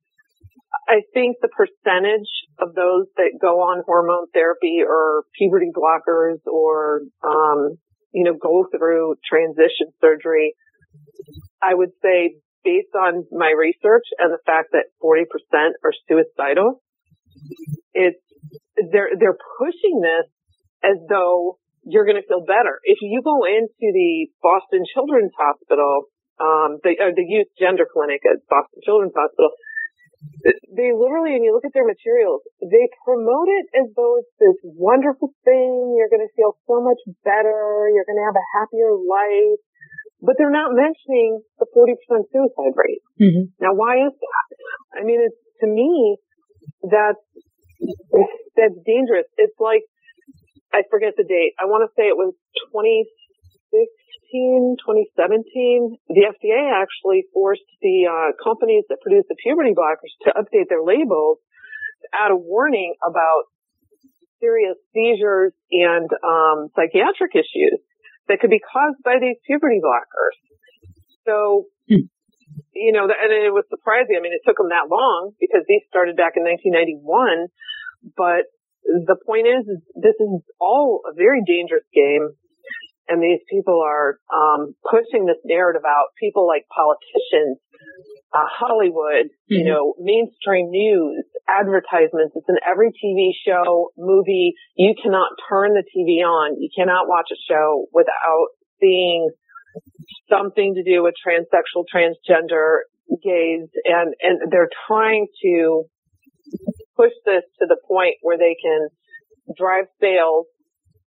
I 0.88 1.02
think 1.14 1.36
the 1.40 1.48
percentage 1.48 2.30
of 2.58 2.74
those 2.74 3.06
that 3.16 3.38
go 3.40 3.60
on 3.62 3.82
hormone 3.86 4.26
therapy 4.32 4.80
or 4.86 5.24
puberty 5.36 5.70
blockers 5.74 6.38
or, 6.46 7.02
um, 7.24 7.76
you 8.12 8.24
know, 8.24 8.34
go 8.34 8.66
through 8.70 9.16
transition 9.28 9.92
surgery, 10.00 10.54
I 11.62 11.74
would 11.74 11.90
say 12.02 12.36
based 12.64 12.94
on 12.94 13.26
my 13.30 13.52
research 13.56 14.06
and 14.18 14.32
the 14.32 14.42
fact 14.46 14.70
that 14.72 14.90
40% 15.02 15.26
are 15.84 15.92
suicidal, 16.08 16.82
it's, 17.94 18.22
they're, 18.76 19.10
they're 19.18 19.38
pushing 19.58 20.00
this 20.00 20.26
as 20.82 20.98
though 21.08 21.58
you're 21.84 22.04
going 22.04 22.20
to 22.20 22.26
feel 22.26 22.42
better. 22.42 22.78
If 22.82 22.98
you 23.00 23.22
go 23.22 23.46
into 23.46 23.90
the 23.94 24.26
Boston 24.42 24.82
Children's 24.92 25.32
Hospital 25.38 26.10
um, 26.36 26.78
the, 26.84 26.96
uh, 27.00 27.12
the 27.16 27.24
youth 27.24 27.48
gender 27.56 27.88
clinic 27.88 28.20
at 28.28 28.44
Boston 28.48 28.80
Children's 28.84 29.16
Hospital, 29.16 29.56
they 30.44 30.92
literally, 30.92 31.36
when 31.36 31.44
you 31.44 31.52
look 31.52 31.64
at 31.64 31.72
their 31.72 31.86
materials, 31.86 32.44
they 32.60 32.84
promote 33.04 33.48
it 33.48 33.66
as 33.76 33.88
though 33.96 34.20
it's 34.20 34.34
this 34.40 34.58
wonderful 34.64 35.32
thing. 35.44 35.96
You're 35.96 36.12
going 36.12 36.24
to 36.24 36.32
feel 36.36 36.56
so 36.66 36.82
much 36.82 37.00
better. 37.24 37.88
You're 37.92 38.08
going 38.08 38.20
to 38.20 38.26
have 38.26 38.36
a 38.36 38.48
happier 38.56 38.92
life. 38.92 39.60
But 40.20 40.40
they're 40.40 40.52
not 40.52 40.72
mentioning 40.72 41.44
the 41.60 41.68
40% 41.68 41.92
suicide 42.32 42.74
rate. 42.74 43.04
Mm-hmm. 43.20 43.52
Now, 43.60 43.76
why 43.76 44.00
is 44.00 44.12
that? 44.16 44.46
I 44.96 45.04
mean, 45.04 45.20
it's, 45.20 45.36
to 45.60 45.68
me, 45.68 46.16
that's, 46.82 47.20
that's 48.56 48.76
dangerous. 48.84 49.28
It's 49.36 49.56
like, 49.60 49.84
I 50.72 50.82
forget 50.90 51.14
the 51.16 51.24
date. 51.24 51.52
I 51.60 51.68
want 51.68 51.84
to 51.84 51.92
say 51.94 52.08
it 52.08 52.16
was 52.16 52.32
26 52.72 53.06
2016, 53.72 54.05
2017, 54.80 55.96
the 56.08 56.24
FDA 56.28 56.60
actually 56.72 57.24
forced 57.32 57.66
the 57.80 58.06
uh, 58.08 58.30
companies 58.42 58.84
that 58.88 59.00
produce 59.00 59.24
the 59.28 59.36
puberty 59.36 59.72
blockers 59.72 60.12
to 60.24 60.34
update 60.34 60.68
their 60.68 60.82
labels 60.82 61.38
to 62.02 62.06
add 62.12 62.30
a 62.30 62.36
warning 62.36 62.94
about 63.02 63.48
serious 64.40 64.76
seizures 64.92 65.52
and 65.72 66.08
um, 66.22 66.68
psychiatric 66.76 67.32
issues 67.34 67.80
that 68.28 68.40
could 68.40 68.50
be 68.50 68.60
caused 68.60 69.00
by 69.02 69.16
these 69.20 69.36
puberty 69.46 69.80
blockers. 69.80 70.36
So, 71.24 71.66
hmm. 71.88 72.06
you 72.74 72.92
know, 72.92 73.08
and 73.08 73.30
it 73.32 73.52
was 73.52 73.64
surprising. 73.70 74.16
I 74.18 74.22
mean, 74.22 74.34
it 74.34 74.44
took 74.46 74.58
them 74.58 74.70
that 74.70 74.90
long 74.90 75.32
because 75.40 75.64
these 75.66 75.82
started 75.88 76.16
back 76.16 76.36
in 76.36 76.44
1991, 76.44 77.48
but 78.16 78.46
the 78.86 79.18
point 79.18 79.46
is, 79.50 79.66
is 79.66 79.80
this 79.98 80.14
is 80.20 80.30
all 80.60 81.02
a 81.06 81.14
very 81.14 81.42
dangerous 81.42 81.86
game 81.94 82.36
and 83.08 83.22
these 83.22 83.40
people 83.48 83.80
are 83.84 84.18
um, 84.34 84.74
pushing 84.88 85.26
this 85.26 85.38
narrative 85.44 85.82
out. 85.86 86.10
People 86.18 86.46
like 86.46 86.66
politicians, 86.74 87.58
uh, 88.34 88.46
Hollywood, 88.50 89.30
mm-hmm. 89.30 89.54
you 89.54 89.64
know, 89.64 89.94
mainstream 89.98 90.70
news, 90.70 91.24
advertisements. 91.48 92.34
It's 92.34 92.48
in 92.48 92.56
every 92.66 92.90
TV 92.90 93.30
show, 93.46 93.92
movie. 93.96 94.54
You 94.76 94.94
cannot 95.00 95.30
turn 95.48 95.74
the 95.74 95.84
TV 95.84 96.26
on. 96.26 96.60
You 96.60 96.68
cannot 96.76 97.08
watch 97.08 97.30
a 97.32 97.38
show 97.48 97.86
without 97.92 98.48
seeing 98.80 99.30
something 100.28 100.74
to 100.74 100.82
do 100.82 101.02
with 101.02 101.14
transsexual, 101.22 101.84
transgender, 101.92 102.80
gays, 103.22 103.68
and 103.84 104.14
and 104.20 104.50
they're 104.50 104.70
trying 104.86 105.26
to 105.42 105.84
push 106.96 107.12
this 107.24 107.42
to 107.60 107.66
the 107.68 107.76
point 107.86 108.14
where 108.22 108.38
they 108.38 108.56
can 108.60 108.88
drive 109.56 109.84
sales 110.00 110.46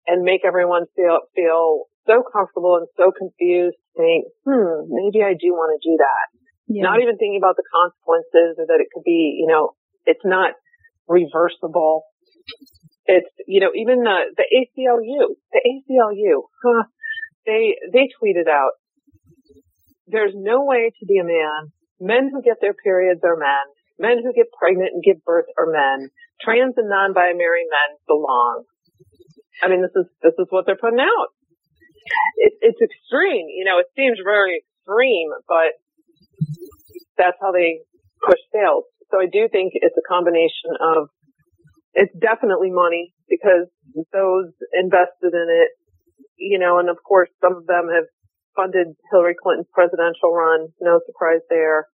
and 0.08 0.24
make 0.24 0.42
everyone 0.44 0.88
feel 0.96 1.20
feel 1.36 1.86
so 2.08 2.24
comfortable 2.24 2.80
and 2.80 2.88
so 2.96 3.12
confused 3.12 3.76
think, 3.98 4.24
hmm, 4.48 4.88
maybe 4.88 5.20
I 5.20 5.36
do 5.36 5.52
want 5.52 5.76
to 5.76 5.80
do 5.84 5.98
that. 6.00 6.26
Yeah. 6.70 6.88
Not 6.88 7.02
even 7.04 7.20
thinking 7.20 7.36
about 7.36 7.60
the 7.60 7.68
consequences 7.68 8.56
or 8.56 8.64
that 8.70 8.80
it 8.80 8.88
could 8.94 9.04
be, 9.04 9.36
you 9.36 9.46
know, 9.50 9.76
it's 10.06 10.24
not 10.24 10.56
reversible. 11.08 12.08
It's, 13.04 13.28
you 13.46 13.60
know, 13.60 13.72
even 13.74 14.04
the, 14.04 14.32
the 14.36 14.46
ACLU, 14.48 15.36
the 15.52 15.60
ACLU, 15.64 16.48
huh, 16.62 16.84
they, 17.44 17.76
they 17.92 18.08
tweeted 18.16 18.48
out, 18.48 18.76
there's 20.06 20.32
no 20.34 20.64
way 20.64 20.92
to 21.00 21.06
be 21.06 21.18
a 21.18 21.24
man. 21.24 21.72
Men 22.00 22.30
who 22.32 22.42
get 22.42 22.60
their 22.60 22.74
periods 22.74 23.20
are 23.24 23.36
men. 23.36 23.64
Men 23.98 24.22
who 24.22 24.32
get 24.32 24.52
pregnant 24.52 24.92
and 24.94 25.02
give 25.02 25.24
birth 25.24 25.48
are 25.58 25.66
men. 25.66 26.08
Trans 26.40 26.74
and 26.76 26.88
non-binary 26.88 27.66
men 27.68 27.90
belong. 28.06 28.64
I 29.62 29.68
mean, 29.68 29.82
this 29.82 29.94
is, 29.96 30.06
this 30.22 30.34
is 30.38 30.46
what 30.50 30.66
they're 30.66 30.80
putting 30.80 31.00
out 31.00 31.28
it, 32.36 32.52
it's 32.60 32.80
extreme. 32.80 33.46
You 33.48 33.64
know, 33.64 33.78
it 33.78 33.90
seems 33.96 34.18
very 34.22 34.62
extreme, 34.62 35.30
but 35.46 35.76
that's 37.16 37.36
how 37.40 37.52
they 37.52 37.82
push 38.24 38.40
sales. 38.52 38.84
So 39.10 39.18
I 39.18 39.26
do 39.26 39.48
think 39.50 39.72
it's 39.74 39.96
a 39.96 40.06
combination 40.08 40.76
of, 40.80 41.08
it's 41.94 42.14
definitely 42.14 42.70
money 42.70 43.14
because 43.28 43.66
those 44.12 44.52
invested 44.72 45.32
in 45.34 45.48
it, 45.48 45.70
you 46.36 46.58
know, 46.58 46.78
and 46.78 46.88
of 46.88 46.98
course 47.02 47.28
some 47.40 47.56
of 47.56 47.66
them 47.66 47.88
have 47.90 48.06
funded 48.54 48.94
Hillary 49.10 49.34
Clinton's 49.34 49.70
presidential 49.72 50.30
run. 50.30 50.68
No 50.80 51.00
surprise 51.06 51.42
there. 51.50 51.88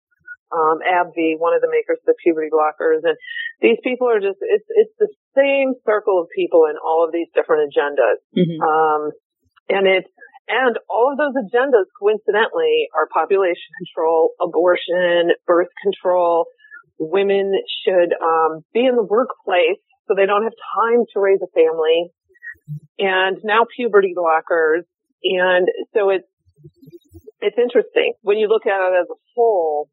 Um, 0.54 0.78
AbbVie, 0.86 1.34
one 1.42 1.50
of 1.50 1.62
the 1.66 1.72
makers 1.72 1.98
of 1.98 2.06
the 2.06 2.14
puberty 2.22 2.46
blockers, 2.46 3.02
and 3.02 3.18
these 3.58 3.78
people 3.82 4.06
are 4.06 4.22
just, 4.22 4.38
it's, 4.38 4.68
it's 4.70 4.94
the 5.02 5.10
same 5.34 5.74
circle 5.82 6.22
of 6.22 6.30
people 6.30 6.70
in 6.70 6.78
all 6.78 7.02
of 7.02 7.10
these 7.10 7.26
different 7.34 7.74
agendas. 7.74 8.22
Mm-hmm. 8.30 8.62
Um, 8.62 9.10
and 9.66 9.90
it, 9.90 10.06
and 10.46 10.78
all 10.88 11.10
of 11.10 11.18
those 11.18 11.34
agendas 11.34 11.90
coincidentally 11.98 12.86
are 12.94 13.10
population 13.10 13.72
control, 13.82 14.38
abortion, 14.40 15.34
birth 15.46 15.74
control. 15.82 16.46
Women 16.98 17.50
should 17.82 18.14
um, 18.22 18.62
be 18.72 18.86
in 18.86 18.94
the 18.94 19.02
workplace 19.02 19.82
so 20.06 20.14
they 20.14 20.26
don't 20.26 20.44
have 20.44 20.54
time 20.78 21.02
to 21.14 21.20
raise 21.20 21.40
a 21.42 21.50
family. 21.50 22.12
And 22.98 23.38
now 23.42 23.66
puberty 23.74 24.14
blockers. 24.16 24.86
And 25.24 25.66
so 25.94 26.10
it's, 26.10 26.28
it's 27.40 27.58
interesting 27.58 28.12
when 28.22 28.36
you 28.36 28.48
look 28.48 28.66
at 28.66 28.78
it 28.78 29.00
as 29.00 29.08
a 29.10 29.18
whole. 29.34 29.88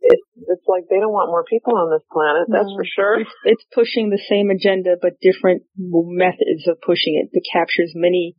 It's 0.00 0.22
it's 0.36 0.66
like 0.68 0.84
they 0.88 1.00
don't 1.00 1.12
want 1.12 1.30
more 1.30 1.44
people 1.44 1.76
on 1.76 1.90
this 1.90 2.04
planet. 2.12 2.46
That's 2.48 2.68
no, 2.68 2.76
for 2.76 2.84
sure. 2.84 3.20
It's, 3.20 3.36
it's 3.44 3.66
pushing 3.72 4.10
the 4.10 4.22
same 4.28 4.50
agenda, 4.50 4.96
but 5.00 5.20
different 5.20 5.62
methods 5.76 6.68
of 6.68 6.80
pushing 6.80 7.20
it. 7.20 7.30
That 7.32 7.44
captures 7.52 7.92
many 7.94 8.36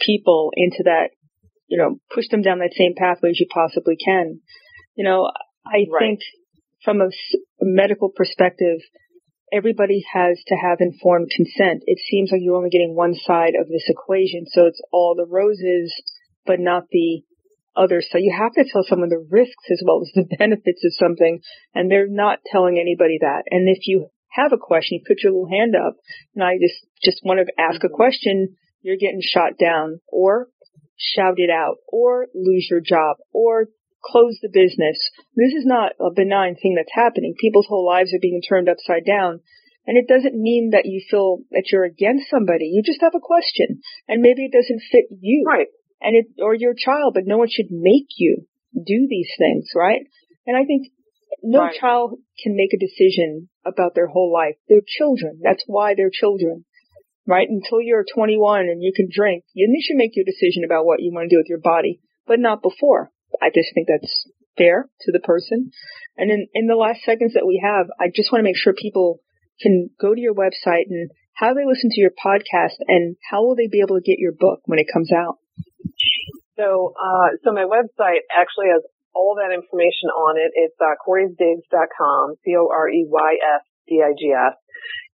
people 0.00 0.52
into 0.54 0.84
that, 0.84 1.10
you 1.66 1.78
know, 1.78 1.98
push 2.12 2.28
them 2.28 2.42
down 2.42 2.58
that 2.58 2.74
same 2.76 2.94
pathway 2.96 3.30
as 3.30 3.40
you 3.40 3.46
possibly 3.52 3.96
can. 3.96 4.40
You 4.94 5.04
know, 5.04 5.30
I 5.66 5.86
right. 5.90 6.00
think 6.00 6.20
from 6.84 7.00
a 7.00 7.10
medical 7.60 8.10
perspective, 8.14 8.78
everybody 9.52 10.04
has 10.12 10.40
to 10.48 10.54
have 10.54 10.78
informed 10.80 11.30
consent. 11.34 11.82
It 11.86 11.98
seems 12.10 12.30
like 12.30 12.40
you're 12.42 12.56
only 12.56 12.70
getting 12.70 12.94
one 12.94 13.14
side 13.14 13.54
of 13.60 13.68
this 13.68 13.88
equation, 13.88 14.46
so 14.46 14.66
it's 14.66 14.80
all 14.92 15.14
the 15.16 15.26
roses, 15.26 15.92
but 16.46 16.60
not 16.60 16.84
the 16.90 17.22
others. 17.76 18.08
So 18.10 18.18
you 18.18 18.34
have 18.36 18.52
to 18.54 18.64
tell 18.70 18.82
someone 18.82 19.08
the 19.08 19.26
risks 19.30 19.70
as 19.70 19.82
well 19.84 20.00
as 20.02 20.10
the 20.14 20.36
benefits 20.38 20.84
of 20.84 20.94
something, 20.94 21.40
and 21.74 21.90
they're 21.90 22.08
not 22.08 22.40
telling 22.46 22.78
anybody 22.78 23.18
that. 23.20 23.44
And 23.50 23.68
if 23.68 23.86
you 23.86 24.08
have 24.30 24.52
a 24.52 24.58
question, 24.58 24.98
you 24.98 25.04
put 25.06 25.22
your 25.22 25.32
little 25.32 25.50
hand 25.50 25.74
up, 25.76 25.96
and 26.34 26.42
I 26.42 26.58
just 26.60 26.86
just 27.02 27.20
want 27.24 27.40
to 27.40 27.52
ask 27.60 27.82
a 27.84 27.88
question, 27.88 28.56
you're 28.82 29.00
getting 29.00 29.22
shot 29.22 29.58
down, 29.60 30.00
or 30.08 30.48
shout 30.96 31.36
it 31.36 31.50
out, 31.50 31.76
or 31.88 32.26
lose 32.34 32.66
your 32.70 32.80
job, 32.80 33.16
or 33.32 33.66
close 34.04 34.38
the 34.40 34.48
business. 34.52 34.98
This 35.34 35.52
is 35.52 35.66
not 35.66 35.92
a 36.00 36.12
benign 36.14 36.56
thing 36.56 36.74
that's 36.76 36.94
happening. 36.94 37.34
People's 37.40 37.66
whole 37.66 37.86
lives 37.86 38.12
are 38.14 38.22
being 38.22 38.40
turned 38.42 38.68
upside 38.68 39.04
down. 39.04 39.40
And 39.88 39.96
it 39.96 40.08
doesn't 40.08 40.34
mean 40.34 40.70
that 40.72 40.84
you 40.84 41.00
feel 41.08 41.38
that 41.52 41.70
you're 41.70 41.84
against 41.84 42.28
somebody. 42.28 42.66
You 42.66 42.82
just 42.84 43.02
have 43.02 43.14
a 43.14 43.22
question. 43.22 43.82
And 44.08 44.20
maybe 44.20 44.44
it 44.44 44.52
doesn't 44.52 44.82
fit 44.90 45.04
you. 45.20 45.44
Right 45.46 45.68
and 46.00 46.16
it, 46.16 46.26
or 46.42 46.54
your 46.54 46.74
child, 46.74 47.14
but 47.14 47.26
no 47.26 47.38
one 47.38 47.48
should 47.50 47.70
make 47.70 48.08
you 48.16 48.46
do 48.74 49.06
these 49.08 49.30
things, 49.38 49.68
right? 49.74 50.06
And 50.46 50.56
I 50.56 50.64
think 50.64 50.88
no 51.42 51.60
right. 51.60 51.76
child 51.78 52.18
can 52.42 52.56
make 52.56 52.72
a 52.72 52.78
decision 52.78 53.48
about 53.64 53.94
their 53.94 54.06
whole 54.06 54.32
life. 54.32 54.56
They're 54.68 54.80
children. 54.86 55.40
That's 55.42 55.62
why 55.66 55.94
they're 55.94 56.10
children, 56.12 56.64
right? 57.26 57.48
Until 57.48 57.80
you're 57.80 58.04
21 58.14 58.60
and 58.62 58.82
you 58.82 58.92
can 58.94 59.08
drink, 59.12 59.44
you 59.54 59.68
should 59.86 59.96
make 59.96 60.16
your 60.16 60.24
decision 60.24 60.64
about 60.64 60.86
what 60.86 61.00
you 61.00 61.12
want 61.12 61.28
to 61.28 61.34
do 61.34 61.38
with 61.38 61.48
your 61.48 61.60
body, 61.60 62.00
but 62.26 62.38
not 62.38 62.62
before. 62.62 63.10
I 63.42 63.48
just 63.48 63.70
think 63.74 63.88
that's 63.88 64.28
fair 64.56 64.88
to 65.00 65.12
the 65.12 65.20
person. 65.20 65.70
And 66.16 66.30
in, 66.30 66.48
in 66.54 66.66
the 66.66 66.76
last 66.76 67.02
seconds 67.04 67.34
that 67.34 67.46
we 67.46 67.60
have, 67.62 67.86
I 68.00 68.06
just 68.14 68.32
want 68.32 68.40
to 68.40 68.48
make 68.48 68.56
sure 68.56 68.72
people 68.72 69.20
can 69.60 69.90
go 70.00 70.14
to 70.14 70.20
your 70.20 70.34
website 70.34 70.88
and 70.88 71.10
how 71.34 71.52
they 71.52 71.66
listen 71.66 71.90
to 71.90 72.00
your 72.00 72.10
podcast 72.10 72.80
and 72.88 73.16
how 73.30 73.42
will 73.44 73.56
they 73.56 73.68
be 73.68 73.80
able 73.80 73.96
to 73.96 74.04
get 74.04 74.18
your 74.18 74.32
book 74.32 74.60
when 74.64 74.78
it 74.78 74.86
comes 74.92 75.12
out? 75.12 75.38
So, 76.56 76.92
uh, 76.96 77.36
so 77.44 77.52
my 77.52 77.64
website 77.64 78.24
actually 78.32 78.72
has 78.72 78.82
all 79.14 79.36
that 79.40 79.52
information 79.52 80.08
on 80.12 80.36
it. 80.36 80.52
It's 80.54 80.76
uh, 80.80 80.96
coreysdigs.com, 81.00 82.36
C-O-R-E-Y-S-D-I-G-S. 82.44 83.06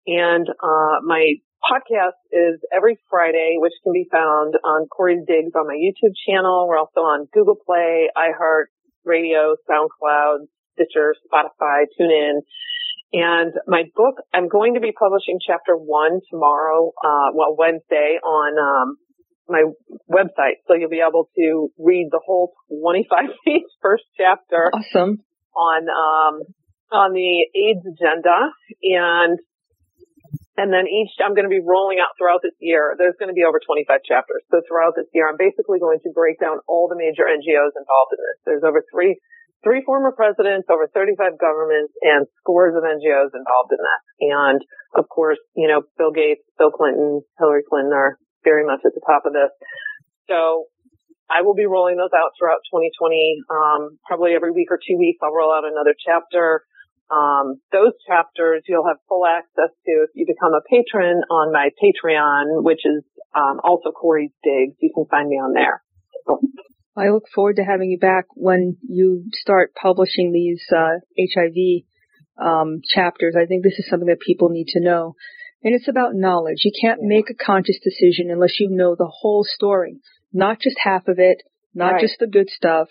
And 0.07 0.49
uh, 0.49 1.01
my 1.05 1.35
podcast 1.61 2.17
is 2.31 2.59
every 2.73 2.97
Friday, 3.09 3.57
which 3.57 3.73
can 3.83 3.93
be 3.93 4.07
found 4.11 4.55
on 4.65 4.87
Corey's 4.87 5.23
Digs 5.27 5.53
on 5.55 5.67
my 5.67 5.75
YouTube 5.77 6.15
channel. 6.27 6.67
We're 6.67 6.77
also 6.77 7.01
on 7.01 7.27
Google 7.31 7.57
Play, 7.65 8.09
iHeart 8.17 8.65
Radio, 9.05 9.55
SoundCloud, 9.69 10.47
Stitcher, 10.73 11.13
Spotify, 11.25 11.85
TuneIn. 11.99 12.41
And 13.13 13.53
my 13.67 13.83
book, 13.95 14.15
I'm 14.33 14.47
going 14.47 14.73
to 14.75 14.79
be 14.79 14.91
publishing 14.97 15.37
chapter 15.45 15.75
one 15.75 16.21
tomorrow, 16.31 16.91
uh, 17.03 17.31
well, 17.35 17.55
Wednesday 17.57 18.17
on, 18.23 18.57
um, 18.57 18.97
my 19.47 19.63
website. 20.09 20.61
So 20.67 20.75
you'll 20.75 20.89
be 20.89 21.03
able 21.05 21.29
to 21.37 21.69
read 21.77 22.09
the 22.11 22.21
whole 22.23 22.53
25 22.69 23.09
page 23.45 23.63
first 23.81 24.03
chapter. 24.17 24.71
Awesome. 24.73 25.23
On, 25.55 25.81
um, 25.89 26.41
on 26.91 27.13
the 27.13 27.47
AIDS 27.55 27.85
agenda 27.85 28.51
and 28.83 29.39
and 30.61 30.69
then 30.69 30.85
each, 30.85 31.15
I'm 31.23 31.33
going 31.33 31.47
to 31.47 31.53
be 31.53 31.63
rolling 31.63 31.97
out 31.97 32.13
throughout 32.19 32.45
this 32.45 32.53
year. 32.61 32.93
There's 32.99 33.17
going 33.17 33.31
to 33.31 33.37
be 33.37 33.47
over 33.47 33.57
25 33.57 33.87
chapters. 34.05 34.43
So 34.51 34.59
throughout 34.67 34.93
this 34.93 35.09
year, 35.09 35.25
I'm 35.25 35.39
basically 35.39 35.79
going 35.79 36.03
to 36.05 36.11
break 36.13 36.37
down 36.37 36.59
all 36.69 36.85
the 36.85 36.99
major 36.99 37.25
NGOs 37.25 37.73
involved 37.73 38.11
in 38.13 38.21
this. 38.21 38.37
There's 38.45 38.65
over 38.67 38.83
three, 38.91 39.17
three 39.65 39.81
former 39.81 40.13
presidents, 40.13 40.69
over 40.69 40.91
35 40.91 41.41
governments, 41.41 41.97
and 42.05 42.29
scores 42.43 42.77
of 42.77 42.85
NGOs 42.85 43.33
involved 43.33 43.73
in 43.73 43.81
this. 43.81 44.03
And 44.21 44.59
of 44.93 45.09
course, 45.09 45.41
you 45.57 45.71
know, 45.71 45.87
Bill 45.97 46.13
Gates, 46.13 46.45
Bill 46.59 46.69
Clinton, 46.69 47.25
Hillary 47.41 47.65
Clinton 47.65 47.95
are 47.95 48.20
very 48.43 48.65
much 48.65 48.81
at 48.85 48.93
the 48.93 49.01
top 49.05 49.23
of 49.25 49.33
this. 49.33 49.51
So 50.27 50.67
I 51.31 51.41
will 51.41 51.55
be 51.55 51.65
rolling 51.65 51.97
those 51.97 52.13
out 52.15 52.35
throughout 52.37 52.61
2020. 52.67 53.43
Um, 53.49 53.99
probably 54.05 54.35
every 54.35 54.51
week 54.51 54.67
or 54.69 54.79
two 54.79 54.97
weeks, 54.97 55.19
I'll 55.23 55.33
roll 55.33 55.53
out 55.53 55.63
another 55.63 55.95
chapter. 55.95 56.63
Um, 57.11 57.59
those 57.71 57.91
chapters 58.07 58.63
you'll 58.67 58.87
have 58.87 58.97
full 59.07 59.25
access 59.25 59.71
to 59.85 59.91
if 60.07 60.11
you 60.15 60.25
become 60.25 60.53
a 60.53 60.63
patron 60.69 61.23
on 61.29 61.51
my 61.51 61.69
Patreon, 61.75 62.63
which 62.63 62.85
is 62.85 63.03
um, 63.35 63.59
also 63.63 63.91
Corey's 63.91 64.31
Digs. 64.43 64.75
You 64.79 64.91
can 64.95 65.05
find 65.11 65.27
me 65.27 65.35
on 65.35 65.53
there. 65.53 65.83
I 66.95 67.09
look 67.09 67.23
forward 67.33 67.55
to 67.55 67.63
having 67.63 67.89
you 67.89 67.97
back 67.97 68.25
when 68.35 68.77
you 68.87 69.25
start 69.33 69.73
publishing 69.75 70.31
these 70.31 70.61
uh, 70.71 70.99
HIV 71.17 71.83
um, 72.41 72.81
chapters. 72.83 73.35
I 73.39 73.45
think 73.45 73.63
this 73.63 73.79
is 73.79 73.87
something 73.89 74.07
that 74.07 74.19
people 74.19 74.49
need 74.49 74.67
to 74.69 74.81
know. 74.81 75.15
And 75.63 75.75
it's 75.75 75.87
about 75.87 76.15
knowledge. 76.15 76.63
You 76.63 76.71
can't 76.79 77.01
make 77.01 77.29
a 77.29 77.35
conscious 77.45 77.79
decision 77.83 78.31
unless 78.31 78.59
you 78.59 78.69
know 78.69 78.95
the 78.95 79.11
whole 79.21 79.43
story, 79.43 79.99
not 80.33 80.59
just 80.59 80.77
half 80.83 81.07
of 81.07 81.19
it, 81.19 81.43
not 81.73 81.93
right. 81.93 82.01
just 82.01 82.17
the 82.19 82.27
good 82.27 82.49
stuff. 82.49 82.87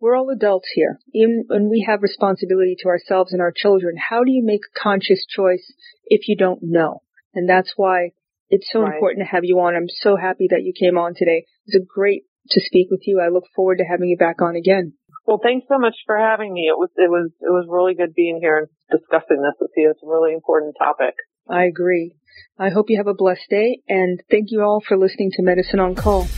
We're 0.00 0.16
all 0.16 0.30
adults 0.30 0.68
here. 0.74 0.98
Even 1.14 1.44
when 1.46 1.68
we 1.68 1.84
have 1.86 2.02
responsibility 2.02 2.74
to 2.80 2.88
ourselves 2.88 3.32
and 3.32 3.40
our 3.40 3.52
children, 3.54 3.96
how 3.96 4.24
do 4.24 4.32
you 4.32 4.42
make 4.44 4.62
a 4.64 4.78
conscious 4.78 5.24
choice 5.28 5.72
if 6.06 6.26
you 6.26 6.36
don't 6.36 6.60
know? 6.62 7.02
And 7.34 7.48
that's 7.48 7.74
why 7.76 8.10
it's 8.48 8.68
so 8.72 8.80
right. 8.80 8.94
important 8.94 9.24
to 9.24 9.30
have 9.30 9.44
you 9.44 9.60
on. 9.60 9.76
I'm 9.76 9.88
so 9.88 10.16
happy 10.16 10.48
that 10.50 10.62
you 10.62 10.72
came 10.72 10.98
on 10.98 11.14
today. 11.14 11.46
It's 11.66 11.76
was 11.76 11.86
great 11.86 12.24
to 12.50 12.60
speak 12.60 12.88
with 12.90 13.02
you. 13.04 13.20
I 13.20 13.28
look 13.28 13.44
forward 13.54 13.78
to 13.78 13.84
having 13.84 14.08
you 14.08 14.16
back 14.16 14.42
on 14.42 14.56
again. 14.56 14.94
Well, 15.26 15.38
thanks 15.40 15.66
so 15.68 15.78
much 15.78 15.94
for 16.06 16.18
having 16.18 16.52
me. 16.52 16.66
It 16.66 16.78
was 16.78 16.90
it 16.96 17.10
was 17.10 17.30
it 17.40 17.52
was 17.52 17.66
really 17.68 17.94
good 17.94 18.14
being 18.14 18.40
here 18.40 18.58
and 18.58 18.68
discussing 18.90 19.42
this 19.42 19.54
with 19.60 19.70
you. 19.76 19.90
It's 19.90 20.02
a 20.02 20.08
really 20.08 20.34
important 20.34 20.74
topic. 20.78 21.14
I 21.48 21.64
agree. 21.64 22.14
I 22.58 22.68
hope 22.70 22.90
you 22.90 22.98
have 22.98 23.06
a 23.06 23.14
blessed 23.14 23.48
day, 23.48 23.80
and 23.88 24.22
thank 24.30 24.50
you 24.50 24.62
all 24.62 24.80
for 24.80 24.96
listening 24.96 25.30
to 25.32 25.42
Medicine 25.42 25.80
on 25.80 25.94
Call. 25.94 26.28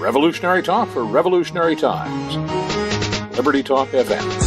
Revolutionary 0.00 0.62
talk 0.62 0.88
for 0.88 1.04
revolutionary 1.04 1.76
times. 1.76 2.36
Liberty 3.36 3.62
Talk 3.62 3.88
FM. 3.88 4.41